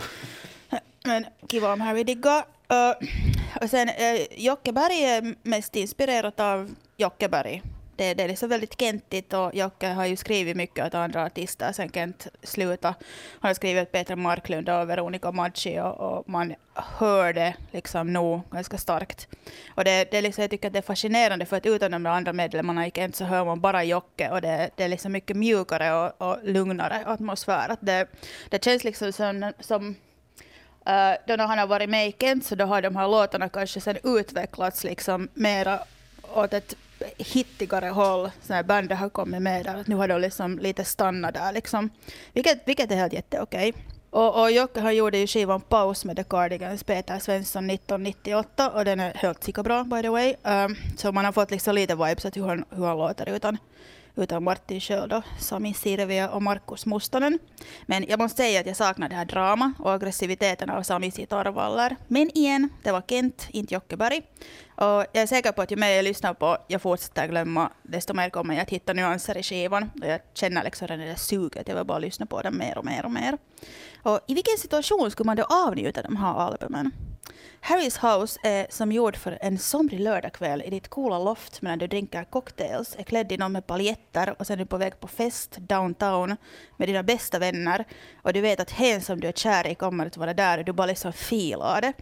Men 1.06 1.26
kiva 1.48 1.74
om 1.74 1.82
Harry 1.82 2.04
diggar. 2.04 2.55
Uh, 2.72 3.10
och 3.62 3.70
sen 3.70 3.90
uh, 3.90 4.22
Jockeberg 4.38 5.04
är 5.04 5.26
eh, 5.26 5.32
mest 5.44 5.76
inspirerat 5.76 6.40
av 6.40 6.76
Jockeberg. 6.98 7.62
Det, 7.98 8.14
det 8.14 8.24
är 8.24 8.28
liksom 8.28 8.50
väldigt 8.50 8.80
kentigt 8.80 9.34
och 9.34 9.56
Jocke 9.56 9.88
har 9.88 10.06
ju 10.06 10.16
skrivit 10.16 10.58
mycket 10.58 10.86
åt 10.86 10.94
andra 10.94 11.26
artister 11.26 11.72
sen 11.72 11.90
Kent 11.90 12.28
slutade. 12.44 12.96
Han 13.40 13.50
har 13.50 13.54
skrivit 13.54 13.84
åt 13.84 13.92
Petra 13.92 14.16
Marklund 14.16 14.70
och 14.70 14.90
Veronica 14.90 15.32
Maggi 15.32 15.80
och, 15.80 16.00
och 16.00 16.30
man 16.30 16.56
hör 16.74 17.34
det 17.34 17.54
liksom 17.72 18.14
nog 18.14 18.42
ganska 18.52 18.78
starkt. 18.78 19.28
Och 19.76 19.84
det, 19.84 20.12
det 20.12 20.22
liksom, 20.22 20.42
jag 20.42 20.52
tycker 20.52 20.68
att 20.68 20.74
det 20.74 20.80
är 20.80 20.84
fascinerande 20.84 21.46
för 21.46 21.58
att 21.58 21.66
utan 21.66 21.92
de 21.92 22.06
andra 22.06 22.34
medlemmarna 22.34 22.88
i 22.88 22.92
Kent 22.92 23.16
så 23.16 23.24
hör 23.24 23.46
man 23.46 23.62
bara 23.62 23.84
Jocke 23.84 24.30
och 24.30 24.42
det, 24.42 24.70
det 24.76 24.84
är 24.84 24.90
liksom 24.90 25.12
mycket 25.12 25.38
mjukare 25.38 25.94
och, 25.94 26.30
och 26.30 26.38
lugnare 26.44 27.04
atmosfär. 27.06 27.70
Att 27.70 27.80
det, 27.82 28.08
det 28.50 28.64
känns 28.64 28.84
liksom 28.84 29.14
som, 29.14 29.54
som 29.60 29.96
Uh, 30.88 31.18
då 31.28 31.36
när 31.36 31.48
han 31.48 31.58
har 31.58 31.68
varit 31.68 31.90
med 31.90 32.08
i 32.08 32.16
Kent 32.20 32.46
så 32.46 32.56
då 32.56 32.66
har 32.66 32.82
de 32.82 32.96
här 32.96 33.08
låtarna 33.08 33.50
kanske 33.50 33.82
sen 33.82 33.98
utvecklats 34.04 34.84
liksom 34.84 35.28
mera 35.34 35.80
åt 36.34 36.54
ett 36.54 36.76
hittigare 37.18 37.86
håll. 37.86 38.32
Så 38.42 38.54
här 38.54 38.64
bandet 38.64 38.98
har 38.98 39.10
kommit 39.10 39.42
med 39.42 39.66
där, 39.66 39.84
nu 39.88 39.96
har 39.96 40.08
de 40.08 40.22
liksom 40.22 40.60
lite 40.60 40.84
stannat 40.84 41.34
där 41.34 41.54
liksom. 41.54 41.90
Vilket, 42.34 42.68
vilket 42.68 42.92
är 42.92 42.96
helt 42.96 43.14
jätteokej. 43.14 43.74
Och, 44.10 44.42
och 44.42 44.52
Jocke 44.52 44.80
han 44.80 44.96
gjorde 44.96 45.18
ju 45.18 45.28
skivan 45.28 45.62
Paus 45.62 46.06
med 46.06 46.16
The 46.16 46.24
Cardigans, 46.24 46.84
Peter 46.84 47.20
Svensson 47.20 47.70
1998 47.70 48.70
och 48.70 48.86
den 48.86 49.00
är 49.00 49.14
helt 49.14 49.64
bra 49.64 49.84
by 49.84 50.02
the 50.02 50.10
way. 50.10 50.36
Um, 50.44 50.76
så 50.98 51.12
man 51.12 51.26
har 51.26 51.32
fått 51.32 51.52
liksom 51.52 51.76
lite 51.76 51.96
vibes 51.96 52.26
att 52.26 52.38
hur 52.38 52.48
han, 52.48 52.66
hur 52.70 52.86
han 52.86 52.98
låter 52.98 53.30
utan 53.30 53.58
utan 54.16 54.44
Martin 54.44 54.80
själv 54.80 55.10
då, 55.10 55.22
Sami 55.40 55.74
Sirviö 55.74 56.28
och 56.28 56.42
Markus 56.42 56.86
Mustonen. 56.86 57.40
Men 57.86 58.06
jag 58.08 58.20
måste 58.20 58.38
säga 58.38 58.60
att 58.60 58.66
jag 58.66 58.76
saknar 58.76 59.10
det 59.10 59.16
här 59.16 59.26
drama 59.26 59.74
och 59.80 59.94
aggressiviteten 59.94 60.70
av 60.70 60.84
Samis 60.84 61.16
gitarrvaller. 61.16 61.96
Men 62.08 62.38
igen, 62.38 62.70
det 62.84 62.92
var 62.92 63.02
Kent, 63.08 63.48
inte 63.52 63.74
Jockeberg. 63.74 64.22
Och 64.76 65.06
jag 65.14 65.16
är 65.16 65.28
säker 65.28 65.52
på 65.52 65.62
att 65.62 65.72
ju 65.72 65.76
mer 65.76 65.90
jag 65.90 66.04
lyssnar 66.04 66.34
på, 66.34 66.58
jag 66.68 66.82
fortsätter 66.82 67.28
glömma, 67.28 67.72
desto 67.84 68.14
mer 68.14 68.30
kommer 68.30 68.54
jag 68.54 68.62
att 68.62 68.70
hitta 68.70 68.94
nyanser 68.94 69.38
i 69.38 69.44
skivan. 69.44 69.90
Och 70.02 70.08
jag 70.08 70.20
känner 70.34 70.64
liksom 70.64 70.88
det 70.88 70.98
där 70.98 71.16
suget, 71.16 71.68
jag 71.68 71.76
vill 71.76 71.86
bara 71.86 72.00
lyssna 72.00 72.26
på 72.26 72.42
den 72.42 72.58
mer 72.58 72.78
och 72.78 72.86
mer 72.86 73.06
och 73.06 73.12
mer. 73.12 73.38
Och 74.04 74.20
i 74.28 74.34
vilken 74.34 74.58
situation 74.58 75.12
skulle 75.12 75.26
man 75.26 75.38
då 75.38 75.44
avnjuta 75.44 76.02
de 76.02 76.16
här 76.16 76.34
albumen? 76.34 76.92
Harrys 77.68 77.98
House 77.98 78.40
är 78.44 78.68
som 78.70 78.92
gjord 78.92 79.16
för 79.16 79.38
en 79.42 79.58
somrig 79.58 80.00
lördagkväll 80.00 80.62
i 80.66 80.70
ditt 80.70 80.88
coola 80.88 81.20
loft 81.20 81.62
medan 81.62 81.80
du 81.80 81.88
dricker 81.88 82.24
cocktails, 82.24 82.96
är 82.98 83.04
klädd 83.04 83.32
i 83.32 83.38
någon 83.38 83.52
med 83.52 83.68
paljetter 83.68 84.36
och 84.40 84.48
sen 84.48 84.54
är 84.54 84.58
du 84.58 84.66
på 84.66 84.78
väg 84.78 85.00
på 85.00 85.08
fest 85.08 85.58
downtown 85.60 86.36
med 86.78 86.90
dina 86.90 87.04
bästa 87.04 87.40
vänner 87.40 87.86
och 88.24 88.34
du 88.34 88.42
vet 88.42 88.60
att 88.60 88.72
hen 88.72 89.02
som 89.02 89.20
du 89.20 89.28
är 89.28 89.32
kär 89.32 89.68
i 89.68 89.76
kommer 89.76 90.06
att 90.06 90.18
vara 90.18 90.34
där 90.34 90.58
och 90.58 90.66
du 90.66 90.74
bara 90.74 90.88
liksom 90.88 91.14
filar 91.14 91.82
det. 91.82 91.94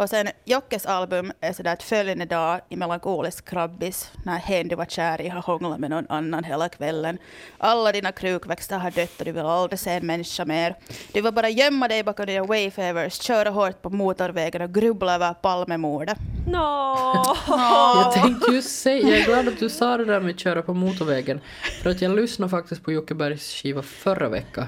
Och 0.00 0.10
sen 0.10 0.28
Jockes 0.44 0.86
album 0.86 1.32
är 1.40 1.52
sådär 1.52 1.72
att 1.72 1.82
följande 1.82 2.24
dag 2.24 2.60
i 2.68 2.76
melankolisk 2.76 3.48
krabbis 3.48 4.10
när 4.24 4.38
hen 4.38 4.68
du 4.68 4.76
var 4.76 4.84
kär 4.84 5.20
i 5.20 5.28
har 5.28 5.40
hånglat 5.40 5.80
med 5.80 5.90
någon 5.90 6.06
annan 6.08 6.44
hela 6.44 6.68
kvällen. 6.68 7.18
Alla 7.58 7.92
dina 7.92 8.12
krukväxter 8.12 8.78
har 8.78 8.90
dött 8.90 9.18
och 9.18 9.24
du 9.24 9.32
vill 9.32 9.42
aldrig 9.42 9.78
se 9.78 9.90
en 9.90 10.06
människa 10.06 10.44
mer. 10.44 10.74
Du 11.12 11.20
vill 11.22 11.32
bara 11.32 11.48
gömma 11.48 11.88
dig 11.88 12.02
bakom 12.02 12.26
dina 12.26 12.44
wayfavers, 12.44 13.22
köra 13.22 13.50
hårt 13.50 13.82
på 13.82 13.90
motorvägen 13.90 14.62
och 14.62 14.74
grubbla 14.74 15.14
över 15.14 15.34
Palmemordet. 15.34 16.18
No. 16.46 16.56
Jag 17.94 18.12
tänkte 18.12 18.52
just 18.52 18.82
säga, 18.82 19.08
jag 19.08 19.18
är 19.18 19.24
glad 19.24 19.48
att 19.48 19.58
du 19.58 19.68
sa 19.68 19.96
det 19.96 20.04
där 20.04 20.20
med 20.20 20.30
att 20.30 20.40
köra 20.40 20.62
på 20.62 20.74
motorvägen. 20.74 21.40
För 21.82 21.90
att 21.90 22.02
jag 22.02 22.16
lyssnade 22.16 22.50
faktiskt 22.50 22.84
på 22.84 22.92
Jockebergs 22.92 23.54
skiva 23.54 23.82
förra 23.82 24.28
veckan. 24.28 24.66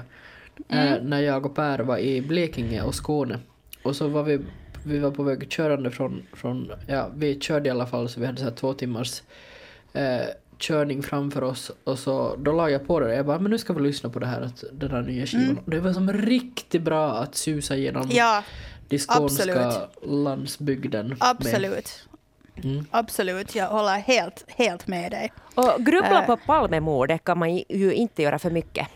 Eh, 0.69 1.01
när 1.01 1.21
jag 1.21 1.45
och 1.45 1.55
Per 1.55 1.79
var 1.79 1.97
i 1.97 2.21
Blekinge 2.21 2.81
och 2.81 2.95
Skåne. 2.95 3.39
Och 3.83 3.95
så 3.95 4.07
var 4.07 4.23
vi, 4.23 4.39
vi 4.85 4.99
var 4.99 5.11
på 5.11 5.23
väg 5.23 5.49
körande 5.49 5.91
från, 5.91 6.23
från, 6.33 6.71
ja 6.87 7.09
vi 7.15 7.39
körde 7.39 7.67
i 7.67 7.71
alla 7.71 7.85
fall 7.87 8.09
så 8.09 8.19
vi 8.19 8.25
hade 8.25 8.37
så 8.37 8.43
här 8.43 8.51
två 8.51 8.73
timmars 8.73 9.21
eh, 9.93 10.25
körning 10.57 11.03
framför 11.03 11.43
oss. 11.43 11.71
Och 11.83 11.99
så 11.99 12.35
då 12.35 12.51
la 12.51 12.69
jag 12.69 12.87
på 12.87 12.99
det 12.99 13.15
jag 13.15 13.25
bara, 13.25 13.39
men 13.39 13.51
nu 13.51 13.57
ska 13.57 13.73
vi 13.73 13.81
lyssna 13.81 14.09
på 14.09 14.19
det 14.19 14.25
här, 14.27 14.41
att, 14.41 14.63
den 14.71 14.91
här 14.91 15.01
nya 15.01 15.25
skivan. 15.25 15.57
Och 15.65 15.71
det 15.71 15.79
var 15.79 15.93
som 15.93 16.13
riktigt 16.13 16.81
bra 16.81 17.11
att 17.13 17.35
susa 17.35 17.75
genom 17.75 18.09
Ja, 18.11 18.43
de 18.87 18.99
skånska 18.99 19.43
absolut. 19.53 19.89
landsbygden. 20.03 21.07
med. 21.07 21.17
absolut. 21.19 22.07
Mm. 22.63 22.85
Absolut, 22.91 23.55
jag 23.55 23.67
håller 23.67 23.97
helt, 23.97 24.45
helt 24.47 24.87
med 24.87 25.11
dig. 25.11 25.31
Och 25.55 25.85
grubbla 25.85 26.19
Äh. 26.21 26.25
på 26.25 26.37
Palmemordet 26.37 27.23
kan 27.23 27.37
man 27.37 27.55
ju 27.55 27.93
inte 27.93 28.21
göra 28.23 28.39
för 28.39 28.49
mycket. 28.49 28.87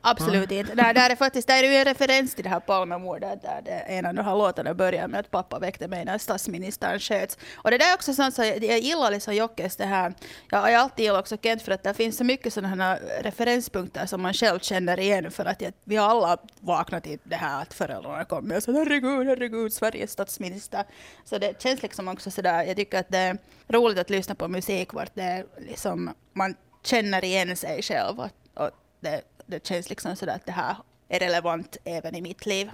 Absolut 0.00 0.50
inte. 0.50 0.74
Där, 0.74 0.94
där 0.94 1.10
är 1.10 1.16
faktiskt 1.16 1.48
där 1.48 1.62
är 1.62 1.70
ju 1.70 1.74
en 1.74 1.84
referens 1.84 2.34
till 2.34 2.44
det 2.44 2.50
här 2.50 2.60
Palmemordet 2.60 3.42
där 3.42 3.62
det, 3.64 3.70
en 3.70 4.06
av 4.06 4.14
de 4.14 4.22
här 4.22 4.36
låtarna 4.36 4.74
börjar 4.74 5.08
med 5.08 5.20
att 5.20 5.30
pappa 5.30 5.58
väckte 5.58 5.88
mig 5.88 6.04
när 6.04 6.18
statsministern 6.18 7.00
sköts. 7.00 7.38
Och 7.54 7.70
det 7.70 7.78
där 7.78 7.90
är 7.90 7.94
också 7.94 8.14
sånt 8.14 8.34
så 8.34 8.44
jag, 8.44 8.64
jag 8.64 8.78
gillar 8.78 9.10
liksom 9.10 9.34
Jockes 9.34 9.76
det 9.76 9.84
här. 9.84 10.14
Jag 10.50 10.58
har 10.58 10.72
alltid 10.72 11.04
gillat 11.04 11.20
också 11.20 11.36
Kent 11.42 11.62
för 11.62 11.72
att 11.72 11.82
det 11.82 11.94
finns 11.94 12.16
så 12.16 12.24
mycket 12.24 12.52
sådana 12.52 12.84
här 12.84 13.22
referenspunkter 13.22 14.06
som 14.06 14.22
man 14.22 14.34
själv 14.34 14.58
känner 14.58 15.00
igen 15.00 15.30
för 15.30 15.44
att 15.44 15.60
jag, 15.60 15.72
vi 15.84 15.96
har 15.96 16.08
alla 16.08 16.36
vaknat 16.60 17.06
i 17.06 17.18
det 17.22 17.36
här 17.36 17.62
att 17.62 17.74
föräldrarna 17.74 18.24
kommer 18.24 18.56
och 18.56 18.62
så 18.62 18.72
herregud, 18.72 19.26
herregud, 19.26 19.72
Sveriges 19.72 20.10
statsminister. 20.10 20.84
Så 21.24 21.38
det 21.38 21.62
känns 21.62 21.82
liksom 21.82 22.08
också 22.08 22.30
sådär, 22.30 22.64
jag 22.64 22.76
tycker 22.76 23.00
att 23.00 23.08
det 23.08 23.18
är 23.18 23.38
roligt 23.68 23.98
att 23.98 24.10
lyssna 24.10 24.34
på 24.34 24.48
musik 24.48 24.92
vart 24.92 25.14
det 25.14 25.22
är 25.22 25.46
liksom, 25.58 26.14
man 26.32 26.54
känner 26.84 27.24
igen 27.24 27.56
sig 27.56 27.82
själv 27.82 28.20
och, 28.20 28.30
och 28.54 28.70
det, 29.00 29.22
det 29.46 29.66
känns 29.66 29.90
liksom 29.90 30.16
sådär 30.16 30.34
att 30.34 30.46
det 30.46 30.52
här 30.52 30.76
är 31.08 31.18
relevant 31.18 31.76
även 31.84 32.14
i 32.14 32.22
mitt 32.22 32.46
liv. 32.46 32.70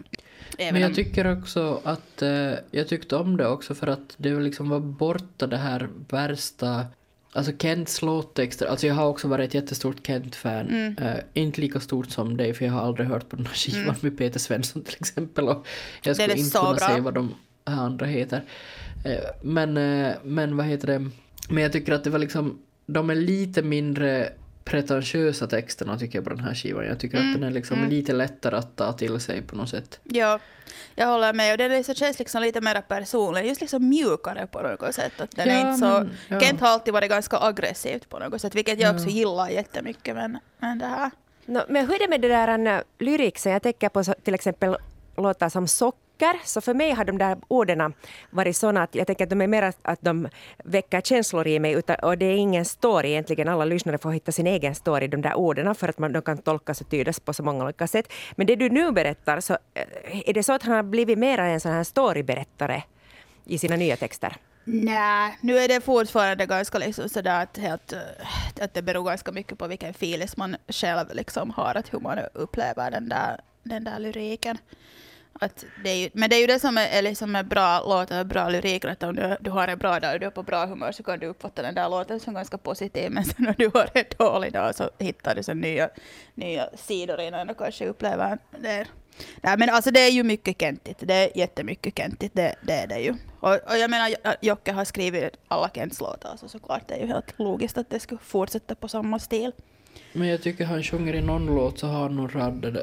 Även 0.58 0.72
Men 0.72 0.82
jag 0.82 0.88
om- 0.88 0.94
tycker 0.94 1.32
också 1.38 1.80
att 1.84 2.22
eh, 2.22 2.54
jag 2.70 2.88
tyckte 2.88 3.16
om 3.16 3.36
det 3.36 3.48
också 3.48 3.74
för 3.74 3.86
att 3.86 4.14
det 4.16 4.30
liksom 4.40 4.68
var 4.68 4.80
borta 4.80 5.46
det 5.46 5.56
här 5.56 5.88
värsta 6.08 6.86
Alltså 7.34 7.52
Kents 7.58 8.02
låttexter, 8.02 8.66
alltså 8.66 8.86
jag 8.86 8.94
har 8.94 9.06
också 9.06 9.28
varit 9.28 9.48
ett 9.48 9.54
jättestort 9.54 10.06
Kent-fan. 10.06 10.68
Mm. 10.68 10.96
Eh, 10.98 11.18
inte 11.34 11.60
lika 11.60 11.80
stort 11.80 12.10
som 12.10 12.36
dig 12.36 12.54
för 12.54 12.64
jag 12.64 12.72
har 12.72 12.80
aldrig 12.80 13.08
hört 13.08 13.28
på 13.28 13.36
den 13.36 13.46
här 13.46 13.54
skivan 13.54 13.94
med 14.00 14.18
Peter 14.18 14.38
Svensson 14.40 14.82
till 14.84 14.96
exempel. 15.00 15.48
Och 15.48 15.66
jag 16.02 16.16
skulle 16.16 16.34
inte 16.36 16.58
kunna 16.58 16.70
bra. 16.74 16.78
säga 16.88 17.00
vad 17.00 17.14
de 17.14 17.34
andra 17.64 18.06
heter. 18.06 18.44
Eh, 19.04 19.20
men, 19.42 19.76
eh, 19.76 20.12
men 20.24 20.56
vad 20.56 20.66
heter 20.66 20.86
det? 20.86 21.10
Men 21.48 21.62
jag 21.62 21.72
tycker 21.72 21.92
att 21.92 22.04
det 22.04 22.10
var 22.10 22.18
liksom, 22.18 22.58
de 22.86 23.10
är 23.10 23.14
lite 23.14 23.62
mindre 23.62 24.32
pretentiösa 24.64 25.46
texterna 25.46 25.98
tycker 25.98 26.18
jag 26.18 26.24
på 26.24 26.30
den 26.30 26.44
här 26.44 26.54
skivan. 26.54 26.84
Jag 26.86 26.98
tycker 27.00 27.18
Mm, 27.18 27.30
att 27.30 27.40
den 27.40 27.48
är 27.48 27.50
liksom 27.54 27.88
lite 27.88 28.12
lättare 28.12 28.56
att 28.56 28.76
ta 28.76 28.92
till 28.92 29.20
sig 29.20 29.42
på 29.42 29.56
något 29.56 29.68
sätt. 29.68 30.00
Ja, 30.04 30.38
jag 30.94 31.06
håller 31.06 31.32
med. 31.32 31.52
Och 31.52 31.58
den 31.58 31.70
liksom 31.70 31.94
känns 31.94 32.18
liksom 32.18 32.42
lite 32.42 32.60
mer 32.60 32.80
personlig, 32.80 33.46
just 33.46 33.60
liksom 33.60 33.88
mjukare 33.88 34.46
på 34.46 34.60
något 34.62 34.94
sätt. 34.94 35.20
Att 35.20 35.30
den 35.30 35.48
är 35.48 35.60
Ja, 35.60 35.68
inte 35.68 35.78
så, 35.78 35.86
men, 35.86 36.10
ja. 36.28 36.40
Kent 36.40 36.60
har 36.60 36.68
alltid 36.68 36.94
varit 36.94 37.10
ganska 37.10 37.38
aggressivt 37.38 38.08
på 38.08 38.18
något 38.18 38.40
sätt, 38.40 38.54
vilket 38.54 38.80
jag 38.80 38.94
också 38.94 39.08
gillar 39.08 39.48
jättemycket. 39.48 40.14
Men, 40.14 40.38
men 40.58 40.78
det 40.78 40.86
här... 40.86 41.10
No, 41.46 41.60
men 41.68 41.86
hur 41.86 41.94
är 41.94 41.98
det 41.98 42.08
med 42.08 42.20
det 42.20 42.28
där 42.28 42.82
lyriksen? 42.98 43.52
Jag 43.52 43.62
tänker 43.62 43.88
på 43.88 44.04
så, 44.04 44.14
till 44.24 44.34
exempel 44.34 44.76
låtar 45.16 45.48
som 45.48 45.68
böcker. 46.22 46.40
Så 46.44 46.60
för 46.60 46.74
mig 46.74 46.90
har 46.92 47.04
de 47.04 47.18
där 47.18 47.36
orden 47.48 47.94
varit 48.30 48.56
sådana 48.56 48.82
att 48.82 48.94
jag 48.94 49.06
tänker 49.06 49.24
att 49.24 49.30
de 49.30 49.40
är 49.40 49.46
mer 49.46 49.72
att, 49.82 49.98
de 50.00 50.28
väcker 50.64 51.00
känslor 51.00 51.46
i 51.46 51.58
mig. 51.58 51.72
Utan, 51.72 51.96
och 52.02 52.18
det 52.18 52.26
är 52.26 52.36
ingen 52.36 52.64
story 52.64 53.10
egentligen. 53.10 53.48
Alla 53.48 53.64
lyssnare 53.64 53.98
får 53.98 54.12
hitta 54.12 54.32
sin 54.32 54.46
egen 54.46 54.74
story, 54.74 55.04
i 55.04 55.08
de 55.08 55.22
där 55.22 55.34
orden, 55.34 55.74
för 55.74 55.88
att 55.88 55.98
man, 55.98 56.12
de 56.12 56.22
kan 56.22 56.38
tolkas 56.38 56.80
och 56.80 56.90
tydas 56.90 57.20
på 57.20 57.32
så 57.32 57.42
många 57.42 57.64
olika 57.64 57.86
sätt. 57.86 58.12
Men 58.36 58.46
det 58.46 58.56
du 58.56 58.68
nu 58.70 58.92
berättar, 58.92 59.40
så 59.40 59.52
eh, 59.74 60.28
är 60.28 60.32
det 60.32 60.42
så 60.42 60.52
att 60.52 60.62
han 60.62 60.76
har 60.76 60.82
blivit 60.82 61.18
mer 61.18 61.38
en 61.38 61.60
sån 61.60 61.72
här 61.72 61.84
storyberättare 61.84 62.82
i 63.44 63.58
sina 63.58 63.76
nya 63.76 63.96
texter? 63.96 64.36
Nej, 64.64 65.38
nu 65.40 65.58
är 65.58 65.68
det 65.68 65.80
fortfarande 65.80 66.46
ganska 66.46 66.78
liksom 66.78 67.08
sådär 67.08 67.42
att, 67.42 67.58
helt, 67.58 67.92
eh, 67.92 68.64
att 68.64 68.74
det 68.74 68.82
beror 68.82 69.04
ganska 69.04 69.32
mycket 69.32 69.58
på 69.58 69.66
vilken 69.66 69.94
filis 69.94 70.36
man 70.36 70.56
själv 70.68 71.06
liksom 71.12 71.50
har, 71.50 71.74
att 71.74 71.92
hur 71.92 72.00
man 72.00 72.18
upplever 72.34 72.90
den 72.90 73.08
där, 73.08 73.40
den 73.64 73.84
där 73.84 73.98
lyriken. 73.98 74.58
Att 75.32 75.64
det 75.84 75.90
är 75.90 75.96
ju, 75.96 76.10
men 76.12 76.30
det 76.30 76.36
är 76.36 76.40
ju 76.40 76.46
det 76.46 76.58
som 76.58 76.78
är, 76.78 76.88
är 76.88 77.02
liksom 77.02 77.36
en 77.36 77.48
bra 77.48 77.82
låt 77.86 78.10
och 78.10 78.26
bra 78.26 78.48
lyrik, 78.48 78.84
att 78.84 79.02
om 79.02 79.16
du, 79.16 79.36
du 79.40 79.50
har 79.50 79.68
en 79.68 79.78
bra 79.78 80.00
dag 80.00 80.14
och 80.14 80.20
du 80.20 80.26
är 80.26 80.30
på 80.30 80.42
bra 80.42 80.66
humör 80.66 80.92
så 80.92 81.02
kan 81.02 81.18
du 81.18 81.26
uppfatta 81.26 81.62
den 81.62 81.74
där 81.74 81.88
låten 81.88 82.20
som 82.20 82.34
ganska 82.34 82.58
positiv, 82.58 83.10
men 83.10 83.24
sen 83.24 83.36
när 83.38 83.54
du 83.58 83.70
har 83.74 83.90
en 83.94 84.04
dålig 84.18 84.52
dag 84.52 84.74
så 84.74 84.90
hittar 84.98 85.34
du 85.34 85.42
så 85.42 85.54
nya, 85.54 85.90
nya 86.34 86.68
sidor 86.76 87.20
innan 87.20 87.46
du 87.46 87.54
kanske 87.54 87.86
upplever 87.86 88.38
det. 88.58 88.86
Nej, 89.40 89.56
men 89.58 89.70
alltså 89.70 89.90
det 89.90 90.00
är 90.00 90.10
ju 90.10 90.22
mycket 90.22 90.60
kentigt. 90.60 90.98
Det 91.00 91.14
är 91.14 91.38
jättemycket 91.38 91.96
kentigt, 91.96 92.34
det, 92.34 92.54
det 92.62 92.72
är 92.72 92.86
det 92.86 92.98
ju. 92.98 93.14
Och, 93.40 93.54
och 93.54 93.78
jag 93.78 93.90
menar, 93.90 94.14
Jocke 94.40 94.72
har 94.72 94.84
skrivit 94.84 95.36
alla 95.48 95.70
Kents 95.74 96.00
låtar, 96.00 96.36
så 96.36 96.48
såklart 96.48 96.88
det 96.88 96.94
är 96.94 97.00
ju 97.00 97.06
helt 97.06 97.38
logiskt 97.38 97.78
att 97.78 97.90
det 97.90 98.00
skulle 98.00 98.20
fortsätta 98.20 98.74
på 98.74 98.88
samma 98.88 99.18
stil. 99.18 99.52
Men 100.12 100.28
jag 100.28 100.42
tycker 100.42 100.64
han 100.64 100.82
sjunger 100.82 101.14
i 101.14 101.20
någon 101.20 101.46
låt 101.46 101.78
så 101.78 101.86
har 101.86 102.02
han 102.02 102.16
någon 102.16 102.28
rad 102.28 102.78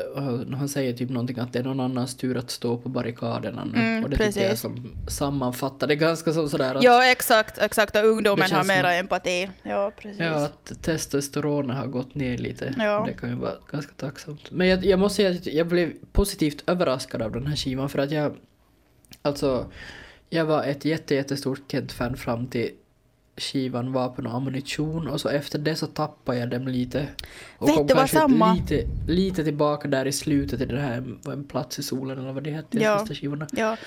han 0.57 0.69
säger 0.69 0.93
typ 0.93 1.09
någonting 1.09 1.39
att 1.39 1.53
det 1.53 1.59
är 1.59 1.63
någon 1.63 1.79
annans 1.79 2.17
tur 2.17 2.37
att 2.37 2.51
stå 2.51 2.77
på 2.77 2.89
barrikaderna 2.89 3.65
nu. 3.65 3.79
Mm, 3.79 4.03
och 4.03 4.09
det 4.09 4.17
precis. 4.17 4.35
tycker 4.35 4.49
jag 4.49 4.57
som 4.57 4.97
sammanfattar 5.07 5.87
det 5.87 5.95
ganska 5.95 6.33
som 6.33 6.49
sådär 6.49 6.75
att... 6.75 6.83
Ja 6.83 7.11
exakt, 7.11 7.57
exakt 7.57 7.95
och 7.95 8.05
ungdomen 8.05 8.51
har 8.51 8.63
mera 8.63 8.93
empati. 8.93 9.49
Ja 9.63 9.91
precis. 9.97 10.19
Ja 10.19 10.45
att 10.45 10.71
testosteronet 10.81 11.77
har 11.77 11.87
gått 11.87 12.15
ner 12.15 12.37
lite. 12.37 12.73
Ja. 12.77 13.03
Det 13.07 13.13
kan 13.13 13.29
ju 13.29 13.35
vara 13.35 13.53
ganska 13.71 13.91
tacksamt. 13.93 14.51
Men 14.51 14.67
jag, 14.67 14.85
jag 14.85 14.99
måste 14.99 15.15
säga 15.15 15.29
att 15.29 15.45
jag 15.45 15.67
blev 15.67 15.93
positivt 16.11 16.63
överraskad 16.69 17.21
av 17.21 17.31
den 17.31 17.47
här 17.47 17.55
skivan 17.55 17.89
för 17.89 17.99
att 17.99 18.11
jag 18.11 18.35
alltså 19.21 19.65
jag 20.29 20.45
var 20.45 20.63
ett 20.63 20.85
jätte, 20.85 21.15
jättestort 21.15 21.61
Kent-fan 21.71 22.17
fram 22.17 22.47
till 22.47 22.71
skivan 23.39 23.93
Vapen 23.93 24.27
och 24.27 24.33
ammunition 24.33 25.07
och 25.07 25.21
så 25.21 25.29
efter 25.29 25.59
det 25.59 25.75
så 25.75 25.87
tappade 25.87 26.37
jag 26.37 26.49
dem 26.49 26.67
lite. 26.67 27.07
Och 27.57 27.67
Vet 27.67 27.75
kom 27.75 27.87
kanske 27.87 28.17
samma. 28.17 28.53
Lite, 28.53 28.87
lite 29.07 29.43
tillbaka 29.43 29.87
där 29.87 30.05
i 30.05 30.11
slutet 30.11 30.61
i 30.61 30.65
det 30.65 30.81
här 30.81 31.03
En 31.33 31.43
plats 31.43 31.79
i 31.79 31.83
solen 31.83 32.19
eller 32.19 32.31
vad 32.31 32.43
det 32.43 32.51
hette, 32.51 32.77
ja. 32.77 32.99
sista 32.99 33.15
skivorna. 33.15 33.47
Ja. 33.51 33.77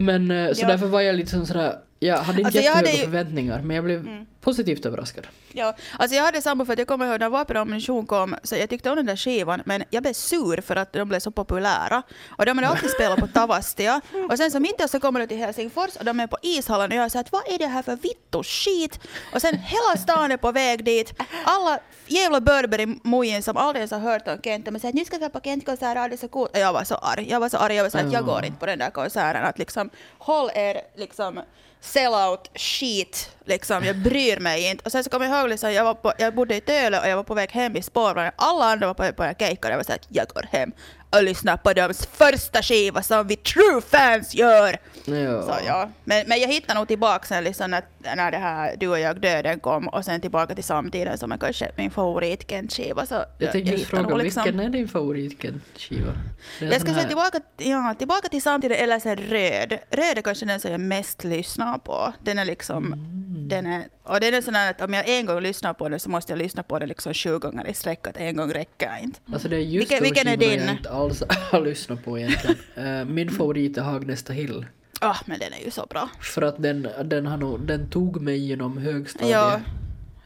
Men 0.00 0.30
eh, 0.30 0.52
så 0.52 0.62
ja. 0.62 0.68
därför 0.68 0.86
var 0.86 1.00
jag 1.00 1.16
lite 1.16 1.46
sådär 1.46 1.78
jag 1.98 2.16
hade 2.18 2.38
inte 2.38 2.46
alltså, 2.46 2.62
jättehöga 2.62 2.92
ju... 2.92 3.04
förväntningar, 3.04 3.62
men 3.62 3.76
jag 3.76 3.84
blev 3.84 4.00
mm. 4.00 4.26
Positivt 4.46 4.86
överraskad. 4.86 5.26
Ja, 5.52 5.74
alltså 5.98 6.16
jag 6.16 6.24
hade 6.24 6.42
samma 6.42 6.64
för 6.64 6.72
att 6.72 6.78
jag 6.78 6.88
kommer 6.88 7.06
ihåg 7.06 7.20
när 7.20 7.28
Vapen 7.28 7.56
och 7.56 7.62
ammunition 7.62 8.06
kom, 8.06 8.36
så 8.42 8.56
jag 8.56 8.70
tyckte 8.70 8.90
om 8.90 8.96
den 8.96 9.06
där 9.06 9.16
skivan, 9.16 9.62
men 9.64 9.84
jag 9.90 10.02
blev 10.02 10.12
sur 10.12 10.60
för 10.60 10.76
att 10.76 10.92
de 10.92 11.08
blev 11.08 11.20
så 11.20 11.30
populära. 11.30 12.02
Och 12.38 12.46
de 12.46 12.58
hade 12.58 12.68
alltid 12.68 12.90
spelat 12.90 13.18
på 13.18 13.26
Tavastia. 13.26 14.00
Och 14.30 14.36
sen 14.36 14.50
som 14.50 14.64
inte 14.64 14.88
så 14.88 15.00
kommer 15.00 15.20
de 15.20 15.26
till 15.26 15.36
Helsingfors 15.36 15.96
och 15.96 16.04
de 16.04 16.20
är 16.20 16.26
på 16.26 16.38
ishallen 16.42 16.92
och 16.92 16.98
jag 16.98 17.12
sa 17.12 17.20
att 17.20 17.32
vad 17.32 17.42
är 17.48 17.58
det 17.58 17.66
här 17.66 17.82
för 17.82 17.96
vittu 17.96 18.42
skit? 18.42 19.00
Och 19.34 19.40
sen 19.40 19.54
hela 19.54 19.96
stan 19.96 20.32
är 20.32 20.36
på 20.36 20.52
väg 20.52 20.84
dit. 20.84 21.14
Alla 21.44 21.78
jävla 22.06 22.40
Burberry-mojin 22.40 23.42
som 23.42 23.56
aldrig 23.56 23.80
ens 23.80 23.90
har 23.90 23.98
hört 23.98 24.28
om 24.28 24.38
Kent, 24.44 24.70
men 24.70 24.80
säger 24.80 24.92
att 24.92 24.94
nu 24.94 25.04
ska 25.04 25.18
vi 25.18 25.28
på 25.28 25.40
Kent-konsert, 25.40 26.10
det 26.10 26.14
är 26.14 26.16
så 26.16 26.28
coolt. 26.28 26.50
Och 26.50 26.58
jag 26.58 26.72
var 26.72 26.84
så 26.84 26.94
arg. 26.94 27.26
Jag 27.30 27.40
var 27.40 27.48
så 27.48 27.56
arg, 27.56 27.74
jag 27.74 27.84
var 27.84 27.90
så 27.90 27.98
att 27.98 28.12
jag 28.12 28.24
går 28.24 28.44
inte 28.44 28.58
på 28.58 28.66
den 28.66 28.78
där 28.78 28.90
konserten. 28.90 29.44
Att 29.44 29.58
liksom, 29.58 29.90
håll 30.18 30.50
er 30.54 30.80
liksom 30.96 31.40
sellout 31.80 32.50
shit, 32.54 33.35
liksom. 33.46 33.84
Jag 33.84 33.96
bryr 33.96 34.40
mig 34.40 34.70
inte. 34.70 34.84
Och 34.84 34.92
sen 34.92 35.04
så 35.04 35.10
kommer 35.10 35.26
jag 35.26 35.40
ihåg, 35.40 35.48
liksom, 35.48 35.72
jag, 35.72 35.84
var 35.84 35.94
på, 35.94 36.12
jag 36.18 36.34
bodde 36.34 36.56
i 36.56 36.60
Töle 36.60 37.00
och 37.00 37.08
jag 37.08 37.16
var 37.16 37.24
på 37.24 37.34
väg 37.34 37.50
hem 37.50 37.76
i 37.76 37.82
spårvagnen. 37.82 38.32
Alla 38.36 38.64
andra 38.64 38.86
var 38.86 38.94
på, 38.94 39.12
på 39.12 39.22
en 39.22 39.34
kejka 39.34 39.68
och 39.68 39.72
jag 39.72 39.76
var 39.76 39.84
såhär, 39.84 40.00
jag 40.08 40.28
går 40.28 40.44
hem 40.52 40.72
och 41.10 41.22
lyssnar 41.22 41.56
på 41.56 41.72
deras 41.72 42.06
första 42.06 42.62
skiva 42.62 43.02
som 43.02 43.26
vi 43.26 43.36
true 43.36 43.80
fans 43.80 44.34
gör. 44.34 44.76
Ja. 45.04 45.42
Så, 45.42 45.54
ja. 45.66 45.90
Men, 46.04 46.24
men 46.26 46.40
jag 46.40 46.48
hittade 46.48 46.78
nog 46.78 46.88
tillbaka 46.88 47.26
sen 47.26 47.44
liksom 47.44 47.70
när, 47.70 47.82
när 48.16 48.30
det 48.30 48.36
här 48.36 48.76
Du 48.76 48.88
och 48.88 48.98
jag 48.98 49.20
döden 49.20 49.60
kom 49.60 49.88
och 49.88 50.04
sen 50.04 50.20
tillbaka 50.20 50.54
till 50.54 50.64
samtiden 50.64 51.18
som 51.18 51.32
är 51.32 51.38
kanske 51.38 51.70
min 51.76 51.90
favorit 51.90 52.50
Kent-skiva. 52.50 53.06
Så 53.06 53.24
jag 53.38 53.52
tänkte 53.52 53.72
just 53.72 53.86
fråga, 53.86 54.16
liksom, 54.16 54.42
vilken 54.44 54.60
är 54.60 54.68
din 54.68 54.88
favorit 54.88 55.42
Kent-skiva? 55.42 56.12
Jag 56.60 56.80
ska 56.80 56.94
säga 56.94 57.06
tillbaka, 57.06 57.40
ja, 57.56 57.94
tillbaka 57.98 58.28
till 58.28 58.42
samtiden 58.42 58.76
eller 58.76 58.98
sen 58.98 59.16
Röd. 59.16 59.78
Röd 59.90 60.18
är 60.18 60.22
kanske 60.22 60.46
den 60.46 60.60
som 60.60 60.70
jag 60.70 60.80
mest 60.80 61.24
lyssnar 61.24 61.78
på. 61.78 62.12
Den 62.22 62.38
är 62.38 62.44
liksom, 62.44 62.86
mm. 62.86 63.48
den 63.48 63.66
är, 63.66 63.84
och 64.02 64.20
den 64.20 64.34
är 64.34 64.40
sån 64.40 64.56
att 64.56 64.80
om 64.80 64.94
jag 64.94 65.08
en 65.08 65.26
gång 65.26 65.40
lyssnar 65.40 65.74
på 65.74 65.88
den 65.88 66.00
så 66.00 66.10
måste 66.10 66.32
jag 66.32 66.38
lyssna 66.38 66.62
på 66.62 66.78
den 66.78 66.88
liksom 66.88 67.14
sju 67.14 67.38
gånger 67.38 67.66
i 67.66 67.74
sträck, 67.74 68.06
att 68.06 68.16
en 68.16 68.36
gång 68.36 68.52
räcker 68.52 68.98
inte. 69.02 69.20
Alltså 69.32 69.48
det 69.48 69.56
är 69.56 69.60
just 69.60 69.80
vilken, 69.80 70.02
vilken 70.02 70.28
är 70.28 70.36
din? 70.36 70.78
Alls 70.96 71.22
har 71.50 71.60
lyssnat 71.60 72.04
på 72.04 72.18
egentligen. 72.18 72.56
Uh, 72.78 73.04
min 73.04 73.30
favorit 73.30 73.78
är 73.78 73.82
Hagnesta 73.82 74.32
Hill. 74.32 74.66
Ja, 75.00 75.08
ah, 75.08 75.16
men 75.26 75.38
den 75.38 75.52
är 75.52 75.64
ju 75.64 75.70
så 75.70 75.86
bra. 75.86 76.08
För 76.20 76.42
att 76.42 76.62
den, 76.62 76.88
den, 77.04 77.26
har 77.26 77.36
nog, 77.36 77.60
den 77.60 77.90
tog 77.90 78.20
mig 78.20 78.38
genom 78.38 78.78
högstadiet. 78.78 79.30
Ja. 79.30 79.60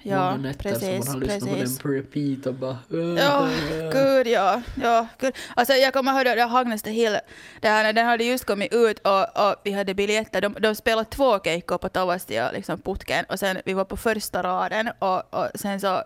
Ja, 0.03 0.31
Många 0.31 0.37
nätter 0.37 0.63
precis, 0.63 0.89
som 0.89 0.99
man 0.99 1.09
har 1.09 1.21
lyssnat 1.21 1.59
precis. 1.59 1.79
på 1.79 1.89
den 1.89 2.03
på 2.03 2.09
repeat 2.13 2.47
och 2.47 2.55
bara... 2.55 2.79
Ja, 3.19 3.49
gud 3.93 4.27
ja. 4.27 4.63
ja 4.83 5.07
gud. 5.19 5.35
Alltså 5.55 5.75
jag 5.75 5.93
kommer 5.93 6.13
ihåg 6.13 6.39
att 6.39 6.51
Hagnesta 6.51 6.91
Hill, 6.91 7.19
där, 7.61 7.93
den 7.93 8.07
hade 8.07 8.25
just 8.25 8.45
kommit 8.45 8.73
ut 8.73 8.99
och, 8.99 9.49
och 9.49 9.55
vi 9.65 9.73
hade 9.73 9.95
biljetter. 9.95 10.41
De, 10.41 10.57
de 10.61 10.75
spelade 10.75 11.11
två 11.11 11.39
keikkor 11.39 11.79
på 11.79 11.89
Tavastia, 11.89 12.51
liksom 12.53 12.81
putken, 12.81 13.25
och 13.29 13.39
sen 13.39 13.59
vi 13.65 13.73
var 13.73 13.85
på 13.85 13.97
första 13.97 14.43
raden 14.43 14.91
och, 14.99 15.35
och 15.35 15.49
sen 15.55 15.81
så 15.81 16.03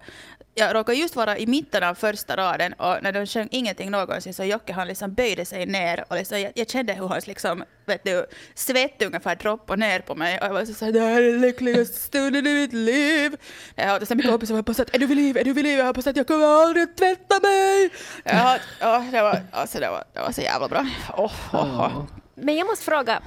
jag 0.55 0.75
råkade 0.75 0.99
just 0.99 1.17
vara 1.17 1.39
i 1.39 1.47
mitten 1.47 1.83
av 1.83 1.95
första 1.95 2.37
raden 2.37 2.73
och 2.73 3.03
när 3.03 3.13
de 3.13 3.27
sjöng 3.27 3.49
ingenting 3.51 3.91
någonsin 3.91 4.35
så 4.35 4.45
Jocke 4.45 4.73
han 4.73 4.89
liksom 4.89 5.15
böjde 5.15 5.45
sig 5.45 5.67
ner 5.67 6.05
och 6.09 6.17
liksom, 6.17 6.41
jag, 6.41 6.53
jag 6.55 6.71
kände 6.71 6.93
hur 6.93 7.09
hans 7.09 7.27
liksom, 7.27 7.65
vet 7.87 8.05
du, 8.05 8.27
svett 8.55 9.03
ungefär 9.03 9.37
droppade 9.37 9.81
ner 9.81 10.01
på 10.01 10.15
mig 10.15 10.39
och 10.39 10.47
jag 10.47 10.53
var 10.53 10.65
så 10.65 10.75
såhär, 10.75 10.93
det 10.93 11.01
här 11.01 11.23
är 11.23 11.33
den 11.33 11.41
lyckligaste 11.41 11.99
stunden 12.01 12.47
i 12.47 12.55
mitt 12.55 12.73
liv. 12.73 13.37
Jag 13.75 13.85
hade 13.85 14.07
så 14.07 14.15
mycket 14.15 14.31
kompisar 14.31 14.47
som 14.47 14.57
var 14.57 14.63
på 14.63 14.83
att 14.83 14.95
är 14.95 14.99
du 14.99 15.07
vid 15.07 15.17
liv, 15.17 15.37
är 15.37 15.45
du 15.45 15.53
vid 15.53 15.65
liv? 15.65 15.79
Jag 15.79 15.87
hoppas 15.87 16.07
att 16.07 16.17
jag 16.17 16.27
kommer 16.27 16.47
aldrig 16.47 16.83
att 16.83 16.97
tvätta 16.97 17.41
mig. 17.43 17.91
Ja, 18.25 18.59
ja, 18.81 19.05
det, 19.13 19.23
var, 19.23 19.43
alltså, 19.53 19.81
det, 19.81 19.91
var, 19.91 20.05
det 20.13 20.21
var 20.21 20.33
så 20.33 20.41
jävla 20.41 20.69
bra. 20.69 20.87
Oh, 21.17 21.55
oh, 21.55 21.81
oh. 21.81 22.05
Men 22.35 22.57
jag 22.57 22.67
måste 22.67 22.85
fråga, 22.85 23.23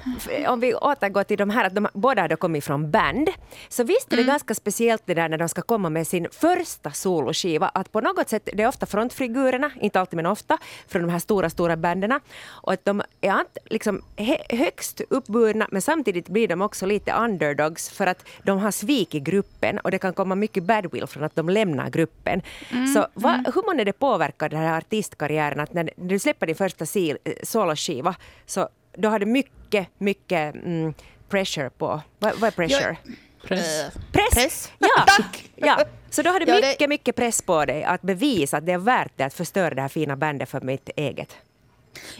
om 0.48 0.60
vi 0.60 0.74
återgår 0.74 1.24
till 1.24 1.38
de 1.38 1.50
här, 1.50 1.64
att 1.64 1.74
de 1.74 1.88
båda 1.92 2.22
hade 2.22 2.36
kommit 2.36 2.64
från 2.64 2.90
band. 2.90 3.28
Så 3.68 3.84
visst 3.84 4.12
är 4.12 4.16
det 4.16 4.22
mm. 4.22 4.32
ganska 4.32 4.54
speciellt 4.54 5.02
det 5.06 5.14
där 5.14 5.28
när 5.28 5.38
de 5.38 5.48
ska 5.48 5.62
komma 5.62 5.90
med 5.90 6.06
sin 6.06 6.26
första 6.30 6.90
soloskiva, 6.90 7.68
att 7.68 7.92
på 7.92 8.00
något 8.00 8.28
sätt, 8.28 8.48
det 8.52 8.62
är 8.62 8.68
ofta 8.68 8.86
frontfigurerna, 8.86 9.70
inte 9.80 10.00
alltid 10.00 10.16
men 10.16 10.26
ofta, 10.26 10.58
från 10.88 11.02
de 11.02 11.10
här 11.10 11.18
stora, 11.18 11.50
stora 11.50 11.76
banden. 11.76 12.20
Och 12.46 12.72
att 12.72 12.84
de 12.84 13.02
är 13.20 13.44
liksom 13.64 14.02
högst 14.48 15.00
uppburna, 15.10 15.68
men 15.70 15.82
samtidigt 15.82 16.28
blir 16.28 16.48
de 16.48 16.62
också 16.62 16.86
lite 16.86 17.12
underdogs 17.12 17.90
för 17.90 18.06
att 18.06 18.28
de 18.42 18.58
har 18.58 18.70
svikit 18.70 19.22
gruppen 19.22 19.78
och 19.78 19.90
det 19.90 19.98
kan 19.98 20.14
komma 20.14 20.34
mycket 20.34 20.62
badwill 20.64 21.06
från 21.06 21.24
att 21.24 21.36
de 21.36 21.48
lämnar 21.48 21.90
gruppen. 21.90 22.42
Mm. 22.70 22.86
Så 22.86 23.06
va, 23.14 23.34
mm. 23.34 23.52
hur 23.54 23.62
många 23.66 23.84
det 23.84 23.92
påverkar 23.92 24.48
den 24.48 24.60
här 24.60 24.78
artistkarriären 24.78 25.60
att 25.60 25.72
när 25.72 25.90
du 25.96 26.18
släpper 26.18 26.46
din 26.46 26.56
första 26.56 26.84
soloskiva 27.42 28.14
så 28.46 28.68
du 29.18 29.26
mycket, 29.26 29.88
mycket 29.98 30.54
mm, 30.54 30.94
pressure 31.28 31.70
på... 31.70 32.00
Vad, 32.18 32.34
vad 32.34 32.48
är 32.48 32.50
pressure? 32.50 32.96
Ja. 33.04 33.12
Press. 33.42 33.84
Uh, 33.84 34.02
press. 34.12 34.34
press. 34.34 34.72
Ja. 34.78 35.04
Tack! 35.16 35.50
Ja. 35.56 35.84
Så 36.10 36.22
då 36.22 36.30
har 36.30 36.40
du 36.40 36.46
ja, 36.46 36.54
mycket, 36.54 36.78
det... 36.78 36.88
mycket 36.88 37.16
press 37.16 37.42
på 37.42 37.64
dig 37.64 37.84
att 37.84 38.02
bevisa 38.02 38.56
att 38.56 38.66
det 38.66 38.72
är 38.72 38.78
värt 38.78 39.12
det 39.16 39.24
att 39.24 39.34
förstöra 39.34 39.74
det 39.74 39.82
här 39.82 39.88
fina 39.88 40.16
bandet 40.16 40.48
för 40.48 40.60
mitt 40.60 40.90
eget. 40.96 41.36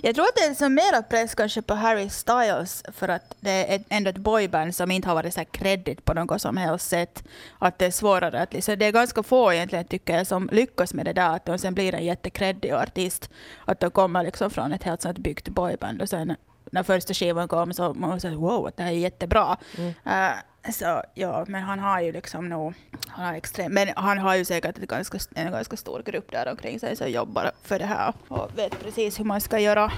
Jag 0.02 0.14
tror 0.14 0.24
att 0.24 0.36
det 0.36 0.44
är 0.44 0.54
som 0.54 0.74
mera 0.74 1.02
press 1.02 1.34
kanske 1.34 1.62
på 1.62 1.74
Harry 1.74 2.08
Styles 2.08 2.84
för 2.92 3.08
att 3.08 3.36
det 3.40 3.74
är 3.74 3.84
ändå 3.88 4.10
ett 4.10 4.16
boyband 4.16 4.74
som 4.74 4.90
inte 4.90 5.08
har 5.08 5.14
varit 5.14 5.34
så 5.34 5.44
kredit 5.44 6.04
på 6.04 6.14
något 6.14 6.42
som 6.42 6.56
helst 6.56 6.88
sätt. 6.88 7.24
Att 7.58 7.78
det 7.78 7.86
är 7.86 7.90
svårare 7.90 8.42
att 8.42 8.52
liksom, 8.52 8.78
det 8.78 8.86
är 8.86 8.92
ganska 8.92 9.22
få 9.22 9.52
egentligen 9.52 9.84
tycker 9.84 10.16
jag 10.16 10.26
som 10.26 10.48
lyckas 10.52 10.94
med 10.94 11.04
det 11.04 11.12
där 11.12 11.36
att 11.36 11.44
de 11.46 11.58
sen 11.58 11.74
blir 11.74 11.94
en 11.94 12.04
jättekreddig 12.04 12.70
artist. 12.70 13.30
Att 13.64 13.80
de 13.80 13.90
kommer 13.90 14.22
liksom 14.22 14.50
från 14.50 14.72
ett 14.72 14.82
helt 14.82 15.02
sånt 15.02 15.18
byggt 15.18 15.48
boyband 15.48 16.02
och 16.02 16.08
sen 16.08 16.36
när 16.72 16.82
första 16.82 17.14
skivan 17.14 17.48
kom 17.48 17.72
så 17.72 17.94
man 17.94 18.20
sa 18.20 18.30
wow, 18.30 18.70
det 18.76 18.82
här 18.82 18.90
är 18.90 18.96
jättebra. 18.96 19.56
Mm. 19.76 19.88
Uh, 19.88 20.72
så 20.72 21.02
ja, 21.14 21.44
men 21.48 21.62
han 21.62 21.78
har 21.78 22.00
ju 22.00 22.12
liksom 22.12 22.48
nog, 22.48 22.74
han 23.08 23.26
har 23.26 23.34
extrem, 23.34 23.74
men 23.74 23.88
han 23.96 24.18
har 24.18 24.36
ju 24.36 24.44
säkert 24.44 24.78
ett 24.78 24.88
ganska, 24.88 25.18
en 25.34 25.52
ganska 25.52 25.76
stor 25.76 26.02
grupp 26.02 26.32
där 26.32 26.50
omkring 26.50 26.80
sig 26.80 26.96
som 26.96 27.10
jobbar 27.10 27.50
för 27.62 27.78
det 27.78 27.84
här 27.84 28.12
och 28.28 28.50
vet 28.58 28.82
precis 28.82 29.18
hur 29.20 29.24
man 29.24 29.40
ska 29.40 29.58
göra. 29.58 29.92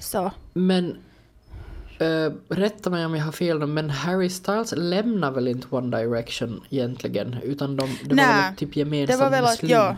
Så. 0.00 0.30
Men 0.52 0.98
Uh, 2.00 2.32
rätta 2.48 2.90
mig 2.90 3.06
om 3.06 3.14
jag 3.14 3.24
har 3.24 3.32
fel 3.32 3.66
men 3.66 3.90
Harry 3.90 4.30
Styles 4.30 4.74
lämnar 4.76 5.30
väl 5.30 5.48
inte 5.48 5.66
One 5.70 5.98
Direction 5.98 6.64
egentligen? 6.70 7.38
Utan 7.42 7.76
de, 7.76 7.98
det 8.04 8.14
var 8.14 8.42
väl 8.42 8.56
typ 8.56 8.76
gemensamt 8.76 9.30
beslut? 9.30 9.70
Ja. 9.70 9.96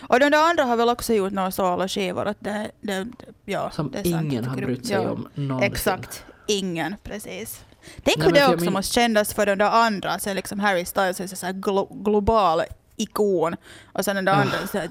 Och 0.00 0.20
de 0.20 0.30
där 0.30 0.50
andra 0.50 0.64
har 0.64 0.76
väl 0.76 0.88
också 0.88 1.14
gjort 1.14 1.32
några 1.32 1.50
soloskivor. 1.50 2.26
Att 2.26 2.36
det, 2.40 2.70
det, 2.80 3.06
ja, 3.44 3.70
Som 3.70 3.90
det 3.90 4.06
ingen 4.06 4.44
har 4.44 4.56
brytt 4.56 4.86
sig 4.86 4.96
ja, 4.96 5.10
om 5.10 5.28
någonsin. 5.34 5.72
Exakt, 5.72 6.24
ingen 6.46 6.96
precis. 7.02 7.64
Tänk 8.02 8.24
hur 8.24 8.32
det 8.32 8.46
också 8.46 8.64
min... 8.64 8.72
måste 8.72 8.94
kännas 8.94 9.34
för 9.34 9.46
de 9.46 9.56
där 9.56 9.70
andra. 9.70 10.18
Sen 10.18 10.36
liksom 10.36 10.60
Harry 10.60 10.84
Styles 10.84 11.20
är 11.20 11.26
så 11.26 11.46
här 11.46 11.52
glo 11.52 12.02
global 12.04 12.62
ikon. 12.96 13.56
Och 13.92 14.04
sen 14.04 14.16
den 14.16 14.24
där 14.24 14.32
oh. 14.32 14.40
andra 14.40 14.66
så 14.72 14.78
här, 14.78 14.90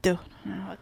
det 0.00 0.16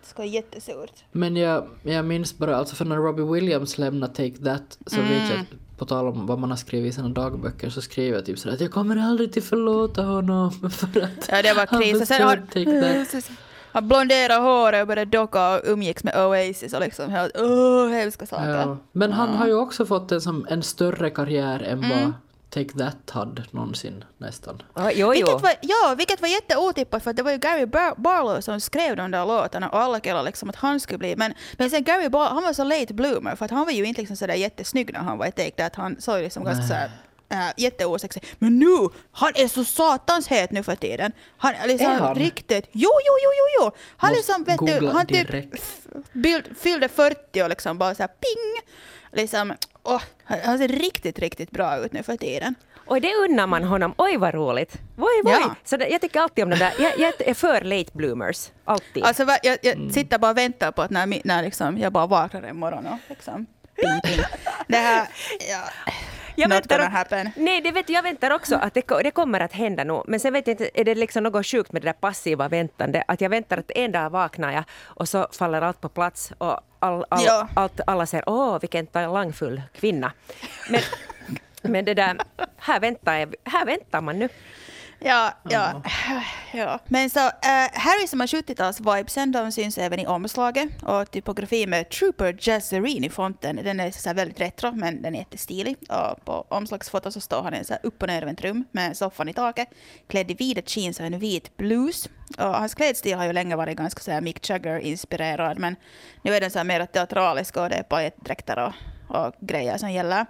ska 0.03 0.23
vara 0.23 0.29
jättesurt. 0.29 1.05
Men 1.13 1.37
jag, 1.37 1.69
jag 1.83 2.05
minns 2.05 2.39
bara, 2.39 2.57
alltså 2.57 2.77
för 2.77 2.85
när 2.85 2.97
Robbie 2.97 3.23
Williams 3.23 3.79
lämnade 3.79 4.15
Take 4.15 4.45
That 4.45 4.79
så 4.87 5.01
mm. 5.01 5.09
vet 5.09 5.31
jag 5.31 5.47
på 5.79 5.87
tal 5.87 6.07
om 6.07 6.27
vad 6.27 6.39
man 6.39 6.51
har 6.51 6.57
skrivit 6.57 6.93
i 6.93 6.95
sina 6.95 7.09
dagböcker 7.09 7.71
så 7.71 7.83
skriver 7.83 8.17
jag 8.17 8.27
typ 8.27 8.39
sådär 8.39 8.55
att 8.55 8.61
jag 8.61 8.71
kommer 8.71 8.97
aldrig 8.97 9.33
till 9.33 9.43
förlåta 9.43 10.03
honom 10.03 10.51
för 10.71 10.87
att 10.87 11.29
Ja, 11.29 11.43
det 11.43 11.53
var 11.53 11.67
kris. 11.67 12.01
Och 12.01 12.09
sen 12.09 12.23
har, 12.23 12.37
förstörde 12.37 13.01
Take 13.01 13.13
That. 13.13 13.31
han 13.77 13.89
blonderade 13.89 14.41
håret 14.41 14.81
och 14.83 14.87
började 14.89 15.11
docka 15.19 15.55
och 15.55 15.61
umgicks 15.65 16.05
med 16.05 16.27
Oasis 16.27 16.73
och 16.73 16.81
liksom 16.81 17.11
helt 17.11 17.37
oh, 17.37 17.89
hemska 17.89 18.27
saker. 18.27 18.51
Ja. 18.51 18.77
Men 18.93 19.13
han 19.13 19.29
har 19.29 19.47
ju 19.47 19.55
också 19.55 19.87
fått 19.87 20.13
en, 20.13 20.21
som, 20.21 20.47
en 20.51 20.63
större 20.63 21.11
karriär 21.11 21.63
än 21.63 21.85
Mm. 21.85 21.91
vad 21.91 22.13
Take 22.51 22.79
That 22.79 23.11
hade 23.11 23.45
någonsin 23.51 24.05
nästan. 24.19 24.63
Ja, 24.75 24.91
jo, 24.95 25.07
jo. 25.07 25.11
Vilket 25.13 25.43
var, 25.43 25.53
ja, 25.61 25.95
vilket 25.99 26.21
var 26.21 26.29
jätteotippat 26.29 27.03
för 27.03 27.11
att 27.11 27.17
det 27.17 27.23
var 27.23 27.31
ju 27.31 27.39
Gary 27.39 27.67
Bar- 27.67 27.95
Barlow 27.97 28.41
som 28.41 28.61
skrev 28.61 28.97
de 28.97 29.11
där 29.11 29.27
låtarna 29.27 29.69
och 29.69 29.79
alla 29.81 30.01
kallade 30.01 30.25
liksom 30.27 30.49
att 30.51 30.57
han 30.57 30.81
skulle 30.81 30.99
bli. 30.99 31.17
Men, 31.17 31.35
men 31.59 31.71
sen 31.71 31.85
Gary 31.85 32.09
Barlow, 32.09 32.35
han 32.35 32.43
var 32.43 32.53
så 32.53 32.65
late 32.65 32.95
bloomer 32.95 33.37
för 33.37 33.45
att 33.45 33.51
han 33.51 33.65
var 33.65 33.73
ju 33.73 33.85
inte 33.85 34.01
liksom 34.01 34.17
sådär 34.17 34.35
jättesnygg 34.35 34.93
när 34.93 35.01
han 35.01 35.19
var 35.19 35.27
i 35.27 35.33
Take 35.33 35.51
That. 35.51 35.75
Han 35.77 35.97
såg 36.01 36.23
liksom 36.23 36.45
ganska 36.45 36.67
såhär 36.67 36.91
äh, 37.29 37.39
jätteosexig. 37.57 38.23
Men 38.39 38.59
nu, 38.59 38.89
han 39.13 39.33
är 39.35 39.49
så 39.49 39.65
satans 39.65 40.29
het 40.29 40.51
nu 40.51 40.63
för 40.63 40.77
tiden. 40.77 41.13
Han 41.39 41.55
är 41.55 41.67
liksom 41.69 41.87
Är 41.93 41.95
han? 41.99 42.15
riktigt, 42.15 42.69
jo, 42.73 42.91
jo, 43.07 43.13
jo, 43.23 43.31
jo, 43.39 43.65
jo. 43.65 43.71
Han 43.97 44.11
Måste 44.11 44.33
liksom, 44.33 44.45
vet 44.45 44.81
du, 44.81 44.89
han 44.89 45.07
typ 45.07 45.29
bild, 46.13 46.57
fyllde 46.61 46.89
40 46.89 47.43
och 47.43 47.49
liksom 47.49 47.79
bara 47.79 47.95
såhär 47.95 48.09
ping. 48.09 48.63
Liksom, 49.13 49.55
åh, 49.83 50.03
han 50.25 50.39
han 50.45 50.59
ser 50.59 50.69
riktigt, 50.69 51.19
riktigt 51.19 51.51
bra 51.51 51.77
ut 51.79 51.93
nu 51.93 52.03
för 52.03 52.17
tiden. 52.17 52.55
Och 52.87 53.01
det 53.01 53.15
unnar 53.15 53.47
man 53.47 53.65
honom. 53.65 53.95
Oj 53.99 54.17
vad 54.17 54.35
roligt. 54.35 54.73
Oj, 54.97 55.21
oj. 55.25 55.31
Ja. 55.41 55.55
Så 55.65 55.77
det, 55.77 55.89
jag 55.89 56.01
tycker 56.01 56.21
alltid 56.21 56.45
om 56.45 56.51
det 56.51 56.57
där. 56.57 56.73
Jag, 56.79 56.99
jag 56.99 57.13
är 57.29 57.35
för 57.35 57.61
late 57.61 57.91
bloomers. 57.93 58.49
Alltid. 58.65 59.05
Alltså 59.05 59.25
va- 59.25 59.39
jag, 59.43 59.59
jag 59.63 59.75
Mm. 59.77 59.93
sitter 59.93 60.19
bara 60.19 60.31
och 60.31 60.37
väntar 60.39 60.73
på 60.73 60.83
att 60.83 60.91
när, 60.91 61.21
när 61.25 61.43
liksom, 61.43 61.79
jag 61.79 61.93
bara 61.93 62.07
vaknar 62.07 62.43
en 62.43 62.57
morgon 62.57 62.87
och 62.87 62.99
liksom 63.09 63.47
ping, 63.77 64.01
ping. 64.05 64.25
Det 64.69 64.77
här, 64.77 65.09
ja, 65.51 65.93
jag 66.37 66.49
not 66.49 66.57
väntar 66.59 66.79
gonna 66.79 66.91
happen. 66.91 67.31
Nej, 67.37 67.61
det 67.61 67.73
vet, 67.73 67.89
jag 67.89 68.03
väntar 68.03 68.31
också 68.31 68.57
att 68.57 68.75
det, 68.75 68.87
det 69.03 69.11
kommer 69.11 69.41
att 69.41 69.53
hända 69.53 69.85
nu. 69.85 70.03
Men 70.07 70.21
sen 70.21 70.33
vet 70.33 70.47
jag 70.47 70.53
inte, 70.55 70.71
är 70.75 70.85
det 70.85 70.95
liksom 70.95 71.23
något 71.23 71.47
sjukt 71.47 71.73
med 71.73 71.83
det 71.83 71.89
där 71.89 71.93
passiva 71.93 72.49
väntande? 72.49 73.05
Att 73.09 73.21
jag 73.21 73.31
väntar 73.31 73.59
att 73.59 73.71
en 73.75 73.93
dag 73.93 74.11
vaknar 74.11 74.53
jag 74.53 74.65
och 74.85 75.09
så 75.09 75.29
faller 75.33 75.63
allt 75.63 75.81
på 75.81 75.89
plats 75.89 76.33
och 76.39 76.61
all, 76.79 77.05
all, 77.09 77.23
Ja. 77.27 77.49
allt, 77.55 77.81
alla 77.87 78.07
säger 78.07 78.29
åh 78.29 78.59
vilken 78.61 78.87
talangfull 78.87 79.63
kvinna. 79.75 80.13
Men, 80.71 80.81
men 81.63 81.85
det 81.85 81.95
där, 81.95 82.17
här 82.57 82.81
väntar, 82.81 83.15
jag, 83.15 83.35
här 83.45 83.67
väntar 83.67 84.01
man 84.01 84.19
nu. 84.19 84.29
Ja, 84.99 85.33
ja, 85.51 85.83
ja. 86.53 86.81
Men 86.89 87.11
så, 87.11 87.19
äh, 87.21 87.71
Harry 87.73 88.07
som 88.07 88.21
har 88.21 88.27
70-tals-vibesen, 88.27 89.33
de 89.33 89.53
syns 89.53 89.79
även 89.79 90.01
i 90.01 90.07
omslaget. 90.07 90.69
Och 90.83 91.11
typografi 91.11 91.67
med 91.67 91.91
Trooper 91.91 92.37
Jazzerini-fonten, 92.41 93.57
den 93.57 93.81
är 93.81 93.91
så 93.91 94.13
väldigt 94.13 94.41
retro, 94.41 94.73
men 94.73 95.03
den 95.03 95.15
är 95.15 95.19
jättestilig. 95.19 95.77
Och 95.89 96.25
på 96.25 96.47
omslagsfotot 96.49 97.13
så 97.13 97.21
står 97.21 97.43
han 97.43 97.55
i 97.55 97.65
så 97.65 97.73
här 97.73 97.81
upp 97.83 98.03
och 98.03 98.09
nervänt 98.09 98.41
rum 98.41 98.65
med 98.73 98.97
soffan 98.97 99.29
i 99.29 99.33
taket, 99.33 99.69
klädd 100.09 100.31
i 100.31 100.35
vita 100.35 100.61
jeans 100.67 101.01
och 101.01 101.07
en 101.07 101.19
vit 101.19 101.57
blus. 101.57 102.09
Och 102.39 102.45
hans 102.45 102.75
klädstil 102.75 103.15
har 103.17 103.25
ju 103.25 103.33
länge 103.33 103.57
varit 103.57 103.77
ganska 103.77 104.01
så 104.01 104.21
Mick 104.21 104.51
Jagger-inspirerad, 104.51 105.59
men 105.59 105.77
nu 106.23 106.35
är 106.35 106.41
den 106.41 106.51
så 106.51 106.65
mer 106.65 106.87
teatralisk 106.87 107.57
och 107.57 107.69
det 107.69 107.77
är 107.77 107.83
pajettdräkter 107.83 108.59
och, 108.59 108.73
och 109.17 109.35
grejer 109.41 109.79
som 109.79 109.93
gäller. 109.93 110.27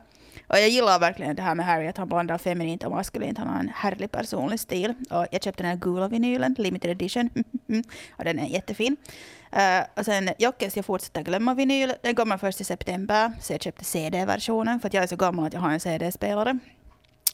Och 0.47 0.57
jag 0.57 0.69
gillar 0.69 0.99
verkligen 0.99 1.37
det 1.37 1.43
här 1.43 1.55
med 1.55 1.67
Harry, 1.67 1.89
att 1.89 1.97
han 1.97 2.09
blandar 2.09 2.39
feminint 2.39 2.85
och 2.85 2.91
maskulint. 2.91 3.39
Han 3.39 3.49
har 3.49 3.61
en 3.61 3.73
härlig 3.75 4.11
personlig 4.11 4.61
stil. 4.61 4.95
Och 5.11 5.27
jag 5.31 5.43
köpte 5.43 5.63
den 5.63 5.71
här 5.71 5.77
gula 5.79 6.09
vinylen, 6.09 6.55
limited 6.59 6.91
edition. 6.91 7.31
och 8.11 8.25
den 8.25 8.39
är 8.39 8.47
jättefin. 8.47 8.97
Uh, 9.57 9.87
och 9.97 10.05
sen 10.05 10.31
Jockes 10.39 10.77
Jag 10.77 10.85
fortsätter 10.85 11.23
glömma 11.23 11.55
vinyl. 11.55 11.95
Den 12.03 12.15
kommer 12.15 12.39
först 12.39 12.61
i 12.61 12.65
september. 12.65 13.33
Så 13.41 13.53
jag 13.53 13.63
köpte 13.63 13.85
CD-versionen 13.85 14.81
för 14.81 14.89
att 14.89 14.95
jag 14.95 15.03
är 15.03 15.09
så 15.09 15.17
gammal 15.17 15.47
att 15.47 15.53
jag 15.53 15.61
har 15.61 15.71
en 15.71 15.81
CD-spelare. 15.81 16.59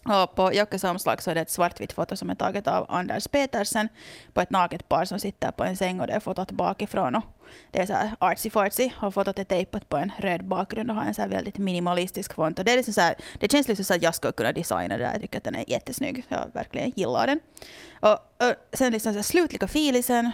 Och 0.05 0.35
på 0.35 0.53
Jockes 0.53 0.85
omslag 0.85 1.23
så 1.23 1.31
är 1.31 1.35
det 1.35 1.41
ett 1.41 1.51
svartvitt 1.51 1.93
foto 1.93 2.17
som 2.17 2.31
är 2.31 2.35
taget 2.35 2.67
av 2.67 2.87
Anders 2.89 3.29
Petersen 3.29 3.89
på 4.33 4.41
ett 4.41 4.51
naket 4.51 4.89
par 4.89 5.05
som 5.05 5.19
sitter 5.19 5.51
på 5.51 5.65
en 5.65 5.77
säng 5.77 6.01
och 6.01 6.07
det 6.07 6.13
är 6.13 6.21
fotot 6.21 6.51
bakifrån. 6.51 7.15
Och 7.15 7.23
det 7.71 7.81
är 7.81 7.87
så 7.87 7.93
här 7.93 8.11
artsy-fartsy 8.21 8.91
och 9.01 9.15
fotot 9.15 9.39
är 9.39 9.45
tejpat 9.45 9.89
på 9.89 9.97
en 9.97 10.13
röd 10.19 10.45
bakgrund 10.45 10.91
och 10.91 10.97
har 10.97 11.05
en 11.05 11.15
så 11.15 11.23
här 11.23 11.29
väldigt 11.29 11.59
minimalistisk 11.59 12.35
font. 12.35 12.59
Och 12.59 12.65
det, 12.65 12.73
är 12.73 12.77
liksom 12.77 12.95
så 12.95 13.01
här, 13.01 13.15
det 13.41 13.53
känns 13.53 13.69
liksom 13.69 13.85
så 13.85 13.95
att 13.95 14.03
jag 14.03 14.15
skulle 14.15 14.33
kunna 14.33 14.53
designa 14.53 14.97
det 14.97 15.05
där. 15.05 15.13
Jag 15.13 15.21
tycker 15.21 15.39
att 15.39 15.45
den 15.45 15.55
är 15.55 15.71
jättesnygg. 15.71 16.25
Jag 16.29 16.51
verkligen 16.55 16.93
gillar 16.97 17.27
den. 17.27 17.41
Och, 18.01 18.13
och 18.13 18.55
sen 18.73 18.93
liksom 18.93 19.13
så 19.13 19.19
här 19.19 19.23
slutliga 19.23 19.69
filisen. 19.69 20.31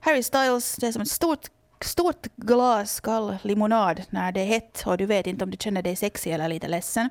Harry 0.00 0.22
Styles, 0.22 0.76
det 0.76 0.86
är 0.86 0.92
som 0.92 1.02
ett 1.02 1.08
stort 1.08 1.46
stort 1.84 2.26
glas 2.36 3.00
kall 3.00 3.36
limonad 3.42 4.02
när 4.10 4.32
det 4.32 4.40
är 4.40 4.46
hett 4.46 4.82
och 4.86 4.98
du 4.98 5.06
vet 5.06 5.26
inte 5.26 5.44
om 5.44 5.50
du 5.50 5.56
känner 5.60 5.82
dig 5.82 5.96
sexig 5.96 6.32
eller 6.32 6.48
lite 6.48 6.68
ledsen. 6.68 7.10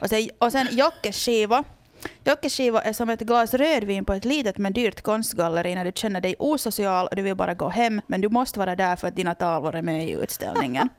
Och 0.00 0.08
sen, 0.08 0.28
och 0.38 0.52
sen 0.52 0.68
Jockes 0.70 1.24
skiva. 1.24 1.64
Jockes 2.24 2.56
skiva 2.56 2.82
är 2.82 2.92
som 2.92 3.10
ett 3.10 3.20
glas 3.20 3.54
rödvin 3.54 4.04
på 4.04 4.12
ett 4.12 4.24
litet 4.24 4.58
men 4.58 4.72
dyrt 4.72 5.02
konstgalleri 5.02 5.74
när 5.74 5.84
du 5.84 5.92
känner 5.94 6.20
dig 6.20 6.34
osocial 6.38 7.06
och 7.06 7.16
du 7.16 7.22
vill 7.22 7.34
bara 7.36 7.54
gå 7.54 7.68
hem 7.68 8.00
men 8.06 8.20
du 8.20 8.28
måste 8.28 8.58
vara 8.58 8.76
där 8.76 8.96
för 8.96 9.08
att 9.08 9.16
dina 9.16 9.34
tavlor 9.34 9.74
är 9.74 9.82
med 9.82 10.08
i 10.08 10.12
utställningen. 10.12 10.88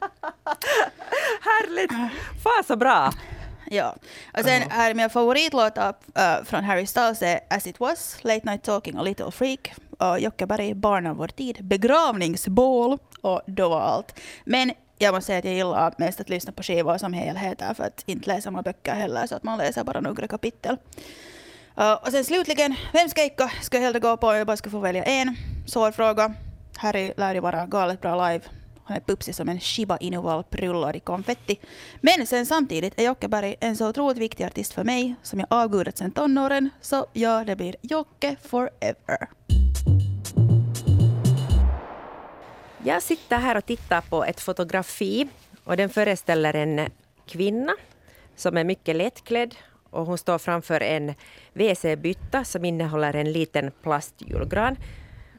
Härligt! 1.41 1.91
Fan 2.43 2.63
så 2.67 2.75
bra! 2.75 3.13
Ja. 3.73 3.95
Och 4.33 4.39
sen 4.43 4.61
här 4.69 4.93
mina 4.93 5.09
favoritlåtar 5.09 5.93
äh, 6.15 6.43
från 6.43 6.63
Harry 6.63 6.85
Styles 6.85 7.21
är 7.21 7.39
As 7.49 7.67
It 7.67 7.79
Was, 7.79 8.17
Late 8.21 8.49
Night 8.49 8.63
Talking 8.63 8.97
och 8.97 9.05
Little 9.05 9.31
Freak. 9.31 9.73
Och 9.99 10.19
Jocke 10.19 10.45
Berg, 10.45 10.73
Barn 10.73 11.07
av 11.07 11.15
vår 11.15 11.27
tid, 11.27 11.57
Begravningsbål 11.61 12.97
och 13.21 13.41
Då 13.45 13.69
var 13.69 13.81
allt. 13.81 14.19
Men 14.45 14.71
jag 14.97 15.13
måste 15.13 15.25
säga 15.25 15.39
att 15.39 15.45
jag 15.45 15.53
gillar 15.53 15.93
mest 15.97 16.19
att 16.19 16.29
lyssna 16.29 16.51
på 16.51 16.63
skivor 16.63 16.97
som 16.97 17.13
helheter 17.13 17.73
för 17.73 17.83
att 17.83 18.03
inte 18.05 18.27
läsa 18.27 18.51
man 18.51 18.63
böcker 18.63 18.93
heller 18.93 19.27
så 19.27 19.35
att 19.35 19.43
man 19.43 19.57
läser 19.57 19.83
bara 19.83 20.01
några 20.01 20.27
kapitel. 20.27 20.77
Uh, 21.79 21.93
och 21.93 22.07
sen 22.07 22.23
slutligen, 22.23 22.75
vem 22.93 23.09
ska 23.09 23.21
jag 23.21 23.51
ska 23.61 23.77
jag 23.77 23.83
hellre 23.83 23.99
gå 23.99 24.17
på 24.17 24.27
om 24.27 24.35
jag 24.35 24.47
bara 24.47 24.57
ska 24.57 24.69
få 24.69 24.79
välja 24.79 25.03
en? 25.03 25.35
Svår 25.67 25.91
fråga. 25.91 26.33
Harry 26.77 27.13
lär 27.17 27.33
ju 27.33 27.39
vara 27.39 27.65
galet 27.65 28.01
bra 28.01 28.27
live. 28.29 28.43
Han 28.91 28.97
är 28.97 29.05
pupsig 29.05 29.35
som 29.35 29.49
en 29.49 29.59
Shiba 29.59 29.97
Inu-valp 29.97 30.55
rullad 30.55 30.95
i 30.95 30.99
konfetti. 30.99 31.59
Men 32.01 32.27
sen 32.27 32.45
samtidigt 32.45 32.99
är 32.99 33.05
Jocke 33.05 33.27
Berg 33.27 33.55
en 33.59 33.77
så 33.77 33.89
otroligt 33.89 34.17
viktig 34.17 34.43
artist 34.43 34.73
för 34.73 34.83
mig 34.83 35.15
som 35.21 35.39
jag 35.39 35.47
avgudat 35.49 35.97
sedan 35.97 36.11
tonåren. 36.11 36.69
Så 36.81 37.05
ja, 37.13 37.43
det 37.43 37.55
blir 37.55 37.75
Jocke 37.81 38.35
forever. 38.41 39.29
Jag 42.83 43.03
sitter 43.03 43.37
här 43.37 43.57
och 43.57 43.65
tittar 43.65 44.01
på 44.01 44.25
ett 44.25 44.39
fotografi 44.39 45.29
och 45.63 45.77
den 45.77 45.89
föreställer 45.89 46.53
en 46.53 46.89
kvinna 47.25 47.73
som 48.35 48.57
är 48.57 48.63
mycket 48.63 48.95
lättklädd 48.95 49.55
och 49.89 50.05
hon 50.05 50.17
står 50.17 50.37
framför 50.37 50.81
en 50.81 51.13
WC-bytta 51.53 52.43
som 52.43 52.65
innehåller 52.65 53.15
en 53.15 53.31
liten 53.31 53.71
plastjulgran. 53.83 54.75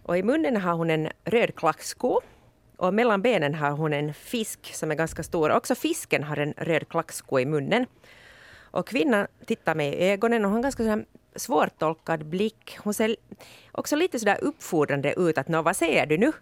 Och 0.03 0.19
i 0.19 0.23
munnen 0.23 0.57
har 0.57 0.75
hon 0.75 0.91
en 0.91 1.09
röd 1.25 1.55
klacksko 1.55 2.21
och 2.83 2.95
mellan 2.95 3.23
benen 3.23 3.55
har 3.55 3.71
hon 3.71 3.93
en 3.93 4.15
fisk 4.15 4.75
som 4.75 4.91
är 4.91 4.95
ganska 4.95 5.23
stor. 5.23 5.51
Också 5.51 5.75
fisken 5.75 6.23
har 6.23 6.37
en 6.37 6.55
röd 6.57 6.89
klacksko 6.89 7.39
i 7.39 7.47
munnen. 7.47 7.87
Och 8.61 8.89
kvinnan 8.89 9.27
tittar 9.47 9.75
mig 9.75 9.89
i 9.89 10.11
ögonen 10.11 10.45
och 10.45 10.51
har 10.51 10.57
en 10.57 10.63
ganska 10.63 11.05
svårtolkad 11.37 12.27
blick. 12.27 12.79
Hon 12.79 12.95
ser 12.95 13.17
också 13.73 13.97
lite 13.97 14.19
sådär 14.19 14.39
uppfordrande 14.43 15.15
ut 15.17 15.39
att 15.39 15.49
Nå, 15.49 15.63
vad 15.63 15.77
säger 15.77 16.07
du 16.07 16.19
nu? 16.19 16.33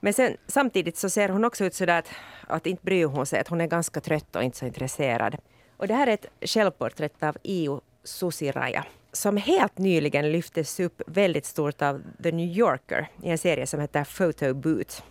Men 0.00 0.12
sen, 0.12 0.36
samtidigt 0.46 0.96
så 0.96 1.10
ser 1.10 1.28
hon 1.28 1.44
också 1.44 1.64
ut 1.64 1.74
sådär 1.74 1.98
att, 1.98 2.08
att 2.46 2.66
inte 2.66 2.84
bryr 2.84 3.04
hon 3.04 3.26
sig, 3.26 3.40
att 3.40 3.48
hon 3.48 3.60
är 3.60 3.66
ganska 3.66 4.00
trött 4.00 4.36
och 4.36 4.42
inte 4.42 4.58
så 4.58 4.66
intresserad. 4.66 5.36
Och 5.76 5.88
det 5.88 5.94
här 5.94 6.06
är 6.06 6.14
ett 6.14 6.26
självporträtt 6.40 7.22
av 7.22 7.36
Io 7.42 7.80
Susiraja 8.04 8.84
som 9.12 9.36
helt 9.36 9.78
nyligen 9.78 10.32
lyftes 10.32 10.80
upp 10.80 11.02
väldigt 11.06 11.46
stort 11.46 11.82
av 11.82 12.02
The 12.22 12.32
New 12.32 12.56
Yorker 12.56 13.08
i 13.22 13.30
en 13.30 13.38
serie 13.38 13.66
som 13.66 13.80
heter 13.80 14.04
Photo 14.04 14.54
Boot. 14.54 15.02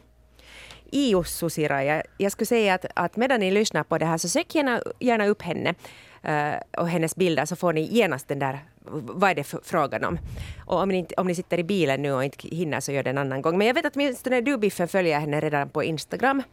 Io 0.92 1.24
Susiraja, 1.24 2.04
jag 2.18 2.32
skulle 2.32 2.46
säga 2.46 2.74
att, 2.74 2.86
att 2.94 3.16
medan 3.16 3.40
ni 3.40 3.52
lyssnar 3.52 3.84
på 3.84 3.98
det 3.98 4.06
här 4.06 4.18
så 4.18 4.30
sök 4.30 4.56
gärna, 4.56 4.82
gärna 5.00 5.28
upp 5.28 5.42
henne 5.42 5.76
eh, 6.24 6.54
och 6.78 6.90
hennes 6.90 7.16
bilder 7.16 7.46
så 7.46 7.56
får 7.56 7.74
ni 7.74 7.82
genast 7.82 8.28
den 8.28 8.40
där, 8.40 8.60
vad 8.90 9.30
är 9.30 9.36
det 9.36 9.44
för 9.44 9.60
frågan 9.64 10.04
om? 10.04 10.20
Och 10.66 10.80
om 10.82 10.90
ni, 10.90 10.98
inte, 10.98 11.16
om 11.18 11.28
ni 11.28 11.36
sitter 11.36 11.60
i 11.60 11.64
bilen 11.64 12.02
nu 12.02 12.12
och 12.12 12.24
inte 12.24 12.48
hinner 12.48 12.80
så 12.80 12.92
gör 12.92 13.04
det 13.04 13.10
en 13.10 13.18
annan 13.18 13.42
gång. 13.42 13.58
Men 13.58 13.68
jag 13.68 13.74
vet 13.74 13.86
att 13.86 13.96
åtminstone 13.96 14.42
du 14.42 14.58
Biffen 14.58 14.88
följer 14.88 15.20
henne 15.20 15.42
redan 15.42 15.70
på 15.70 15.84
Instagram. 15.84 16.44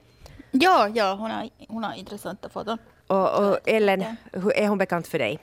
Ja, 0.50 0.88
ja, 0.94 1.14
hon 1.14 1.30
har, 1.30 1.48
hon 1.68 1.84
har 1.84 1.94
intressanta 1.94 2.48
foton. 2.48 2.78
Och, 3.06 3.48
och 3.48 3.58
Ellen, 3.64 4.04
är 4.56 4.68
hon 4.68 4.78
bekant 4.78 5.06
för 5.06 5.18
dig? 5.18 5.38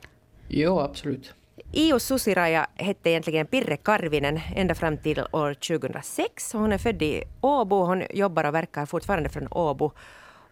Jo, 0.47 0.79
absolut. 0.79 1.33
EUs 1.71 2.03
Susiraja 2.03 2.67
hette 2.75 3.09
egentligen 3.09 3.47
Pirre 3.47 3.77
Karvinen 3.77 4.39
ända 4.55 4.75
fram 4.75 4.97
till 4.97 5.23
år 5.31 5.53
2006. 5.53 6.53
Hon 6.53 6.71
är 6.71 6.77
född 6.77 7.01
i 7.01 7.23
Åbo. 7.41 7.85
Hon 7.85 8.03
jobbar 8.09 8.43
och 8.43 8.55
verkar 8.55 8.85
fortfarande 8.85 9.29
från 9.29 9.47
Åbo. 9.51 9.91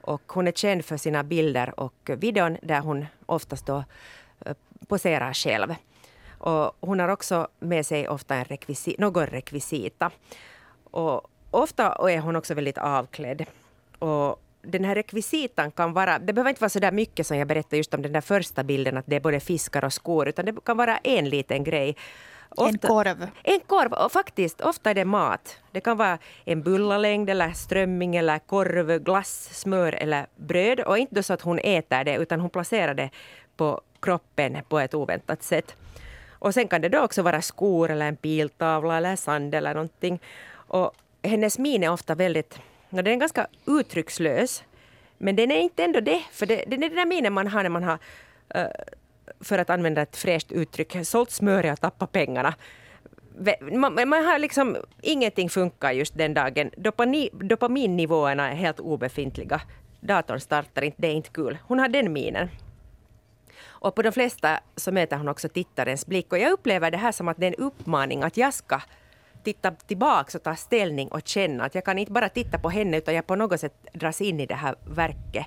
Och 0.01 0.21
hon 0.27 0.47
är 0.47 0.51
känd 0.51 0.85
för 0.85 0.97
sina 0.97 1.23
bilder 1.23 1.79
och 1.79 2.09
videon 2.17 2.57
där 2.61 2.79
hon 2.79 3.05
oftast 3.25 3.65
då 3.65 3.83
eh, 4.45 4.53
poserar 4.87 5.33
själv. 5.33 5.75
Och 6.37 6.77
hon 6.79 6.99
har 6.99 7.09
också 7.09 7.47
med 7.59 7.85
sig 7.85 8.07
ofta 8.07 8.35
en 8.35 8.45
rekvisi, 8.45 8.95
någon 8.99 9.27
rekvisita. 9.27 10.11
Och 10.83 11.27
ofta 11.51 12.11
är 12.11 12.19
hon 12.19 12.35
också 12.35 12.53
väldigt 12.53 12.77
avklädd. 12.77 13.45
Och 13.99 14.41
den 14.61 14.85
här 14.85 14.95
rekvisitan 14.95 15.71
kan 15.71 15.93
vara, 15.93 16.19
det 16.19 16.33
behöver 16.33 16.49
inte 16.49 16.61
vara 16.61 16.69
så 16.69 16.79
där 16.79 16.91
mycket 16.91 17.27
som 17.27 17.37
jag 17.37 17.47
berättade 17.47 17.77
just 17.77 17.93
om 17.93 18.01
den 18.01 18.13
där 18.13 18.21
första 18.21 18.63
bilden, 18.63 18.97
att 18.97 19.05
det 19.07 19.15
är 19.15 19.19
både 19.19 19.39
fiskar 19.39 19.85
och 19.85 19.93
skor, 19.93 20.27
utan 20.27 20.45
det 20.45 20.55
kan 20.65 20.77
vara 20.77 20.97
en 20.97 21.29
liten 21.29 21.63
grej. 21.63 21.95
Ofta, 22.49 22.69
en 22.69 22.77
korv. 22.77 23.27
En 23.43 23.59
korv, 23.59 23.93
och 23.93 24.11
faktiskt, 24.11 24.61
ofta 24.61 24.89
är 24.89 24.93
det 24.93 25.05
mat. 25.05 25.57
Det 25.71 25.81
kan 25.81 25.97
vara 25.97 26.17
en 26.45 26.63
bullalängd 26.63 27.29
eller 27.29 27.51
strömming 27.51 28.15
eller 28.15 28.39
korv, 28.39 28.99
glass, 28.99 29.49
smör 29.53 29.93
eller 29.93 30.25
bröd. 30.35 30.79
Och 30.79 30.97
inte 30.97 31.23
så 31.23 31.33
att 31.33 31.41
hon 31.41 31.59
äter 31.59 32.03
det, 32.03 32.15
utan 32.15 32.39
hon 32.39 32.49
placerar 32.49 32.93
det 32.93 33.09
på 33.57 33.81
kroppen 33.99 34.57
på 34.69 34.79
ett 34.79 34.93
oväntat 34.93 35.43
sätt. 35.43 35.75
Och 36.31 36.53
sen 36.53 36.67
kan 36.67 36.81
det 36.81 36.89
då 36.89 36.99
också 36.99 37.21
vara 37.21 37.41
skor 37.41 37.91
eller 37.91 38.07
en 38.07 38.15
piltavla 38.15 38.97
eller 38.97 39.15
sand 39.15 39.55
eller 39.55 39.73
någonting. 39.73 40.19
Och 40.51 40.91
hennes 41.23 41.59
min 41.59 41.83
är 41.83 41.91
ofta 41.91 42.15
väldigt, 42.15 42.59
den 42.89 43.07
är 43.07 43.15
ganska 43.15 43.47
uttryckslös. 43.67 44.63
Men 45.17 45.35
den 45.35 45.51
är 45.51 45.59
inte 45.59 45.83
ändå 45.83 45.99
det, 45.99 46.21
för 46.31 46.45
det, 46.45 46.63
det 46.67 46.75
är 46.75 46.79
den 46.79 46.95
där 46.95 47.05
minen 47.05 47.33
man 47.33 47.47
har 47.47 47.63
när 47.63 47.69
man 47.69 47.83
har 47.83 47.99
eh, 48.55 48.67
för 49.41 49.57
att 49.57 49.69
använda 49.69 50.01
ett 50.01 50.17
fräscht 50.17 50.51
uttryck, 50.51 50.95
sålt 51.03 51.31
smöret 51.31 51.73
och 51.73 51.81
tappat 51.81 52.11
pengarna. 52.11 52.53
Man, 53.71 54.09
man, 54.09 54.25
har 54.25 54.39
liksom, 54.39 54.77
ingenting 55.01 55.49
funkar 55.49 55.91
just 55.91 56.17
den 56.17 56.33
dagen. 56.33 56.71
Dopani, 56.77 57.29
dopaminnivåerna 57.33 58.51
är 58.51 58.55
helt 58.55 58.79
obefintliga. 58.79 59.61
Datorn 59.99 60.39
startar 60.39 60.81
inte, 60.81 61.01
det 61.01 61.07
är 61.07 61.13
inte 61.13 61.29
kul. 61.29 61.57
Hon 61.63 61.79
har 61.79 61.87
den 61.87 62.13
minen. 62.13 62.49
Och 63.65 63.95
på 63.95 64.01
de 64.01 64.11
flesta 64.11 64.59
så 64.75 64.91
möter 64.91 65.17
hon 65.17 65.27
också 65.27 65.49
tittarens 65.49 66.05
blick. 66.05 66.31
Och 66.31 66.39
jag 66.39 66.51
upplever 66.51 66.91
det 66.91 66.97
här 66.97 67.11
som 67.11 67.27
att 67.27 67.37
det 67.37 67.45
är 67.45 67.47
en 67.47 67.65
uppmaning 67.65 68.23
att 68.23 68.37
jag 68.37 68.53
ska 68.53 68.81
titta 69.43 69.71
tillbaka 69.71 70.37
och 70.37 70.43
ta 70.43 70.55
ställning 70.55 71.07
och 71.07 71.21
känna 71.27 71.63
att 71.63 71.75
jag 71.75 71.85
kan 71.85 71.97
inte 71.97 72.11
bara 72.11 72.29
titta 72.29 72.57
på 72.59 72.69
henne 72.69 72.97
utan 72.97 73.15
jag 73.15 73.27
på 73.27 73.35
något 73.35 73.59
sätt 73.59 73.73
dras 73.93 74.21
in 74.21 74.39
i 74.39 74.45
det 74.45 74.55
här 74.55 74.75
verket. 74.85 75.45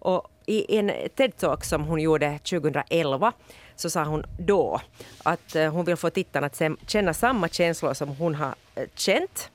Och 0.00 0.30
i 0.46 0.78
en 0.78 0.90
TED-talk 0.90 1.64
som 1.64 1.84
hon 1.84 2.00
gjorde 2.00 2.38
2011 2.38 3.32
så 3.76 3.90
sa 3.90 4.04
hon 4.04 4.24
då 4.38 4.80
att 5.22 5.56
eh, 5.56 5.72
hon 5.72 5.84
vill 5.84 5.96
få 5.96 6.10
tittarna 6.10 6.46
att 6.46 6.62
känna 6.86 7.14
samma 7.14 7.48
känslor 7.48 7.94
som 7.94 8.08
hon 8.08 8.34
har 8.34 8.54
eh, 8.74 8.84
känt. 8.94 9.50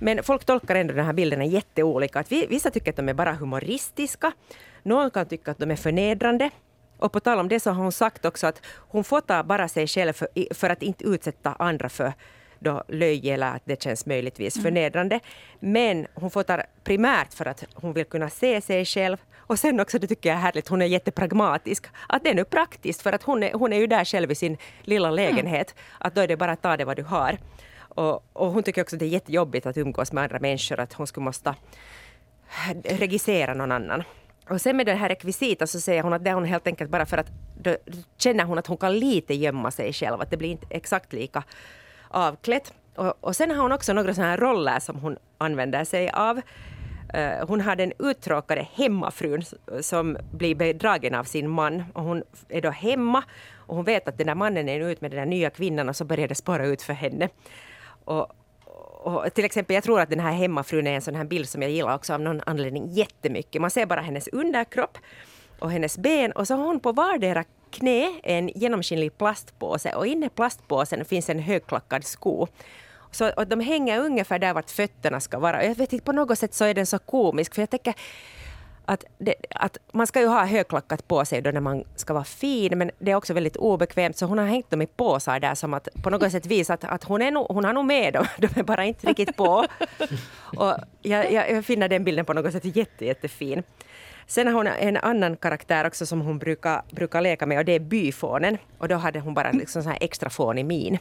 Men 0.00 0.22
folk 0.22 0.44
tolkar 0.44 0.74
ändå 0.74 0.94
den 0.94 1.06
här 1.06 1.12
bilderna 1.12 1.44
jätteolika. 1.44 2.20
Att 2.20 2.32
vissa 2.32 2.70
tycker 2.70 2.90
att 2.90 2.96
de 2.96 3.08
är 3.08 3.14
bara 3.14 3.32
humoristiska. 3.32 4.32
Någon 4.82 5.10
kan 5.10 5.26
tycka 5.26 5.50
att 5.50 5.58
de 5.58 5.70
är 5.70 5.76
förnedrande. 5.76 6.50
Och 6.98 7.12
på 7.12 7.20
tal 7.20 7.38
om 7.38 7.48
det 7.48 7.60
så 7.60 7.70
har 7.70 7.82
hon 7.82 7.92
sagt 7.92 8.24
också 8.24 8.46
att 8.46 8.62
hon 8.66 9.04
får 9.04 9.20
ta 9.20 9.42
bara 9.42 9.68
sig 9.68 9.86
själv 9.86 10.12
för, 10.12 10.54
för 10.54 10.70
att 10.70 10.82
inte 10.82 11.04
utsätta 11.04 11.52
andra 11.58 11.88
för 11.88 12.12
då 12.58 12.84
löje 12.88 13.34
eller 13.34 13.46
att 13.46 13.62
det 13.64 13.82
känns 13.82 14.06
möjligtvis 14.06 14.56
mm. 14.56 14.62
förnedrande. 14.62 15.20
Men 15.60 16.06
hon 16.14 16.30
fotar 16.30 16.66
primärt 16.84 17.34
för 17.34 17.46
att 17.46 17.64
hon 17.74 17.92
vill 17.92 18.04
kunna 18.04 18.30
se 18.30 18.60
sig 18.60 18.84
själv. 18.84 19.16
Och 19.36 19.58
sen 19.58 19.80
också, 19.80 19.98
det 19.98 20.06
tycker 20.06 20.28
jag 20.28 20.36
är 20.36 20.42
härligt, 20.42 20.68
hon 20.68 20.82
är 20.82 20.86
jättepragmatisk. 20.86 21.86
Att 22.08 22.24
det 22.24 22.30
är 22.30 22.34
nu 22.34 22.44
praktiskt 22.44 23.02
för 23.02 23.12
att 23.12 23.22
hon 23.22 23.42
är, 23.42 23.52
hon 23.52 23.72
är 23.72 23.78
ju 23.78 23.86
där 23.86 24.04
själv 24.04 24.30
i 24.30 24.34
sin 24.34 24.56
lilla 24.82 25.10
lägenhet. 25.10 25.74
Mm. 25.76 25.84
Att 25.98 26.14
då 26.14 26.20
är 26.20 26.28
det 26.28 26.36
bara 26.36 26.52
att 26.52 26.62
ta 26.62 26.76
det 26.76 26.84
vad 26.84 26.96
du 26.96 27.02
har. 27.02 27.38
Och, 27.78 28.24
och, 28.32 28.52
hon 28.52 28.62
tycker 28.62 28.82
också 28.82 28.96
att 28.96 29.00
det 29.00 29.06
är 29.06 29.08
jättejobbigt 29.08 29.66
att 29.66 29.76
umgås 29.76 30.12
med 30.12 30.24
andra 30.24 30.38
människor, 30.38 30.80
att 30.80 30.92
hon 30.92 31.06
skulle 31.06 31.24
måste 31.24 31.54
registrera 32.84 33.54
någon 33.54 33.72
annan. 33.72 34.02
Och 34.50 34.60
sen 34.60 34.76
med 34.76 34.86
den 34.86 34.98
här 34.98 35.08
rekvisita 35.08 35.66
så 35.66 35.80
säger 35.80 36.02
hon 36.02 36.12
att 36.12 36.24
det 36.24 36.30
är 36.30 36.34
hon 36.34 36.44
helt 36.44 36.66
enkelt 36.66 36.90
bara 36.90 37.06
för 37.06 37.18
att 37.18 37.26
då 37.60 37.76
känner 38.16 38.44
hon 38.44 38.58
att 38.58 38.66
hon 38.66 38.76
kan 38.76 38.98
lite 38.98 39.34
gömma 39.34 39.70
sig 39.70 39.92
själv, 39.92 40.20
att 40.20 40.30
det 40.30 40.36
blir 40.36 40.50
inte 40.50 40.66
exakt 40.70 41.12
lika 41.12 41.42
avklätt. 42.16 42.72
Och, 42.94 43.14
och 43.20 43.36
sen 43.36 43.50
har 43.50 43.62
hon 43.62 43.72
också 43.72 43.92
några 43.92 44.14
sådana 44.14 44.30
här 44.30 44.38
roller 44.38 44.78
som 44.78 44.96
hon 44.96 45.16
använder 45.38 45.84
sig 45.84 46.10
av. 46.10 46.40
Eh, 47.14 47.48
hon 47.48 47.60
har 47.60 47.76
den 47.76 47.92
uttråkade 47.98 48.68
hemmafrun 48.72 49.42
som 49.80 50.16
blir 50.32 50.54
bedragen 50.54 51.14
av 51.14 51.24
sin 51.24 51.50
man. 51.50 51.84
Och 51.92 52.02
hon 52.02 52.22
är 52.48 52.60
då 52.60 52.70
hemma 52.70 53.22
och 53.56 53.76
hon 53.76 53.84
vet 53.84 54.08
att 54.08 54.18
den 54.18 54.26
där 54.26 54.34
mannen 54.34 54.68
är 54.68 54.80
ut 54.80 55.00
med 55.00 55.10
den 55.10 55.18
där 55.18 55.26
nya 55.26 55.50
kvinnan 55.50 55.88
och 55.88 55.96
så 55.96 56.04
börjar 56.04 56.28
det 56.28 56.34
spåra 56.34 56.66
ut 56.66 56.82
för 56.82 56.92
henne. 56.92 57.28
Och, 58.04 58.32
och 59.06 59.34
till 59.34 59.44
exempel, 59.44 59.74
jag 59.74 59.84
tror 59.84 60.00
att 60.00 60.10
den 60.10 60.20
här 60.20 60.32
hemmafrun 60.32 60.86
är 60.86 60.94
en 60.94 61.02
sån 61.02 61.14
här 61.14 61.24
bild 61.24 61.48
som 61.48 61.62
jag 61.62 61.70
gillar 61.70 61.94
också 61.94 62.14
av 62.14 62.20
någon 62.20 62.40
anledning 62.46 62.88
jättemycket. 62.90 63.60
Man 63.60 63.70
ser 63.70 63.86
bara 63.86 64.00
hennes 64.00 64.28
underkropp 64.28 64.98
och 65.58 65.70
hennes 65.70 65.98
ben 65.98 66.32
och 66.32 66.46
så 66.46 66.54
har 66.54 66.64
hon 66.64 66.80
på 66.80 66.92
vardera 66.92 67.44
knä 67.78 68.20
en 68.22 68.48
genomskinlig 68.54 69.18
plastpåse 69.18 69.94
och 69.94 70.06
inne 70.06 70.26
i 70.26 70.28
plastpåsen 70.28 71.04
finns 71.04 71.30
en 71.30 71.38
högklackad 71.38 72.04
sko. 72.04 72.46
Så, 73.10 73.30
och 73.30 73.46
de 73.46 73.60
hänger 73.60 74.00
ungefär 74.00 74.38
där 74.38 74.54
vart 74.54 74.70
fötterna 74.70 75.20
ska 75.20 75.38
vara. 75.38 75.64
Jag 75.64 75.74
vet 75.74 75.92
inte, 75.92 76.04
på 76.04 76.12
något 76.12 76.38
sätt 76.38 76.54
så 76.54 76.64
är 76.64 76.74
den 76.74 76.86
så 76.86 76.98
komisk 76.98 77.54
för 77.54 77.62
jag 77.62 77.70
tänker 77.70 77.94
att, 78.84 79.04
det, 79.18 79.34
att 79.50 79.78
man 79.92 80.06
ska 80.06 80.20
ju 80.20 80.26
ha 80.26 80.44
högklackat 80.44 81.08
på 81.08 81.24
sig 81.24 81.42
då 81.42 81.50
när 81.50 81.60
man 81.60 81.84
ska 81.96 82.14
vara 82.14 82.24
fin, 82.24 82.78
men 82.78 82.90
det 82.98 83.10
är 83.10 83.14
också 83.14 83.34
väldigt 83.34 83.56
obekvämt, 83.56 84.16
så 84.16 84.26
hon 84.26 84.38
har 84.38 84.46
hängt 84.46 84.70
dem 84.70 84.82
i 84.82 84.86
påsar 84.86 85.40
där 85.40 85.54
som 85.54 85.74
att 85.74 85.88
på 86.02 86.10
något 86.10 86.32
sätt 86.32 86.46
visa 86.46 86.74
att, 86.74 86.84
att 86.84 87.04
hon, 87.04 87.22
är 87.22 87.30
no, 87.30 87.46
hon 87.48 87.64
har 87.64 87.72
nog 87.72 87.84
med 87.84 88.12
dem, 88.12 88.26
de 88.38 88.60
är 88.60 88.62
bara 88.62 88.84
inte 88.84 89.06
riktigt 89.06 89.36
på. 89.36 89.66
Och 90.56 90.74
jag, 91.02 91.32
jag, 91.32 91.50
jag 91.50 91.64
finner 91.64 91.88
den 91.88 92.04
bilden 92.04 92.24
på 92.24 92.32
något 92.32 92.52
sätt 92.52 92.76
jätte, 92.76 93.04
jättefin. 93.04 93.62
Sen 94.26 94.46
har 94.46 94.54
hon 94.54 94.66
en 94.66 94.96
annan 94.96 95.36
karaktär 95.36 95.86
också 95.86 96.06
som 96.06 96.20
hon 96.20 96.38
brukar, 96.38 96.82
brukar 96.90 97.20
leka 97.20 97.46
med 97.46 97.58
och 97.58 97.64
det 97.64 97.72
är 97.72 97.80
byfånen. 97.80 98.58
Och 98.78 98.88
då 98.88 98.94
hade 98.94 99.20
hon 99.20 99.34
bara 99.34 99.50
liksom 99.50 99.82
så 99.82 99.88
här 99.88 99.98
extra 100.00 100.30
fånig 100.30 100.64
min. 100.64 100.98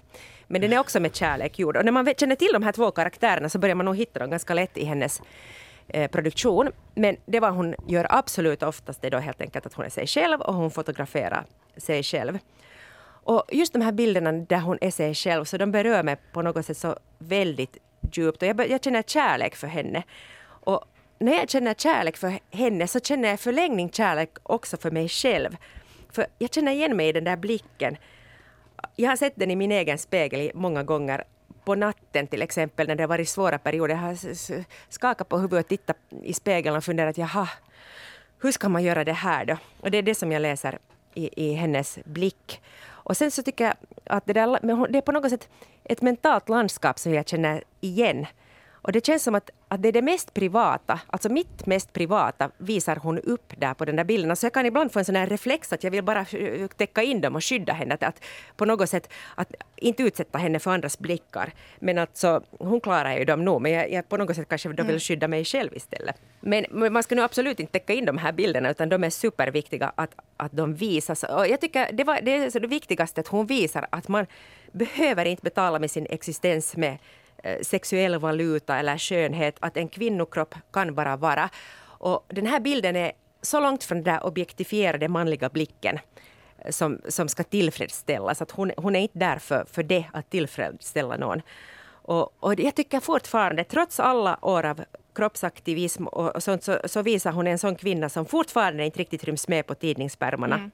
Men 0.47 0.61
den 0.61 0.73
är 0.73 0.79
också 0.79 0.99
med 0.99 1.15
kärlek 1.15 1.59
gjord. 1.59 1.77
Och 1.77 1.85
när 1.85 1.91
man 1.91 2.13
känner 2.17 2.35
till 2.35 2.49
de 2.53 2.63
här 2.63 2.71
två 2.71 2.91
karaktärerna 2.91 3.49
så 3.49 3.59
börjar 3.59 3.75
man 3.75 3.85
nog 3.85 3.97
hitta 3.97 4.19
dem 4.19 4.29
ganska 4.29 4.53
lätt 4.53 4.77
i 4.77 4.85
hennes 4.85 5.21
eh, 5.87 6.11
produktion. 6.11 6.71
Men 6.95 7.17
det 7.25 7.39
vad 7.39 7.53
hon 7.53 7.75
gör 7.87 8.07
absolut 8.09 8.63
oftast 8.63 9.03
är 9.03 9.09
då 9.09 9.17
helt 9.17 9.41
enkelt 9.41 9.65
att 9.65 9.73
hon 9.73 9.85
är 9.85 9.89
sig 9.89 10.07
själv 10.07 10.41
och 10.41 10.53
hon 10.53 10.71
fotograferar 10.71 11.45
sig 11.77 12.03
själv. 12.03 12.39
Och 13.07 13.43
just 13.51 13.73
de 13.73 13.81
här 13.81 13.91
bilderna 13.91 14.31
där 14.31 14.59
hon 14.59 14.77
är 14.81 14.91
sig 14.91 15.15
själv, 15.15 15.43
så 15.45 15.57
de 15.57 15.71
berör 15.71 16.03
mig 16.03 16.17
på 16.31 16.41
något 16.41 16.65
sätt 16.65 16.77
så 16.77 16.97
väldigt 17.17 17.77
djupt. 18.11 18.41
Och 18.41 18.47
jag, 18.47 18.69
jag 18.69 18.83
känner 18.83 19.01
kärlek 19.01 19.55
för 19.55 19.67
henne. 19.67 20.03
Och 20.45 20.85
när 21.19 21.33
jag 21.33 21.49
känner 21.49 21.73
kärlek 21.73 22.17
för 22.17 22.39
henne 22.51 22.87
så 22.87 22.99
känner 22.99 23.29
jag 23.29 23.39
förlängning 23.39 23.91
kärlek 23.91 24.29
också 24.43 24.77
för 24.77 24.91
mig 24.91 25.09
själv. 25.09 25.57
För 26.11 26.27
jag 26.37 26.53
känner 26.53 26.71
igen 26.71 26.97
mig 26.97 27.09
i 27.09 27.11
den 27.11 27.23
där 27.23 27.37
blicken. 27.37 27.97
Jag 28.95 29.09
har 29.09 29.15
sett 29.15 29.33
den 29.35 29.51
i 29.51 29.55
min 29.55 29.71
egen 29.71 29.97
spegel 29.97 30.51
många 30.53 30.83
gånger. 30.83 31.23
På 31.65 31.75
natten 31.75 32.27
till 32.27 32.41
exempel 32.41 32.87
när 32.87 32.95
det 32.95 33.03
har 33.03 33.07
varit 33.07 33.29
svåra 33.29 33.57
perioder. 33.57 33.95
Jag 33.95 34.01
har 34.01 34.63
skakat 34.89 35.29
på 35.29 35.37
huvudet 35.37 35.65
och 35.65 35.69
tittat 35.69 35.97
i 36.23 36.33
spegeln 36.33 36.75
och 36.75 36.83
funderat 36.83 37.17
jaha, 37.17 37.49
hur 38.41 38.51
ska 38.51 38.69
man 38.69 38.83
göra 38.83 39.03
det 39.03 39.13
här 39.13 39.45
då? 39.45 39.57
Och 39.79 39.91
det 39.91 39.97
är 39.97 40.01
det 40.01 40.15
som 40.15 40.31
jag 40.31 40.41
läser 40.41 40.79
i, 41.13 41.45
i 41.45 41.53
hennes 41.53 41.99
blick. 42.05 42.61
Och 42.87 43.17
sen 43.17 43.31
så 43.31 43.43
tycker 43.43 43.63
jag 43.63 43.73
att 44.03 44.25
det, 44.25 44.33
där, 44.33 44.87
det 44.91 44.97
är 44.97 45.01
på 45.01 45.11
något 45.11 45.29
sätt 45.29 45.49
ett 45.83 46.01
mentalt 46.01 46.49
landskap 46.49 46.99
som 46.99 47.13
jag 47.13 47.27
känner 47.27 47.63
igen. 47.81 48.25
Och 48.85 48.91
det 48.91 49.05
känns 49.05 49.23
som 49.23 49.35
att, 49.35 49.49
att 49.67 49.81
det 49.81 49.87
är 49.87 49.91
det 49.91 50.01
mest 50.01 50.33
privata, 50.33 50.99
alltså 51.07 51.29
mitt 51.29 51.65
mest 51.65 51.93
privata 51.93 52.51
visar 52.57 52.95
hon 52.95 53.19
upp 53.19 53.53
där 53.57 53.73
på 53.73 53.85
den 53.85 53.95
där 53.95 54.03
bilden. 54.03 54.27
Så 54.27 54.31
alltså 54.31 54.45
jag 54.45 54.53
kan 54.53 54.65
ibland 54.65 54.91
få 54.91 54.99
en 54.99 55.05
sån 55.05 55.15
här 55.15 55.27
reflex 55.27 55.73
att 55.73 55.83
jag 55.83 55.91
vill 55.91 56.03
bara 56.03 56.25
täcka 56.77 57.03
in 57.03 57.21
dem 57.21 57.35
och 57.35 57.43
skydda 57.43 57.73
henne. 57.73 57.93
Att, 57.93 58.03
att 58.03 58.23
på 58.57 58.65
något 58.65 58.89
sätt 58.89 59.09
att 59.35 59.53
inte 59.75 60.03
utsätta 60.03 60.37
henne 60.37 60.59
för 60.59 60.71
andras 60.71 60.99
blickar. 60.99 61.53
Men 61.79 61.97
alltså, 61.97 62.41
hon 62.59 62.81
klarar 62.81 63.17
ju 63.17 63.25
dem 63.25 63.45
nog, 63.45 63.61
men 63.61 63.71
jag, 63.71 63.91
jag 63.91 64.09
på 64.09 64.17
något 64.17 64.35
sätt 64.35 64.49
kanske 64.49 64.69
då 64.69 64.83
vill 64.83 64.89
mm. 64.89 64.99
skydda 64.99 65.27
mig 65.27 65.45
själv 65.45 65.73
istället. 65.73 66.15
Men, 66.39 66.65
man 66.71 67.03
ska 67.03 67.15
nu 67.15 67.21
absolut 67.21 67.59
inte 67.59 67.71
täcka 67.71 67.93
in 67.93 68.05
de 68.05 68.17
här 68.17 68.31
bilderna, 68.31 68.69
utan 68.69 68.89
de 68.89 69.03
är 69.03 69.09
superviktiga 69.09 69.91
att, 69.95 70.15
att 70.37 70.51
de 70.51 70.75
visas. 70.75 71.23
Och 71.23 71.47
jag 71.47 71.61
tycker 71.61 71.91
det, 71.91 72.03
var, 72.03 72.19
det 72.21 72.35
är 72.35 72.49
så 72.49 72.59
det 72.59 72.67
viktigaste 72.67 73.21
att 73.21 73.27
hon 73.27 73.45
visar 73.45 73.87
att 73.89 74.07
man 74.07 74.25
behöver 74.71 75.25
inte 75.25 75.43
betala 75.43 75.79
med 75.79 75.91
sin 75.91 76.07
existens 76.09 76.75
med 76.75 76.97
Eh, 77.43 77.61
sexuell 77.61 78.19
valuta 78.19 78.77
eller 78.77 78.97
skönhet, 78.97 79.55
att 79.59 79.77
en 79.77 79.87
kvinnokropp 79.87 80.55
kan 80.73 80.95
bara 80.95 81.15
vara. 81.15 81.49
Och 81.83 82.25
den 82.27 82.45
här 82.45 82.59
bilden 82.59 82.95
är 82.95 83.11
så 83.41 83.59
långt 83.59 83.83
från 83.83 83.97
den 83.97 84.13
där 84.13 84.25
objektifierade 84.25 85.07
manliga 85.07 85.49
blicken 85.49 85.99
eh, 86.59 86.71
som, 86.71 87.01
som 87.07 87.27
ska 87.27 87.43
tillfredsställas. 87.43 88.41
Att 88.41 88.51
hon, 88.51 88.71
hon 88.77 88.95
är 88.95 88.99
inte 88.99 89.19
där 89.19 89.39
för, 89.39 89.65
för 89.71 89.83
det, 89.83 90.05
att 90.13 90.29
tillfredsställa 90.29 91.17
någon. 91.17 91.41
Och, 91.87 92.33
och 92.39 92.59
jag 92.59 92.75
tycker 92.75 92.99
fortfarande, 92.99 93.63
trots 93.63 93.99
alla 93.99 94.37
år 94.41 94.65
av 94.65 94.81
kroppsaktivism 95.15 96.07
och 96.07 96.43
sånt 96.43 96.63
så, 96.63 96.79
så, 96.85 97.01
visar 97.01 97.31
hon 97.31 97.47
en 97.47 97.59
sån 97.59 97.75
kvinna 97.75 98.09
som 98.09 98.25
fortfarande 98.25 98.85
inte 98.85 98.99
riktigt 98.99 99.23
ryms 99.23 99.47
med 99.47 99.67
på 99.67 99.75
tidningspärmarna. 99.75 100.55
Mm. 100.55 100.71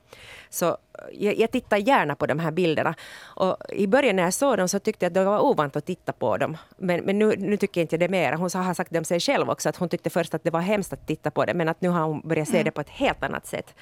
Så 0.50 0.78
jag, 1.12 1.38
jag, 1.38 1.52
tittar 1.52 1.78
gärna 1.78 2.16
på 2.16 2.26
de 2.26 2.40
här 2.40 2.52
bilderna. 2.52 2.96
Och 3.20 3.58
I 3.70 3.88
början 3.88 4.16
när 4.16 4.24
jag 4.24 4.34
såg 4.34 4.58
dem 4.58 4.68
så 4.68 4.80
tyckte 4.80 5.06
jag 5.06 5.10
att 5.10 5.14
det 5.14 5.24
var 5.24 5.40
ovant 5.40 5.76
att 5.76 5.86
titta 5.86 6.14
på 6.14 6.38
dem. 6.38 6.58
Men, 6.78 7.02
men 7.04 7.20
nu, 7.20 7.36
nu 7.38 7.58
tycker 7.58 7.82
jag 7.82 7.84
inte 7.84 7.98
det 7.98 8.10
mer. 8.10 8.34
Hon 8.34 8.50
har 8.54 8.74
sagt 8.74 8.92
det 8.92 8.98
om 8.98 9.06
sig 9.06 9.20
själv 9.20 9.50
också 9.50 9.70
att 9.70 9.78
hon 9.78 9.90
tyckte 9.90 10.10
först 10.10 10.34
att 10.34 10.44
det 10.44 10.52
var 10.52 10.62
hemskt 10.62 10.94
att 10.94 11.08
titta 11.08 11.32
på 11.32 11.46
det 11.46 11.54
men 11.54 11.70
att 11.70 11.82
nu 11.82 11.90
har 11.90 12.02
hon 12.02 12.22
börjat 12.24 12.48
se 12.48 12.56
mm. 12.56 12.66
det 12.66 12.72
på 12.72 12.82
ett 12.82 12.90
helt 12.90 13.24
annat 13.24 13.48
sätt. 13.48 13.76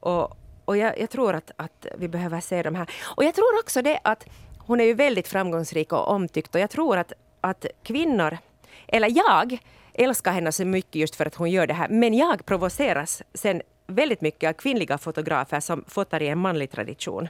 Och, 0.00 0.36
och 0.64 0.76
jag, 0.76 1.00
jag, 1.00 1.10
tror 1.10 1.34
att, 1.34 1.50
att 1.56 1.86
vi 1.98 2.08
behöver 2.08 2.40
se 2.40 2.62
de 2.62 2.74
här. 2.74 2.90
Och 3.16 3.24
jag 3.24 3.34
tror 3.34 3.58
också 3.58 3.82
det 3.82 4.00
att 4.04 4.26
hon 4.58 4.80
är 4.80 4.84
ju 4.84 4.94
väldigt 4.94 5.28
framgångsrik 5.28 5.92
och 5.92 6.08
omtyckt 6.08 6.54
och 6.54 6.60
jag 6.60 6.70
tror 6.70 6.96
att, 6.96 7.12
att 7.40 7.66
kvinnor 7.82 8.38
eller 8.92 9.12
jag 9.16 9.58
älskar 9.94 10.32
henne 10.32 10.52
så 10.52 10.64
mycket 10.64 10.94
just 10.94 11.16
för 11.16 11.26
att 11.26 11.34
hon 11.34 11.50
gör 11.50 11.66
det 11.66 11.74
här. 11.74 11.88
Men 11.88 12.14
jag 12.14 12.46
provoceras 12.46 13.22
sen 13.34 13.62
väldigt 13.86 14.20
mycket 14.20 14.48
av 14.48 14.52
kvinnliga 14.52 14.98
fotografer 14.98 15.60
som 15.60 15.84
fotar 15.88 16.22
i 16.22 16.28
en 16.28 16.38
manlig 16.38 16.70
tradition. 16.70 17.28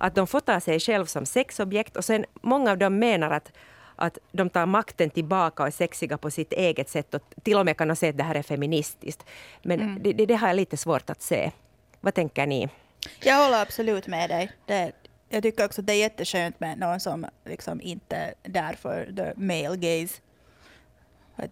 Att 0.00 0.14
de 0.14 0.26
fotar 0.26 0.60
sig 0.60 0.80
själv 0.80 1.06
som 1.06 1.26
sexobjekt 1.26 1.96
och 1.96 2.04
sen 2.04 2.24
många 2.42 2.70
av 2.70 2.78
dem 2.78 2.98
menar 2.98 3.30
att 3.30 3.52
att 3.98 4.18
de 4.32 4.50
tar 4.50 4.66
makten 4.66 5.10
tillbaka 5.10 5.62
och 5.62 5.66
är 5.66 5.72
sexiga 5.72 6.18
på 6.18 6.30
sitt 6.30 6.52
eget 6.52 6.88
sätt 6.88 7.14
och 7.14 7.22
till 7.42 7.56
och 7.56 7.64
med 7.64 7.76
kan 7.76 7.88
de 7.88 7.96
säga 7.96 8.10
att 8.10 8.16
det 8.16 8.24
här 8.24 8.34
är 8.34 8.42
feministiskt. 8.42 9.24
Men 9.62 9.80
mm. 9.80 10.02
det, 10.02 10.12
det, 10.12 10.34
har 10.34 10.48
jag 10.48 10.56
lite 10.56 10.76
svårt 10.76 11.10
att 11.10 11.22
se. 11.22 11.50
Vad 12.00 12.14
tänker 12.14 12.46
ni? 12.46 12.68
Jag 13.20 13.44
håller 13.44 13.62
absolut 13.62 14.06
med 14.06 14.30
dig. 14.30 14.50
Det, 14.66 14.92
jag 15.28 15.42
tycker 15.42 15.64
också 15.64 15.80
att 15.80 15.86
det 15.86 15.92
är 15.92 16.00
jätteskönt 16.00 16.60
med 16.60 16.78
någon 16.78 17.00
som 17.00 17.26
liksom 17.44 17.80
inte 17.80 18.16
är 18.16 18.34
där 18.42 18.72
för 18.72 19.12
the 19.16 19.40
male 19.40 19.76
gaze. 19.76 20.20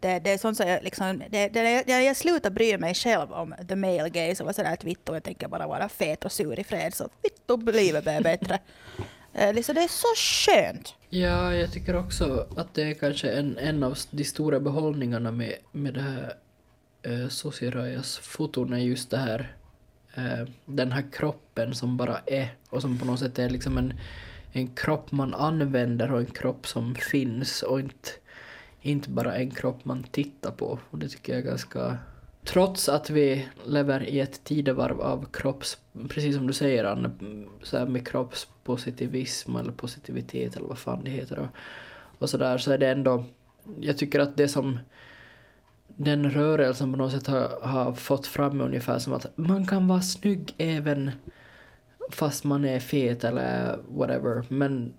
Det, 0.01 0.18
det 0.18 0.30
är 0.30 0.39
sånt 0.39 0.57
som 0.57 0.68
jag, 0.68 0.82
liksom, 0.82 1.22
det, 1.30 1.49
det, 1.49 1.84
jag, 1.87 2.05
jag 2.05 2.16
slutar 2.16 2.51
bry 2.51 2.78
mig 2.78 2.95
själv 2.95 3.32
om 3.32 3.55
the 3.68 3.76
male 3.76 4.09
gaze 4.09 4.45
och 4.45 4.55
sådär 4.55 4.72
att 4.72 4.84
vittu, 4.84 5.12
jag 5.12 5.24
tänker 5.24 5.49
bara 5.49 5.66
vara 5.66 5.89
fet 5.89 6.24
och 6.24 6.32
sur 6.32 6.61
i 6.61 6.64
fred 6.64 6.95
så 6.95 7.09
vittu, 7.22 7.72
livet 7.72 8.05
blir 8.05 8.20
bättre. 8.20 8.59
Eh, 9.39 9.55
liksom, 9.55 9.74
det 9.74 9.80
är 9.80 9.89
så 9.89 10.07
skönt. 10.16 10.95
Ja, 11.09 11.55
jag 11.55 11.72
tycker 11.72 11.97
också 11.97 12.47
att 12.57 12.74
det 12.74 12.82
är 12.82 12.95
kanske 12.95 13.30
en, 13.30 13.59
en 13.59 13.82
av 13.82 13.99
de 14.11 14.24
stora 14.24 14.61
behållningarna 14.61 15.30
med, 15.30 15.55
med 15.72 15.95
det 15.95 16.01
här 16.01 16.34
eh, 17.03 17.28
Sosirajas 17.28 18.18
foton 18.18 18.72
är 18.72 18.78
just 18.78 19.11
det 19.11 19.16
här 19.16 19.57
eh, 20.14 20.49
den 20.64 20.93
här 20.93 21.05
kroppen 21.12 21.74
som 21.74 21.97
bara 21.97 22.18
är 22.26 22.49
och 22.70 22.82
som 22.82 22.99
på 22.99 23.05
något 23.05 23.20
sätt 23.20 23.39
är 23.39 23.51
liksom 23.51 23.78
en, 23.78 23.95
en 24.53 24.66
kropp 24.66 25.12
man 25.12 25.34
använder 25.34 26.12
och 26.12 26.20
en 26.20 26.26
kropp 26.26 26.66
som 26.66 26.95
finns 26.95 27.62
och 27.62 27.80
inte, 27.80 28.11
inte 28.91 29.11
bara 29.11 29.37
en 29.37 29.51
kropp 29.51 29.84
man 29.84 30.03
tittar 30.03 30.51
på. 30.51 30.78
Och 30.91 30.99
det 30.99 31.09
tycker 31.09 31.32
jag 31.32 31.43
är 31.43 31.47
ganska 31.47 31.99
trots 32.47 32.89
att 32.89 33.11
vi 33.11 33.49
lever 33.64 34.03
i 34.03 34.20
ett 34.20 34.45
tidevarv 34.45 35.01
av 35.01 35.26
kropps, 35.32 35.78
precis 36.09 36.37
som 36.37 36.47
du 36.47 36.53
säger 36.53 36.84
Anne, 36.84 37.11
så 37.62 37.78
här 37.78 37.87
med 37.87 38.09
kroppspositivism 38.09 39.57
eller 39.57 39.72
positivitet 39.72 40.57
eller 40.57 40.66
vad 40.66 40.78
fan 40.78 41.05
det 41.05 41.11
heter 41.11 41.39
och, 41.39 41.49
och 42.18 42.30
sådär 42.30 42.59
så 42.59 42.72
är 42.72 42.78
det 42.78 42.91
ändå, 42.91 43.24
jag 43.80 43.99
tycker 43.99 44.20
att 44.20 44.37
det 44.37 44.49
som 44.49 44.78
den 45.87 46.30
rörelsen 46.30 46.93
på 46.93 46.99
något 46.99 47.12
sätt 47.12 47.26
har, 47.26 47.61
har 47.62 47.93
fått 47.93 48.26
fram 48.26 48.61
ungefär 48.61 48.99
som 48.99 49.12
att 49.12 49.26
man 49.37 49.66
kan 49.66 49.89
vara 49.89 50.01
snygg 50.01 50.55
även 50.59 51.11
fast 52.11 52.45
man 52.45 52.64
är 52.64 52.80
fet 52.80 53.24
eller 53.24 53.78
whatever 53.89 54.45
men 54.49 54.93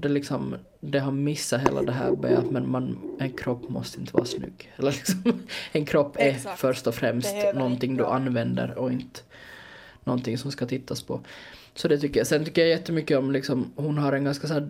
det, 0.00 0.08
liksom, 0.08 0.56
det 0.80 0.98
har 0.98 1.12
missat 1.12 1.60
hela 1.60 1.82
det 1.82 1.92
här 1.92 2.10
med 2.10 2.38
att 2.38 2.50
men 2.50 2.70
man, 2.70 2.98
en 3.18 3.32
kropp 3.32 3.68
måste 3.68 4.00
inte 4.00 4.12
vara 4.12 4.24
snygg. 4.24 4.72
Eller 4.76 4.92
liksom, 4.92 5.42
en 5.72 5.86
kropp 5.86 6.16
är 6.18 6.28
Exakt. 6.28 6.60
först 6.60 6.86
och 6.86 6.94
främst 6.94 7.34
någonting 7.54 7.96
du 7.96 8.06
använder 8.06 8.78
och 8.78 8.92
inte 8.92 9.20
någonting 10.04 10.38
som 10.38 10.52
ska 10.52 10.66
tittas 10.66 11.02
på. 11.02 11.20
Så 11.74 11.88
det 11.88 11.98
tycker 11.98 12.20
jag. 12.20 12.26
Sen 12.26 12.44
tycker 12.44 12.60
jag 12.60 12.70
jättemycket 12.70 13.18
om 13.18 13.32
liksom, 13.32 13.72
hon 13.76 13.98
har 13.98 14.12
en 14.12 14.24
ganska 14.24 14.46
så 14.46 14.54
här, 14.54 14.68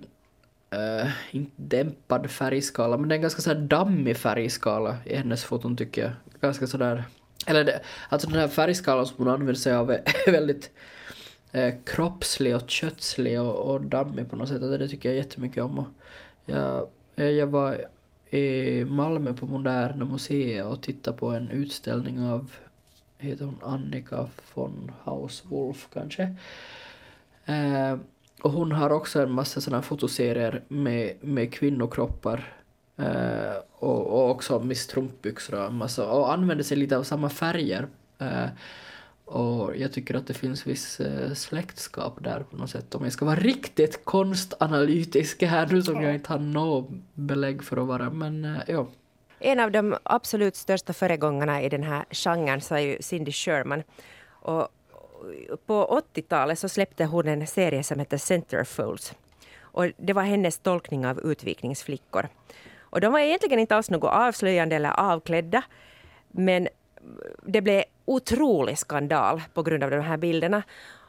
uh, 1.02 1.10
inte 1.30 1.52
dämpad 1.56 2.30
färgskala, 2.30 2.96
men 2.96 3.08
det 3.08 3.14
är 3.14 3.16
en 3.16 3.22
ganska 3.22 3.42
så 3.42 3.50
här 3.50 3.60
dammig 3.60 4.16
färgskala 4.16 4.96
i 5.04 5.16
hennes 5.16 5.44
foton 5.44 5.76
tycker 5.76 6.02
jag. 6.02 6.12
Ganska 6.40 6.66
sådär, 6.66 7.04
eller 7.46 7.64
det, 7.64 7.80
alltså 8.08 8.28
den 8.28 8.40
här 8.40 8.48
färgskalan 8.48 9.06
som 9.06 9.16
hon 9.18 9.28
använder 9.28 9.54
sig 9.54 9.74
av 9.74 9.90
är 9.90 10.02
väldigt 10.32 10.70
eh, 11.52 11.74
kroppslig 11.84 12.56
och 12.56 12.70
kötslig 12.70 13.40
och, 13.40 13.54
och 13.54 13.80
dammig 13.80 14.30
på 14.30 14.36
något 14.36 14.48
sätt. 14.48 14.62
Alltså, 14.62 14.78
det 14.78 14.88
tycker 14.88 15.08
jag 15.08 15.16
jättemycket 15.16 15.62
om. 15.62 15.78
Och 15.78 15.88
jag, 16.46 16.88
eh, 17.16 17.30
jag 17.30 17.46
var 17.46 17.84
i 18.30 18.84
Malmö 18.84 19.32
på 19.32 19.46
Moderna 19.46 20.04
Museet 20.04 20.66
och 20.66 20.82
tittade 20.82 21.16
på 21.16 21.30
en 21.30 21.50
utställning 21.50 22.20
av, 22.20 22.52
heter 23.18 23.44
hon 23.44 23.58
Annika 23.62 24.28
von 24.54 24.92
Hauswolf 25.04 25.88
kanske? 25.92 26.36
Eh, 27.44 27.96
och 28.42 28.50
hon 28.50 28.72
har 28.72 28.90
också 28.90 29.22
en 29.22 29.32
massa 29.32 29.60
sådana 29.60 29.82
fotoserier 29.82 30.62
med, 30.68 31.16
med 31.20 31.52
kvinnokroppar 31.52 32.54
eh, 32.96 33.56
och, 33.72 34.06
och 34.06 34.30
också 34.30 34.60
med 34.60 34.76
strumpbyxor 34.76 35.66
och 35.66 35.72
massa, 35.72 36.12
och 36.12 36.32
använder 36.32 36.64
sig 36.64 36.76
lite 36.76 36.96
av 36.96 37.02
samma 37.02 37.28
färger. 37.28 37.86
Eh, 38.18 38.46
och 39.32 39.76
jag 39.76 39.92
tycker 39.92 40.14
att 40.14 40.26
det 40.26 40.34
finns 40.34 40.66
viss 40.66 41.00
eh, 41.00 41.32
släktskap 41.32 42.24
där 42.24 42.40
på 42.50 42.56
något 42.56 42.70
sätt. 42.70 42.94
Om 42.94 43.04
jag 43.04 43.12
ska 43.12 43.24
vara 43.24 43.36
riktigt 43.36 44.04
konstanalytisk 44.04 45.42
här 45.42 45.66
nu 45.66 45.82
som 45.82 46.02
jag 46.02 46.14
inte 46.14 46.32
har 46.32 46.38
något 46.38 46.90
belägg 47.14 47.64
för 47.64 47.76
att 47.76 47.86
vara. 47.86 48.10
Men 48.10 48.44
eh, 48.44 48.60
ja. 48.66 48.86
En 49.38 49.60
av 49.60 49.70
de 49.70 49.96
absolut 50.02 50.56
största 50.56 50.92
föregångarna 50.92 51.62
i 51.62 51.68
den 51.68 51.82
här 51.82 52.04
genren 52.10 52.60
så 52.60 52.74
är 52.74 52.78
ju 52.78 52.96
Cindy 53.00 53.32
Sherman. 53.32 53.82
Och 54.24 54.68
på 55.66 56.02
80-talet 56.14 56.58
så 56.58 56.68
släppte 56.68 57.04
hon 57.04 57.28
en 57.28 57.46
serie 57.46 57.82
som 57.82 57.98
heter 57.98 58.18
Centerfolds. 58.18 59.14
Och 59.60 59.86
det 59.96 60.12
var 60.12 60.22
hennes 60.22 60.58
tolkning 60.58 61.06
av 61.06 61.20
utvikningsflickor. 61.20 62.28
Och 62.80 63.00
de 63.00 63.12
var 63.12 63.20
egentligen 63.20 63.58
inte 63.58 63.76
alls 63.76 63.90
något 63.90 64.12
avslöjande 64.12 64.76
eller 64.76 65.00
avklädda. 65.00 65.62
Men 66.28 66.68
det 67.42 67.60
blev 67.60 67.84
otrolig 68.04 68.78
skandal 68.78 69.42
på 69.54 69.62
grund 69.62 69.84
av 69.84 69.90
de 69.90 70.00
här 70.00 70.16
bilderna. 70.16 70.62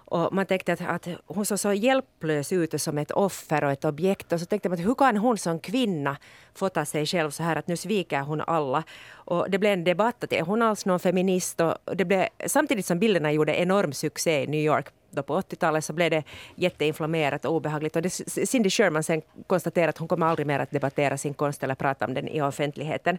Och 0.05 0.33
man 0.33 0.45
tänkte 0.45 0.73
att, 0.73 0.81
att 0.81 1.07
hon 1.25 1.45
såg 1.45 1.59
så 1.59 1.73
hjälplös 1.73 2.51
ut 2.51 2.81
som 2.81 2.97
ett 2.97 3.11
offer 3.11 3.63
och 3.63 3.71
ett 3.71 3.85
objekt. 3.85 4.31
Och 4.31 4.39
så 4.39 4.45
tänkte 4.45 4.69
man 4.69 4.79
att 4.79 4.85
hur 4.85 4.95
kan 4.95 5.17
hon 5.17 5.37
som 5.37 5.59
kvinna 5.59 6.17
fota 6.53 6.85
sig 6.85 7.05
själv 7.05 7.29
så 7.31 7.43
här 7.43 7.55
att 7.55 7.67
nu 7.67 7.77
sviker 7.77 8.21
hon 8.21 8.41
alla. 8.41 8.83
Och 9.11 9.49
det 9.49 9.57
blev 9.57 9.73
en 9.73 9.83
debatt 9.83 10.23
att 10.23 10.33
är 10.33 10.41
hon 10.41 10.61
alls 10.61 10.85
någon 10.85 10.99
feminist? 10.99 11.61
Och 11.61 11.77
det 11.95 12.05
blev, 12.05 12.27
samtidigt 12.45 12.85
som 12.85 12.99
bilderna 12.99 13.31
gjorde 13.31 13.55
enorm 13.55 13.93
succé 13.93 14.43
i 14.43 14.47
New 14.47 14.61
York 14.61 14.87
då 15.15 15.23
på 15.23 15.41
80-talet 15.41 15.85
så 15.85 15.93
blev 15.93 16.11
det 16.11 16.23
jätteinflammerat 16.55 17.45
och 17.45 17.53
obehagligt. 17.53 17.95
Och 17.95 18.01
det, 18.01 18.09
Cindy 18.09 18.69
Sherman 18.69 19.03
sen 19.03 19.21
konstaterade 19.47 19.89
att 19.89 19.97
hon 19.97 20.07
kommer 20.07 20.25
aldrig 20.25 20.47
mer 20.47 20.59
att 20.59 20.71
debattera 20.71 21.17
sin 21.17 21.33
konst 21.33 21.63
eller 21.63 21.75
prata 21.75 22.05
om 22.05 22.13
den 22.13 22.27
i 22.27 22.41
offentligheten. 22.41 23.17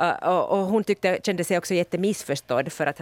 Uh, 0.00 0.28
och, 0.28 0.50
och, 0.50 0.66
hon 0.66 0.84
tyckte, 0.84 1.18
kände 1.22 1.44
sig 1.44 1.58
också 1.58 1.74
jättemissförstådd 1.74 2.72
för 2.72 2.86
att, 2.86 3.00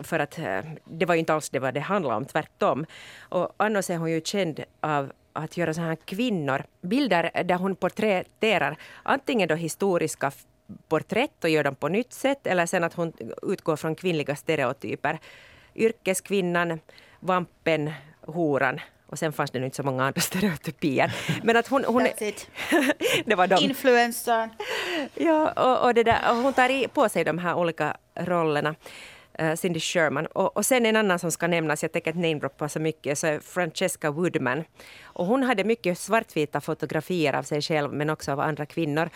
för 0.00 0.18
att 0.18 0.38
uh, 0.38 0.60
det 0.84 1.06
var 1.06 1.14
ju 1.14 1.18
inte 1.18 1.34
alls 1.34 1.50
det 1.50 1.58
vad 1.58 1.74
det 1.74 1.80
handlade 1.80 2.16
om, 2.16 2.24
tvärtom. 2.24 2.86
Och 3.20 3.54
annars 3.56 3.90
är 3.90 3.96
hon 3.96 4.10
ju 4.10 4.20
känd 4.20 4.60
av 4.80 5.12
att 5.32 5.56
göra 5.56 5.74
så 5.74 5.80
här 5.80 5.96
kvinnor, 6.04 6.62
bilder 6.80 7.42
där 7.44 7.54
hon 7.54 7.76
porträtterar 7.76 8.76
antingen 9.02 9.48
då 9.48 9.54
historiska 9.54 10.32
porträtt 10.88 11.44
och 11.44 11.50
gör 11.50 11.64
dem 11.64 11.74
på 11.74 11.88
nytt 11.88 12.12
sätt 12.12 12.46
eller 12.46 12.66
sen 12.66 12.84
att 12.84 12.94
hon 12.94 13.12
utgår 13.42 13.76
från 13.76 13.94
kvinnliga 13.94 14.36
stereotyper. 14.36 15.18
Yrkeskvinnan, 15.74 16.80
vampen, 17.20 17.92
horan 18.20 18.80
och 19.10 19.18
sen 19.18 19.32
fanns 19.32 19.50
det 19.50 19.58
inte 19.58 19.76
så 19.76 19.82
många 19.82 20.04
andra 20.04 20.20
stereotypier. 20.30 21.12
Men 21.42 21.56
att 21.56 21.68
hon... 21.68 21.84
hon 21.84 22.02
That's 22.02 22.22
it. 22.22 22.50
det 23.26 23.34
var 23.34 23.46
de. 23.46 23.64
Influencer. 23.64 24.50
Ja, 25.14 25.52
och, 25.52 25.86
och, 25.86 25.94
det 25.94 26.02
där, 26.02 26.30
och 26.30 26.36
hon 26.36 26.52
tar 26.52 26.68
i, 26.68 26.88
på 26.88 27.08
sig 27.08 27.24
de 27.24 27.38
här 27.38 27.54
olika 27.54 27.96
rollerna. 28.14 28.74
Uh, 29.42 29.54
Cindy 29.54 29.80
Sherman. 29.80 30.26
Och, 30.26 30.56
och 30.56 30.66
sen 30.66 30.86
en 30.86 30.96
annan 30.96 31.18
som 31.18 31.30
ska 31.30 31.46
nämnas, 31.46 31.82
jag 31.82 31.92
tänker 31.92 32.10
inte 32.10 32.28
namedroppa 32.28 32.68
så 32.68 32.80
mycket, 32.80 33.18
så 33.18 33.26
är 33.26 33.40
Francesca 33.40 34.10
Woodman. 34.10 34.64
Och 35.02 35.26
hon 35.26 35.42
hade 35.42 35.64
mycket 35.64 35.98
svartvita 35.98 36.60
fotografier 36.60 37.32
av 37.32 37.42
sig 37.42 37.62
själv 37.62 37.92
men 37.92 38.10
också 38.10 38.32
av 38.32 38.40
andra 38.40 38.66
kvinnor. 38.66 39.10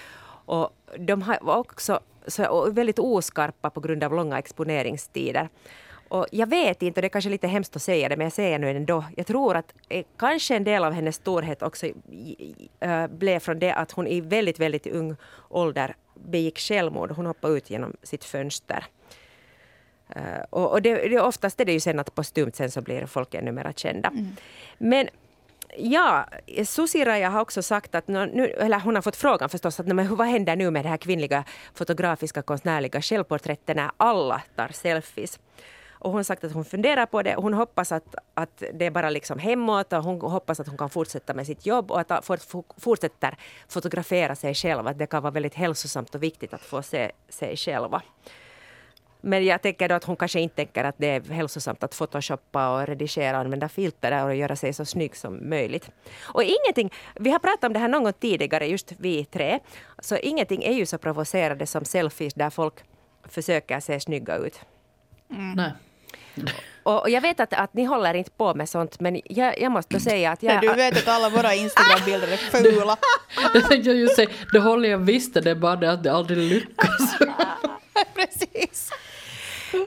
Och 0.46 0.70
de 0.98 1.24
var 1.40 1.56
också 1.56 2.00
så, 2.26 2.70
väldigt 2.70 2.98
oskarpa 2.98 3.70
på 3.70 3.80
grund 3.80 4.04
av 4.04 4.14
långa 4.14 4.38
exponeringstider. 4.38 5.48
Och 6.12 6.26
jag 6.30 6.46
vet 6.46 6.82
inte, 6.82 6.98
och 6.98 7.02
det 7.02 7.06
är 7.06 7.08
kanske 7.08 7.30
lite 7.30 7.46
hemskt 7.46 7.76
att 7.76 7.82
säga 7.82 8.08
det, 8.08 8.16
men 8.16 8.24
jag 8.24 8.32
säger 8.32 8.58
nu 8.58 8.70
ändå. 8.70 9.04
Jag 9.16 9.26
tror 9.26 9.56
att 9.56 9.74
eh, 9.88 10.04
kanske 10.16 10.56
en 10.56 10.64
del 10.64 10.84
av 10.84 10.92
hennes 10.92 11.16
storhet 11.16 11.62
också 11.62 11.86
äh, 12.80 13.06
blev 13.06 13.38
från 13.38 13.58
det 13.58 13.72
att 13.72 13.92
hon 13.92 14.06
i 14.06 14.20
väldigt, 14.20 14.60
väldigt 14.60 14.86
ung 14.86 15.16
ålder 15.48 15.94
begick 16.14 16.58
självmord. 16.58 17.10
Hon 17.10 17.26
hoppade 17.26 17.54
ut 17.54 17.70
genom 17.70 17.96
sitt 18.02 18.24
fönster. 18.24 18.84
Uh, 20.16 20.42
och, 20.50 20.70
och 20.70 20.82
det, 20.82 21.08
det, 21.08 21.20
oftast 21.20 21.60
är 21.60 21.64
det 21.64 21.72
ju 21.72 21.80
sen 21.80 21.98
att 21.98 22.14
postumt 22.14 22.56
sen 22.56 22.70
så 22.70 22.80
blir 22.80 23.06
folk 23.06 23.34
ännu 23.34 23.52
mer 23.52 23.72
kända. 23.76 24.08
Mm. 24.08 24.36
Men 24.78 25.08
Ja, 25.76 26.26
Susi 26.64 27.04
Raja 27.04 27.28
har 27.28 27.40
också 27.40 27.62
sagt 27.62 27.94
att, 27.94 28.08
nu, 28.08 28.54
eller 28.58 28.80
hon 28.80 28.94
har 28.94 29.02
fått 29.02 29.16
frågan 29.16 29.48
förstås, 29.48 29.80
att 29.80 29.86
men 29.86 30.16
vad 30.16 30.26
händer 30.26 30.56
nu 30.56 30.70
med 30.70 30.84
de 30.84 30.88
här 30.88 30.96
kvinnliga 30.96 31.44
fotografiska 31.74 32.42
konstnärliga 32.42 33.02
självporträtten 33.02 33.76
när 33.76 33.90
alla 33.96 34.42
tar 34.56 34.68
selfies? 34.68 35.38
Och 36.02 36.10
hon 36.10 36.18
har 36.18 36.22
sagt 36.22 36.44
att 36.44 36.52
hon 36.52 36.64
funderar 36.64 37.06
på 37.06 37.22
det. 37.22 37.34
Hon 37.34 37.54
hoppas 37.54 37.92
att, 37.92 38.14
att 38.34 38.62
det 38.74 38.86
är 38.86 38.90
bara 38.90 39.10
liksom 39.10 39.38
hemåt 39.38 39.92
och 39.92 40.04
hon 40.04 40.20
hoppas 40.20 40.60
att 40.60 40.68
hon 40.68 40.78
kan 40.78 40.90
fortsätta 40.90 41.34
med 41.34 41.46
sitt 41.46 41.66
jobb 41.66 41.90
och 41.90 42.00
att 42.00 42.28
hon 42.28 42.62
fortsätter 42.78 43.36
fotografera 43.68 44.34
sig 44.34 44.54
själv. 44.54 44.86
Att 44.86 44.98
det 44.98 45.06
kan 45.06 45.22
vara 45.22 45.30
väldigt 45.30 45.54
hälsosamt 45.54 46.14
och 46.14 46.22
viktigt 46.22 46.54
att 46.54 46.60
få 46.60 46.82
se 46.82 47.10
sig 47.28 47.56
själva. 47.56 48.02
Men 49.20 49.44
jag 49.44 49.62
tänker 49.62 49.88
då 49.88 49.94
att 49.94 50.04
hon 50.04 50.16
kanske 50.16 50.40
inte 50.40 50.56
tänker 50.56 50.84
att 50.84 50.94
det 50.98 51.06
är 51.06 51.20
hälsosamt 51.20 51.82
att 51.82 51.98
photoshoppa 51.98 52.74
och 52.74 52.86
redigera 52.86 53.36
och 53.36 53.44
använda 53.44 53.68
filter 53.68 54.24
och 54.24 54.34
göra 54.34 54.56
sig 54.56 54.72
så 54.72 54.84
snygg 54.84 55.16
som 55.16 55.48
möjligt. 55.48 55.90
Och 56.22 56.42
ingenting, 56.42 56.92
vi 57.14 57.30
har 57.30 57.38
pratat 57.38 57.64
om 57.64 57.72
det 57.72 57.78
här 57.78 57.88
någon 57.88 58.04
gång 58.04 58.12
tidigare, 58.12 58.66
just 58.66 58.92
vi 58.98 59.24
tre, 59.24 59.58
så 59.98 60.16
ingenting 60.16 60.64
är 60.64 60.72
ju 60.72 60.86
så 60.86 60.98
provocerande 60.98 61.66
som 61.66 61.84
selfies 61.84 62.34
där 62.34 62.50
folk 62.50 62.74
försöker 63.24 63.80
se 63.80 64.00
snygga 64.00 64.36
ut. 64.36 64.60
Nej. 65.28 65.72
Och, 66.82 67.10
jag 67.10 67.20
vet 67.20 67.40
att, 67.40 67.52
att 67.52 67.74
ni 67.74 67.84
håller 67.84 68.14
inte 68.14 68.30
på 68.30 68.54
med 68.54 68.68
sånt, 68.68 69.00
men 69.00 69.20
jag, 69.24 69.60
jag 69.60 69.72
måste 69.72 70.00
säga 70.00 70.32
att 70.32 70.42
jag... 70.42 70.60
Du 70.60 70.74
vet 70.74 70.96
att 70.96 71.08
alla 71.08 71.28
våra 71.28 71.54
Instagram-bilder 71.54 72.28
är 72.28 72.36
fula. 72.36 72.96
Det 73.52 73.60
tänkte 73.60 73.90
jag 73.90 73.98
just 73.98 74.16
säga, 74.16 74.30
det 74.52 74.58
håller 74.58 74.88
jag 74.88 74.98
visst, 74.98 75.34
det 75.34 75.50
är 75.50 75.54
bara 75.54 75.76
det 75.76 75.92
att 75.92 76.02
det 76.02 76.12
aldrig 76.12 76.38
lyckas. 76.38 77.18
Precis. 78.14 78.71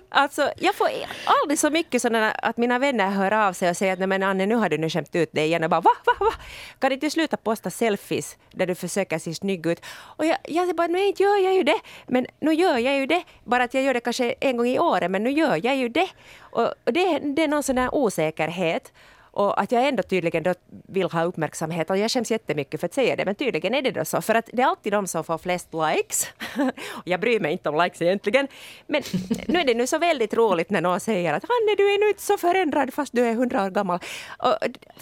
Alltså, 0.10 0.52
jag 0.58 0.76
får 0.76 0.90
aldrig 1.26 1.60
så 1.60 1.70
mycket 1.70 2.02
sådana 2.02 2.32
att 2.32 2.58
mina 2.58 2.80
vänner 2.80 3.10
hör 3.10 3.32
av 3.32 3.54
sig 3.54 3.70
och 3.70 3.78
säger 3.78 3.94
att 3.94 4.00
nej 4.00 4.08
men 4.08 4.24
Anne, 4.24 4.46
nu 4.46 4.56
har 4.56 4.70
du 4.70 4.78
nu 4.78 4.90
skämt 4.90 5.16
ut 5.16 5.32
dig 5.32 5.46
igen. 5.46 5.64
Och 5.64 5.70
bara 5.70 5.82
va, 5.82 5.92
va, 6.06 6.14
va? 6.20 6.32
Kan 6.80 6.92
inte 6.92 7.10
sluta 7.10 7.38
posta 7.38 7.70
selfies 7.70 8.38
där 8.52 8.68
du 8.68 8.76
försöker 8.76 9.20
se 9.20 9.34
snygg 9.34 9.66
ut? 9.66 9.86
Och 10.18 10.26
jag, 10.26 10.38
jag 10.44 10.76
bara, 10.76 10.88
nej 10.88 11.08
inte 11.08 11.24
gör 11.24 11.44
jag 11.44 11.54
ju 11.54 11.64
det. 11.64 11.80
Men 12.08 12.26
nu 12.40 12.54
gör 12.54 12.78
jag 12.78 12.98
ju 12.98 13.06
det. 13.06 13.24
Bara 13.44 13.64
att 13.64 13.74
jag 13.74 13.84
gör 13.84 13.94
det 13.94 14.00
kanske 14.00 14.36
en 14.40 14.58
gång 14.58 14.68
i 14.68 14.80
året, 14.80 15.12
men 15.12 15.24
nu 15.24 15.32
gör 15.32 15.66
jag 15.66 15.76
ju 15.76 15.90
det. 15.90 16.10
Och, 16.40 16.74
och 16.86 16.94
det, 16.94 17.20
det 17.20 17.44
är 17.44 17.48
någon 17.48 17.64
sån 17.64 17.76
där 17.76 17.96
osäkerhet. 17.96 18.92
Och 19.36 19.62
att 19.62 19.72
jag 19.72 19.88
ändå 19.88 20.04
tydligen 20.04 20.44
då 20.44 20.54
vill 20.70 21.12
ha 21.12 21.24
uppmärksamhet. 21.24 21.90
Och 21.90 21.98
jag 21.98 22.12
skäms 22.12 22.32
jättemycket 22.32 22.80
för 22.80 22.88
att 22.88 22.94
säga 22.94 23.16
det, 23.16 23.26
men 23.26 23.36
tydligen 23.36 23.74
är 23.74 23.82
det 23.82 23.92
då 23.92 24.06
så. 24.06 24.22
För 24.22 24.36
att 24.36 24.50
det 24.54 24.62
är 24.62 24.66
alltid 24.66 24.94
de 24.94 25.08
som 25.08 25.24
får 25.24 25.38
flest 25.38 25.70
likes. 25.74 26.28
jag 27.04 27.20
bryr 27.20 27.40
mig 27.40 27.52
inte 27.52 27.70
om 27.70 27.84
likes 27.84 28.02
egentligen. 28.02 28.48
Men 28.88 29.04
nu 29.48 29.60
är 29.60 29.66
det 29.66 29.74
nu 29.74 29.88
så 29.88 29.98
väldigt 29.98 30.34
roligt 30.34 30.70
när 30.70 30.82
någon 30.82 31.00
säger 31.00 31.34
att 31.34 31.44
Hanne, 31.44 31.76
du 31.78 31.94
är 31.94 32.00
nu 32.00 32.08
inte 32.08 32.22
så 32.22 32.38
förändrad 32.38 32.94
fast 32.94 33.14
du 33.14 33.26
är 33.26 33.34
hundra 33.34 33.66
år 33.66 33.70
gammal. 33.70 34.00
Och 34.38 34.58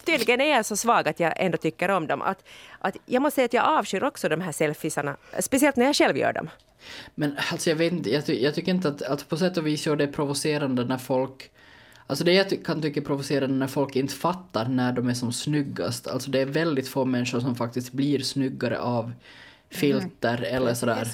tydligen 0.06 0.42
är 0.42 0.50
jag 0.50 0.66
så 0.66 0.76
svag 0.76 1.08
att 1.08 1.20
jag 1.20 1.34
ändå 1.38 1.58
tycker 1.58 1.90
om 1.90 2.08
dem. 2.08 2.22
Att, 2.22 2.44
att 2.80 2.98
jag 3.06 3.22
måste 3.22 3.36
säga 3.36 3.46
att 3.46 3.54
jag 3.54 3.66
avskyr 3.66 4.04
också 4.04 4.30
de 4.30 4.42
här 4.42 4.52
selfiesarna. 4.52 5.18
Speciellt 5.40 5.76
när 5.76 5.86
jag 5.86 5.96
själv 5.96 6.18
gör 6.18 6.34
dem. 6.34 6.50
Men 7.16 7.38
alltså 7.52 7.70
jag 7.70 7.78
vet 7.78 7.94
inte, 7.94 8.10
jag, 8.10 8.26
ty 8.26 8.44
jag 8.44 8.56
tycker 8.56 8.72
inte 8.72 8.88
att, 8.88 9.02
att 9.02 9.30
på 9.30 9.38
sätt 9.38 9.58
och 9.58 9.68
vis 9.68 9.86
gör 9.86 9.96
det 9.96 10.08
provocerande 10.08 10.86
när 10.86 10.98
folk 10.98 11.50
Alltså 12.08 12.24
det 12.24 12.34
jag 12.34 12.66
kan 12.66 12.82
tycka 12.82 13.00
är 13.00 13.06
provocerande 13.06 13.56
när 13.56 13.68
folk 13.68 13.96
inte 13.96 14.14
fattar 14.14 14.68
när 14.68 14.94
de 14.94 15.10
är 15.10 15.14
som 15.14 15.34
snyggast. 15.34 16.08
Alltså 16.08 16.32
det 16.32 16.42
är 16.42 16.46
väldigt 16.46 16.88
få 16.88 17.06
människor 17.06 17.40
som 17.40 17.56
faktiskt 17.56 17.92
blir 17.92 18.20
snyggare 18.20 18.80
av 18.80 19.14
filter 19.70 20.38
mm. 20.38 20.56
eller 20.56 20.74
sådär. 20.74 21.08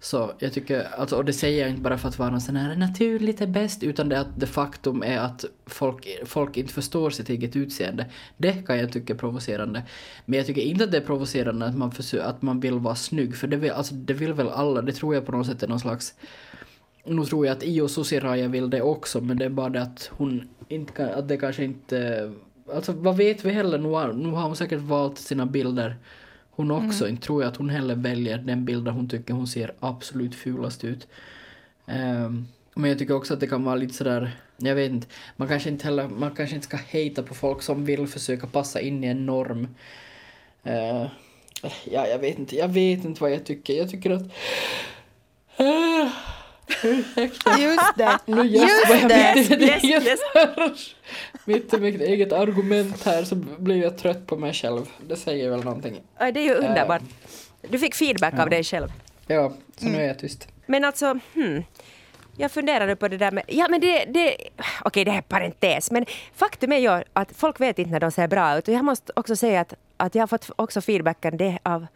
Så 0.00 0.32
jag 0.38 0.52
tycker, 0.52 0.86
alltså, 0.98 1.16
och 1.16 1.24
det 1.24 1.32
säger 1.32 1.60
jag 1.60 1.70
inte 1.70 1.82
bara 1.82 1.98
för 1.98 2.08
att 2.08 2.18
vara 2.18 2.30
någon 2.30 2.40
sån 2.40 2.56
här 2.56 2.76
naturligt 2.76 3.40
är 3.40 3.46
bäst, 3.46 3.82
utan 3.82 4.08
det, 4.08 4.20
att 4.20 4.40
det 4.40 4.46
faktum 4.46 5.02
är 5.02 5.18
att 5.18 5.44
folk, 5.66 6.08
folk 6.24 6.56
inte 6.56 6.72
förstår 6.72 7.10
sitt 7.10 7.28
eget 7.28 7.56
utseende. 7.56 8.06
Det 8.36 8.52
kan 8.52 8.78
jag 8.78 8.92
tycka 8.92 9.12
är 9.12 9.18
provocerande. 9.18 9.82
Men 10.24 10.36
jag 10.36 10.46
tycker 10.46 10.62
inte 10.62 10.84
att 10.84 10.90
det 10.90 10.96
är 10.96 11.06
provocerande 11.06 11.66
att 11.66 11.76
man, 11.76 11.92
försöker, 11.92 12.24
att 12.24 12.42
man 12.42 12.60
vill 12.60 12.78
vara 12.78 12.94
snygg, 12.94 13.36
för 13.36 13.46
det 13.46 13.56
vill, 13.56 13.70
alltså, 13.70 13.94
det 13.94 14.14
vill 14.14 14.32
väl 14.32 14.48
alla, 14.48 14.82
det 14.82 14.92
tror 14.92 15.14
jag 15.14 15.26
på 15.26 15.32
något 15.32 15.46
sätt 15.46 15.62
är 15.62 15.68
någon 15.68 15.80
slags 15.80 16.14
nu 17.06 17.24
tror 17.24 17.46
jag 17.46 17.56
att 17.56 17.62
Io 17.62 17.88
Susiraja 17.88 18.48
vill 18.48 18.70
det 18.70 18.82
också, 18.82 19.20
men 19.20 19.36
det 19.36 19.44
är 19.44 19.48
bara 19.48 19.68
det 19.68 19.82
att 19.82 20.10
hon 20.12 20.48
inte 20.68 20.92
kan, 20.92 21.08
att 21.08 21.28
det 21.28 21.36
kanske 21.36 21.64
inte... 21.64 22.32
Alltså 22.74 22.92
vad 22.92 23.16
vet 23.16 23.44
vi 23.44 23.50
heller? 23.50 23.78
Nu 23.78 23.88
har, 23.88 24.12
nu 24.12 24.28
har 24.28 24.42
hon 24.42 24.56
säkert 24.56 24.80
valt 24.80 25.18
sina 25.18 25.46
bilder 25.46 25.96
hon 26.50 26.70
också. 26.70 27.04
Mm. 27.04 27.14
Inte 27.14 27.26
tror 27.26 27.42
jag 27.42 27.48
att 27.50 27.56
hon 27.56 27.68
heller 27.68 27.94
väljer 27.94 28.38
den 28.38 28.64
bilden 28.64 28.94
hon 28.94 29.08
tycker 29.08 29.34
hon 29.34 29.46
ser 29.46 29.74
absolut 29.80 30.34
fulast 30.34 30.84
ut. 30.84 31.08
Um, 31.86 32.48
men 32.74 32.90
jag 32.90 32.98
tycker 32.98 33.14
också 33.14 33.34
att 33.34 33.40
det 33.40 33.46
kan 33.46 33.64
vara 33.64 33.74
lite 33.74 33.94
sådär, 33.94 34.36
jag 34.56 34.74
vet 34.74 34.90
inte, 34.90 35.06
man 35.36 35.48
kanske 35.48 35.68
inte 35.68 35.84
heller, 35.84 36.08
man 36.08 36.34
kanske 36.34 36.54
inte 36.54 36.66
ska 36.66 36.76
hejta 36.76 37.22
på 37.22 37.34
folk 37.34 37.62
som 37.62 37.84
vill 37.84 38.06
försöka 38.06 38.46
passa 38.46 38.80
in 38.80 39.04
i 39.04 39.06
en 39.06 39.26
norm. 39.26 39.68
Uh, 40.66 41.06
ja, 41.84 42.06
jag 42.06 42.18
vet 42.18 42.38
inte, 42.38 42.56
jag 42.56 42.68
vet 42.68 43.04
inte 43.04 43.22
vad 43.22 43.32
jag 43.32 43.44
tycker. 43.44 43.74
Jag 43.74 43.90
tycker 43.90 44.10
att... 44.10 44.22
Uh, 45.60 46.12
Just 47.58 47.96
det. 47.96 48.18
Nu 48.26 48.42
jag 48.46 49.08
det. 49.08 49.34
mitt 49.36 49.50
i 49.50 49.56
mitt 49.56 49.62
Yes, 49.62 49.84
eget, 49.84 50.04
yes. 50.04 50.94
mitt 51.80 52.00
eget 52.00 52.32
argument 52.32 53.04
här 53.04 53.24
så 53.24 53.34
blir 53.34 53.82
jag 53.82 53.98
trött 53.98 54.26
på 54.26 54.36
mig 54.36 54.52
själv. 54.52 54.86
Det 55.08 55.16
säger 55.16 55.50
väl 55.50 55.64
någonting. 55.64 56.00
Ja, 56.18 56.32
Det 56.32 56.40
är 56.40 56.44
ju 56.44 56.54
underbart. 56.54 57.02
Du 57.70 57.78
fick 57.78 57.94
feedback 57.94 58.38
av 58.38 58.50
dig 58.50 58.64
själv. 58.64 58.88
Ja, 59.26 59.52
så 59.76 59.86
nu 59.86 59.98
är 59.98 60.06
jag 60.06 60.18
tyst. 60.18 60.48
Men 60.66 60.84
alltså, 60.84 61.18
hmm. 61.34 61.64
Jag 62.38 62.50
funderade 62.50 62.96
på 62.96 63.08
det 63.08 63.16
där 63.16 63.30
med... 63.30 63.44
Ja, 63.48 63.66
men 63.70 63.80
det... 63.80 64.04
det 64.04 64.36
Okej, 64.82 65.04
det 65.04 65.10
här 65.10 65.18
är 65.18 65.22
parentes, 65.22 65.90
men 65.90 66.06
faktum 66.34 66.72
är 66.72 66.78
ju 66.78 67.02
att 67.12 67.32
folk 67.36 67.60
vet 67.60 67.78
inte 67.78 67.90
när 67.90 68.00
de 68.00 68.10
ser 68.10 68.28
bra 68.28 68.58
ut. 68.58 68.68
Och 68.68 68.74
jag 68.74 68.84
måste 68.84 69.12
också 69.16 69.36
säga 69.36 69.60
att, 69.60 69.74
att 69.96 70.14
jag 70.14 70.22
har 70.22 70.26
fått 70.26 70.50
också 70.56 70.80
feedbacken 70.80 71.36
det 71.36 71.58
av 71.62 71.86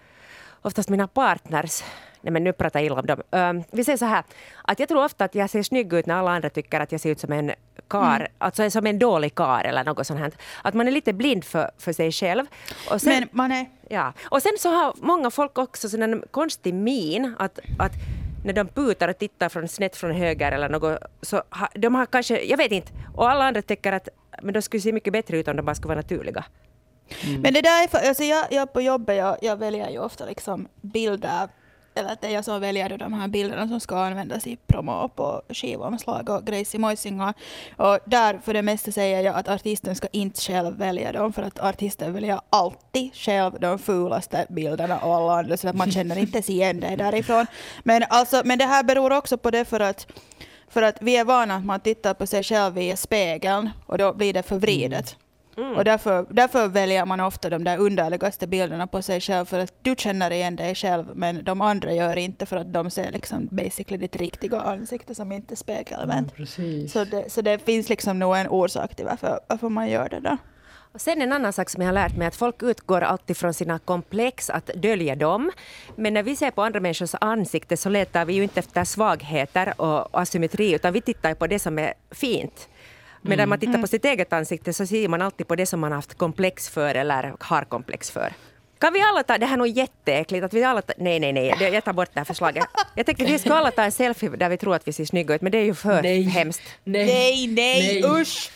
oftast 0.63 0.89
mina 0.89 1.09
partners. 1.09 1.83
Nej 2.23 2.33
men 2.33 2.45
nu 2.45 2.53
pratar 2.53 2.81
jag 2.81 2.87
illa 2.87 3.01
om 3.01 3.07
dem. 3.07 3.23
Um, 3.31 3.63
vi 3.71 3.85
säger 3.85 3.99
så 3.99 4.05
här, 4.05 4.25
att 4.63 4.79
jag 4.79 4.89
tror 4.89 5.05
ofta 5.05 5.25
att 5.25 5.35
jag 5.35 5.51
ser 5.51 5.63
snygg 5.63 5.93
ut 5.93 6.07
när 6.07 6.15
alla 6.15 6.31
andra 6.31 6.51
tycker 6.51 6.81
att 6.81 6.93
jag 6.93 7.01
ser 7.01 7.11
ut 7.11 7.21
som 7.21 7.33
en 7.33 7.53
kar, 7.89 8.17
mm. 8.17 8.33
alltså 8.39 8.71
som 8.71 8.87
en 8.87 8.99
dålig 8.99 9.35
kar 9.35 9.65
eller 9.65 9.85
något 9.85 10.07
sånt 10.07 10.21
här. 10.21 10.33
Att 10.63 10.75
man 10.75 10.89
är 10.89 10.93
lite 10.93 11.13
blind 11.13 11.45
för, 11.45 11.71
för 11.79 11.93
sig 11.93 12.13
själv. 12.13 12.47
Och 12.91 13.01
sen, 13.01 13.13
men 13.13 13.29
man 13.33 13.53
är... 13.53 13.67
Ja, 13.89 14.13
och 14.23 14.43
sen 14.43 14.53
så 14.59 14.69
har 14.69 14.95
många 14.97 15.31
folk 15.31 15.59
också 15.59 15.97
en 16.01 16.23
konstig 16.31 16.75
min 16.75 17.35
att, 17.39 17.59
att 17.79 17.93
när 18.45 18.53
de 18.53 18.69
putar 18.69 19.09
och 19.09 19.19
tittar 19.19 19.49
från, 19.49 19.69
snett 19.69 19.97
från 19.97 20.11
höger 20.11 20.53
eller 20.53 20.69
något, 20.69 20.99
så 21.23 21.37
ha, 21.37 21.69
de 21.75 21.95
har 21.95 22.07
kanske, 22.07 22.43
jag 22.45 22.57
vet 22.57 22.73
inte, 22.73 22.93
och 23.15 23.31
alla 23.31 23.45
andra 23.45 23.63
tycker 23.63 23.93
att 23.93 24.09
men 24.43 24.55
de 24.55 24.63
skulle 24.63 24.81
se 24.81 24.93
mycket 24.93 25.13
bättre 25.13 25.39
ut 25.39 25.49
om 25.49 25.57
de 25.57 25.63
bara 25.63 25.75
skulle 25.75 25.89
vara 25.89 26.01
naturliga. 26.01 26.45
Mm. 27.25 27.41
Men 27.41 27.55
det 27.55 27.63
där 27.63 27.85
är 27.85 27.89
för, 27.89 28.09
alltså 28.09 28.25
jag, 28.25 28.47
jag 28.51 28.73
på 28.73 28.81
jobbet, 28.81 29.17
jag, 29.17 29.37
jag 29.43 29.57
väljer 29.57 29.91
ju 29.91 29.99
ofta 29.99 30.27
liksom 30.27 30.69
bilder 30.81 31.49
eller 31.95 32.13
att 32.13 32.21
det 32.21 32.27
är 32.27 32.31
jag 32.31 32.45
som 32.45 32.61
väljer 32.61 32.99
de 32.99 33.13
här 33.13 33.29
bilderna 33.29 33.69
som 33.69 33.81
ska 33.81 33.99
användas 33.99 34.47
i 34.47 34.57
promo 34.67 35.09
på 35.09 35.43
skivomslag 35.49 36.29
och 36.29 36.45
grejs 36.45 36.75
i 36.75 36.79
Moisinga. 36.79 37.35
Och 37.77 37.99
där 38.05 38.41
för 38.45 38.55
det 38.55 38.63
mesta 38.63 38.93
säger 38.93 39.21
jag 39.21 39.35
att 39.35 39.49
artisten 39.49 39.97
ska 39.97 40.09
inte 40.13 40.41
själv 40.41 40.77
välja 40.77 41.13
dem 41.13 41.33
för 41.33 41.43
att 41.43 41.61
artisten 41.61 42.13
väljer 42.13 42.41
alltid 42.51 43.15
själv 43.15 43.61
de 43.61 43.79
fulaste 43.79 44.47
bilderna 44.49 44.99
och 44.99 45.15
alla 45.15 45.39
andra 45.39 45.57
så 45.57 45.69
att 45.69 45.77
man 45.77 45.91
känner 45.91 46.19
inte 46.19 46.37
ens 46.37 46.51
igen 46.51 46.81
det 46.81 46.97
därifrån. 46.97 47.47
Men, 47.83 48.05
alltså, 48.09 48.43
men 48.45 48.59
det 48.59 48.67
här 48.67 48.83
beror 48.83 49.13
också 49.13 49.39
på 49.39 49.51
det 49.51 49.65
för 49.65 49.81
att 49.81 50.07
för 50.69 50.83
att 50.83 50.97
vi 51.01 51.17
är 51.17 51.25
vana 51.25 51.55
att 51.55 51.65
man 51.65 51.81
tittar 51.81 52.15
på 52.15 52.27
sig 52.27 52.43
själv 52.43 52.79
i 52.79 52.97
spegeln 52.97 53.71
och 53.87 53.99
då 53.99 54.13
blir 54.13 54.33
det 54.33 54.43
förvridet. 54.43 55.17
Mm. 55.17 55.30
Mm. 55.57 55.77
Och 55.77 55.85
därför, 55.85 56.27
därför 56.31 56.69
väljer 56.69 57.07
man 57.07 57.21
ofta 57.21 57.51
de 57.51 57.65
där 57.65 57.79
underligaste 57.79 58.47
bilderna 58.47 58.87
på 58.87 59.03
sig 59.03 59.21
själv 59.21 59.45
för 59.45 59.59
att 59.59 59.75
du 59.83 59.95
känner 59.99 60.31
igen 60.31 60.57
dig 60.57 60.75
själv 60.75 61.05
men 61.15 61.45
de 61.45 61.61
andra 61.61 61.93
gör 61.93 62.17
inte 62.17 62.47
för 62.47 62.57
att 62.57 62.73
de 62.73 62.91
ser 62.91 63.13
liksom 63.13 63.49
basically 63.51 63.97
ditt 63.97 64.17
riktiga 64.17 64.61
ansikte 64.61 65.15
som 65.15 65.33
inte 65.33 65.55
är 65.55 65.57
spegelvänt. 65.57 66.59
Mm, 66.59 66.89
så, 66.89 67.05
det, 67.05 67.33
så 67.33 67.41
det 67.41 67.59
finns 67.59 67.89
liksom 67.89 68.19
nog 68.19 68.37
en 68.37 68.49
orsak 68.49 68.95
till 68.95 69.05
varför, 69.05 69.41
varför 69.49 69.69
man 69.69 69.89
gör 69.89 70.09
det 70.09 70.21
då. 70.21 70.37
Och 70.93 71.01
sen 71.01 71.23
en 71.23 71.33
annan 71.33 71.53
sak 71.53 71.71
som 71.71 71.83
jag 71.83 71.89
har 71.89 71.95
lärt 71.95 72.17
mig 72.17 72.27
att 72.27 72.37
folk 72.37 72.63
utgår 72.63 73.01
alltid 73.01 73.37
från 73.37 73.55
sina 73.55 73.79
komplex, 73.79 74.51
att 74.51 74.67
dölja 74.67 75.17
dem. 75.17 75.51
Men 75.97 76.15
när 76.15 76.23
vi 76.23 76.37
ser 76.37 76.51
på 76.51 76.63
andra 76.63 76.81
människors 76.81 77.15
ansikte 77.21 77.77
så 77.77 77.89
letar 77.89 78.25
vi 78.25 78.33
ju 78.33 78.43
inte 78.43 78.61
efter 78.61 78.85
svagheter 78.85 79.81
och 79.81 80.21
asymmetri 80.21 80.75
utan 80.75 80.93
vi 80.93 81.01
tittar 81.01 81.35
på 81.35 81.47
det 81.47 81.59
som 81.59 81.79
är 81.79 81.95
fint. 82.11 82.69
Men 83.23 83.39
när 83.39 83.47
man 83.47 83.59
tittar 83.59 83.73
på 83.73 83.79
mm. 83.79 83.87
sitt 83.87 84.05
eget 84.05 84.33
ansikte 84.33 84.73
så 84.73 84.87
ser 84.87 85.09
man 85.09 85.23
alltid 85.23 85.49
på 85.49 85.57
det 85.57 85.67
som 85.67 85.81
man 85.81 85.93
haft 85.93 86.15
komplex 86.15 86.69
för 86.69 86.95
eller 86.95 87.35
har 87.41 87.65
komplex 87.65 88.11
för. 88.11 88.33
Kan 88.79 88.93
vi 88.93 89.01
alla 89.01 89.23
ta, 89.23 89.39
det 89.39 89.47
här 89.47 89.53
är 89.53 89.59
nog 89.59 89.69
jätteäckligt, 89.69 90.45
att 90.45 90.55
vi 90.55 90.65
alla 90.65 90.83
ta, 90.83 90.93
nej 90.99 91.21
nej 91.21 91.33
nej, 91.33 91.55
jag 91.73 91.85
tar 91.85 91.93
bort 91.93 92.11
det 92.15 92.21
här 92.21 92.25
förslaget. 92.25 92.65
Jag 92.95 93.07
tänker 93.07 93.25
att 93.25 93.31
vi 93.31 93.39
ska 93.39 93.55
alla 93.55 93.71
ta 93.71 93.83
en 93.83 93.93
selfie 93.93 94.31
där 94.31 94.49
vi 94.49 94.57
tror 94.57 94.75
att 94.75 94.89
vi 94.89 94.93
ser 94.93 95.05
snygga 95.05 95.35
ut, 95.35 95.43
men 95.43 95.53
det 95.53 95.59
är 95.59 95.65
ju 95.65 95.75
för 95.75 96.03
nej. 96.03 96.23
hemskt. 96.23 96.63
Nej, 96.85 97.07
nej, 97.07 97.47
nej, 97.47 98.03
nej. 98.03 98.21
usch! 98.21 98.51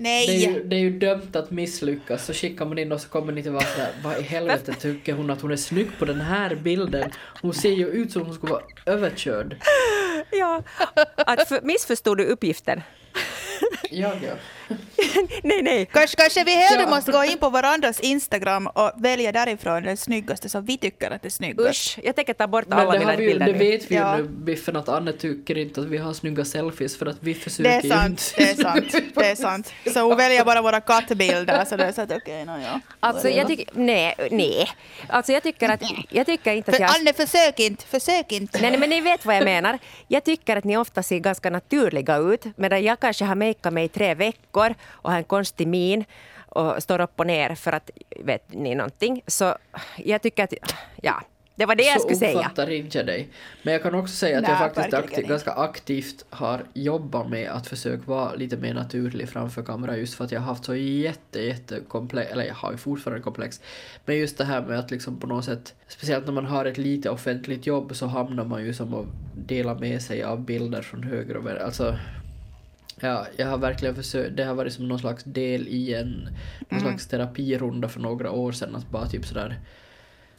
Nej. 0.00 0.26
Det 0.26 0.44
är, 0.44 0.52
ju, 0.52 0.64
det 0.64 0.76
är 0.76 0.80
ju 0.80 0.98
dömt 0.98 1.36
att 1.36 1.50
misslyckas, 1.50 2.26
så 2.26 2.32
skickar 2.32 2.64
man 2.64 2.78
in 2.78 2.92
och 2.92 3.00
så 3.00 3.08
kommer 3.08 3.32
ni 3.32 3.42
till 3.42 3.52
vara 3.52 3.64
sådär, 3.64 3.90
vad 4.04 4.18
i 4.18 4.22
helvete 4.22 4.72
tycker 4.72 5.12
hon 5.12 5.30
att 5.30 5.40
hon 5.40 5.50
är 5.50 5.56
snygg 5.56 5.88
på 5.98 6.04
den 6.04 6.20
här 6.20 6.54
bilden? 6.54 7.10
Hon 7.42 7.54
ser 7.54 7.72
ju 7.72 7.88
ut 7.88 8.12
som 8.12 8.22
hon 8.22 8.34
skulle 8.34 8.52
vara 8.52 8.62
överkörd. 8.86 9.56
Ja, 10.30 10.62
att 11.16 11.48
för, 11.48 11.60
missförstod 11.62 12.18
du 12.18 12.24
uppgiften? 12.24 12.82
Jag, 13.90 14.16
ja. 14.22 14.34
nej, 15.42 15.62
nej. 15.62 15.86
Kanske, 15.92 16.16
kanske 16.16 16.44
vi 16.44 16.54
hellre 16.54 16.82
Ja. 16.82 16.88
måste 16.90 17.12
gå 17.12 17.24
in 17.24 17.38
på 17.38 17.48
varandras 17.50 18.00
Instagram 18.00 18.66
och 18.66 18.92
välja 18.96 19.32
därifrån 19.32 19.82
den 19.82 19.96
snyggaste 19.96 20.48
som 20.48 20.64
vi 20.64 20.78
tycker 20.78 21.10
att 21.10 21.24
är 21.24 21.30
snyggast. 21.30 21.70
Usch, 21.70 21.98
jag 22.04 22.16
tänker 22.16 22.34
ta 22.34 22.46
bort 22.46 22.64
Men 22.68 22.78
alla 22.78 22.92
det, 22.92 22.98
mina 22.98 23.16
bilder 23.16 23.46
det 23.46 23.52
nu. 23.52 23.58
vet 23.58 23.90
vi 23.90 23.94
ju 23.94 24.00
Ja. 24.00 24.16
nu, 24.16 24.22
Biffen, 24.28 24.76
att 24.76 24.88
Anne 24.88 25.12
tycker 25.12 25.58
inte 25.58 25.80
att 25.80 25.86
vi 25.86 25.98
har 25.98 26.12
snygga 26.12 26.44
selfies 26.44 26.96
för 26.98 27.06
att 27.06 27.16
vi 27.20 27.34
försöker 27.34 27.70
Det 27.70 27.76
är 27.76 27.82
ju 27.82 27.88
sant, 27.90 28.34
inte. 28.38 28.44
det 28.44 28.50
är 28.50 28.54
sant, 28.62 28.92
det 29.14 29.30
är 29.30 29.34
sant. 29.34 29.72
Så 29.94 30.00
hon 30.00 30.16
väljer 30.16 30.44
bara 30.44 30.62
våra 30.62 30.80
kattbilder 30.80 31.64
så 31.64 31.76
det 31.76 31.84
är 31.84 31.92
så 31.92 32.00
att 32.00 32.12
okej, 32.12 32.42
okay, 32.42 32.62
ja. 32.62 32.80
Alltså 33.00 33.28
jag 33.28 33.46
tycker, 33.46 33.66
nej, 33.72 34.14
nej. 34.30 34.68
Alltså 35.08 35.32
jag 35.32 35.42
tycker 35.42 35.68
att, 35.68 35.82
jag 36.10 36.26
tycker 36.26 36.52
inte 36.54 36.70
att 36.70 36.78
jag... 36.80 36.90
Anne, 37.00 37.12
försök 37.12 37.60
inte, 37.60 37.84
försök 37.86 38.32
inte. 38.32 38.58
Nej, 38.60 38.70
nej, 38.70 38.80
men 38.80 38.90
ni 38.90 39.00
vet 39.00 39.26
vad 39.26 39.36
jag 39.36 39.44
menar. 39.44 39.78
Jag 40.08 40.24
tycker 40.24 40.56
att 40.56 40.64
ni 40.64 40.76
ofta 40.76 41.02
ser 41.02 41.18
ganska 41.18 41.50
naturliga 41.50 42.16
ut, 42.16 42.44
medan 42.56 42.82
jag 42.82 43.00
kanske 43.00 43.24
har 43.24 43.34
makeat 43.34 43.72
mig 43.72 43.84
i 43.84 43.88
tre 43.88 44.14
veckor 44.14 44.57
och 44.88 45.10
har 45.10 45.18
en 45.18 45.24
konstig 45.24 45.68
min 45.68 46.04
och 46.48 46.82
står 46.82 47.00
upp 47.00 47.20
och 47.20 47.26
ner 47.26 47.54
för 47.54 47.72
att, 47.72 47.90
vet 48.24 48.52
ni 48.52 48.74
någonting. 48.74 49.22
Så 49.26 49.56
jag 49.96 50.22
tycker 50.22 50.44
att, 50.44 50.52
ja, 51.02 51.22
det 51.54 51.66
var 51.66 51.74
det 51.74 51.82
jag 51.82 52.00
skulle 52.00 52.14
så 52.14 52.20
säga. 52.20 52.38
uppfattar 52.38 52.70
inte 52.70 53.02
dig. 53.02 53.28
Men 53.62 53.72
jag 53.72 53.82
kan 53.82 53.94
också 53.94 54.14
säga 54.14 54.36
att 54.36 54.42
Nej, 54.42 54.50
jag 54.50 54.58
faktiskt 54.58 54.92
verkligen 54.92 55.04
akti- 55.10 55.18
inte. 55.18 55.28
ganska 55.28 55.52
aktivt 55.52 56.24
har 56.30 56.60
jobbat 56.74 57.30
med 57.30 57.50
att 57.50 57.66
försöka 57.66 58.02
vara 58.06 58.34
lite 58.34 58.56
mer 58.56 58.74
naturlig 58.74 59.28
framför 59.28 59.62
kamera 59.62 59.96
just 59.96 60.14
för 60.14 60.24
att 60.24 60.32
jag 60.32 60.40
har 60.40 60.46
haft 60.46 60.64
så 60.64 60.74
jätte, 60.74 61.40
jätte 61.40 61.80
komplex, 61.88 62.32
eller 62.32 62.44
jag 62.44 62.54
har 62.54 62.72
ju 62.72 62.78
fortfarande 62.78 63.22
komplex, 63.22 63.60
men 64.06 64.16
just 64.16 64.38
det 64.38 64.44
här 64.44 64.62
med 64.62 64.78
att 64.78 64.90
liksom 64.90 65.20
på 65.20 65.26
något 65.26 65.44
sätt, 65.44 65.74
speciellt 65.88 66.26
när 66.26 66.32
man 66.32 66.46
har 66.46 66.64
ett 66.64 66.78
lite 66.78 67.10
offentligt 67.10 67.66
jobb 67.66 67.96
så 67.96 68.06
hamnar 68.06 68.44
man 68.44 68.64
ju 68.64 68.74
som 68.74 68.94
att 68.94 69.06
dela 69.34 69.74
med 69.74 70.02
sig 70.02 70.22
av 70.22 70.40
bilder 70.40 70.82
från 70.82 71.02
höger 71.02 71.36
och 71.36 71.46
vänster. 71.46 71.64
Alltså, 71.64 71.96
Ja, 73.00 73.26
jag 73.36 73.46
har 73.46 73.58
verkligen 73.58 73.94
försökt, 73.94 74.36
det 74.36 74.44
har 74.44 74.54
varit 74.54 74.72
som 74.72 74.88
någon 74.88 74.98
slags 74.98 75.24
del 75.24 75.68
i 75.68 75.94
en 75.94 76.28
någon 76.68 76.80
slags 76.80 77.06
terapirunda 77.06 77.88
för 77.88 78.00
några 78.00 78.30
år 78.30 78.52
sedan. 78.52 78.76
Att 78.76 78.90
bara 78.90 79.06
typ 79.06 79.26
sådär 79.26 79.58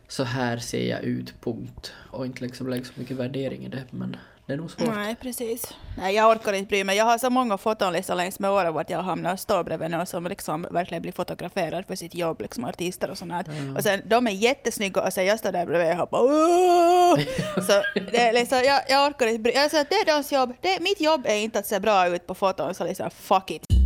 så 0.07 0.23
här 0.23 0.57
ser 0.57 0.89
jag 0.89 1.03
ut, 1.03 1.33
punkt. 1.41 1.93
Och 2.11 2.25
inte 2.25 2.43
liksom 2.43 2.69
lägga 2.69 2.83
så 2.83 2.93
mycket 2.95 3.17
värdering 3.17 3.65
i 3.65 3.69
det, 3.69 3.83
men 3.91 4.15
det 4.49 4.55
är 4.55 4.57
nog 4.57 4.71
svårt. 4.71 4.95
Nej, 4.95 5.15
precis. 5.15 5.73
Nej, 5.97 6.15
jag 6.15 6.29
orkar 6.31 6.53
inte 6.53 6.67
bry 6.69 6.83
mig. 6.83 6.97
Jag 6.97 7.05
har 7.05 7.17
så 7.17 7.29
många 7.29 7.57
foton 7.57 7.93
liksom 7.93 8.17
längs 8.17 8.39
med 8.39 8.51
åren 8.51 8.73
vart 8.73 8.89
jag 8.89 9.01
hamnar 9.01 9.33
och 9.33 9.39
står 9.39 9.63
bredvid 9.63 9.91
någon 9.91 10.05
som 10.05 10.27
liksom 10.27 10.67
verkligen 10.71 11.01
blir 11.01 11.11
fotograferad 11.11 11.85
för 11.85 11.95
sitt 11.95 12.15
jobb, 12.15 12.41
liksom 12.41 12.65
artister 12.65 13.09
och 13.11 13.17
sånt 13.17 13.31
här. 13.31 13.45
Och 13.77 13.83
sen, 13.83 14.01
de 14.05 14.27
är 14.27 14.31
jättesnygga 14.31 15.01
och 15.01 15.13
sen 15.13 15.25
jag 15.25 15.39
står 15.39 15.51
där 15.51 15.65
bredvid 15.65 15.99
och 16.01 16.09
bara 16.09 16.21
"Åh!" 16.21 17.19
Så 17.67 17.83
det 18.11 18.17
är 18.17 18.33
liksom, 18.33 18.57
jag, 18.57 18.81
jag 18.89 19.07
orkar 19.07 19.27
inte 19.27 19.39
bry 19.39 19.53
mig. 19.53 19.63
Alltså, 19.63 19.77
det 19.89 19.95
är 19.95 20.05
deras 20.05 20.31
jobb. 20.31 20.53
Det, 20.61 20.79
mitt 20.79 21.01
jobb 21.01 21.25
är 21.25 21.35
inte 21.35 21.59
att 21.59 21.67
se 21.67 21.79
bra 21.79 22.07
ut 22.07 22.27
på 22.27 22.35
foton, 22.35 22.73
så 22.73 22.83
liksom 22.83 23.09
fuck 23.11 23.51
it. 23.51 23.78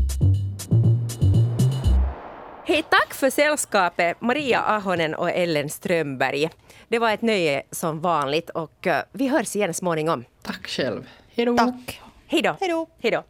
Hej, 2.66 2.84
tack 2.90 3.14
för 3.14 3.30
sällskapet 3.30 4.22
Maria 4.22 4.60
Ahonen 4.62 5.16
och 5.16 5.30
Ellen 5.30 5.70
Strömberg. 5.70 6.50
Det 6.88 7.00
var 7.00 7.12
ett 7.12 7.22
nöje 7.22 7.64
som 7.72 8.02
vanligt 8.02 8.50
och 8.50 8.88
eh, 8.88 9.04
vi 9.12 9.28
hörs 9.28 9.56
igen 9.56 9.74
småningom. 9.74 10.26
Tack 10.42 10.68
själv. 10.68 11.10
Tack. 11.58 12.02
Hej 12.28 12.42
då! 12.42 12.58
Hej 12.60 12.70
då. 12.70 12.88
Hej 13.02 13.12
då! 13.12 13.24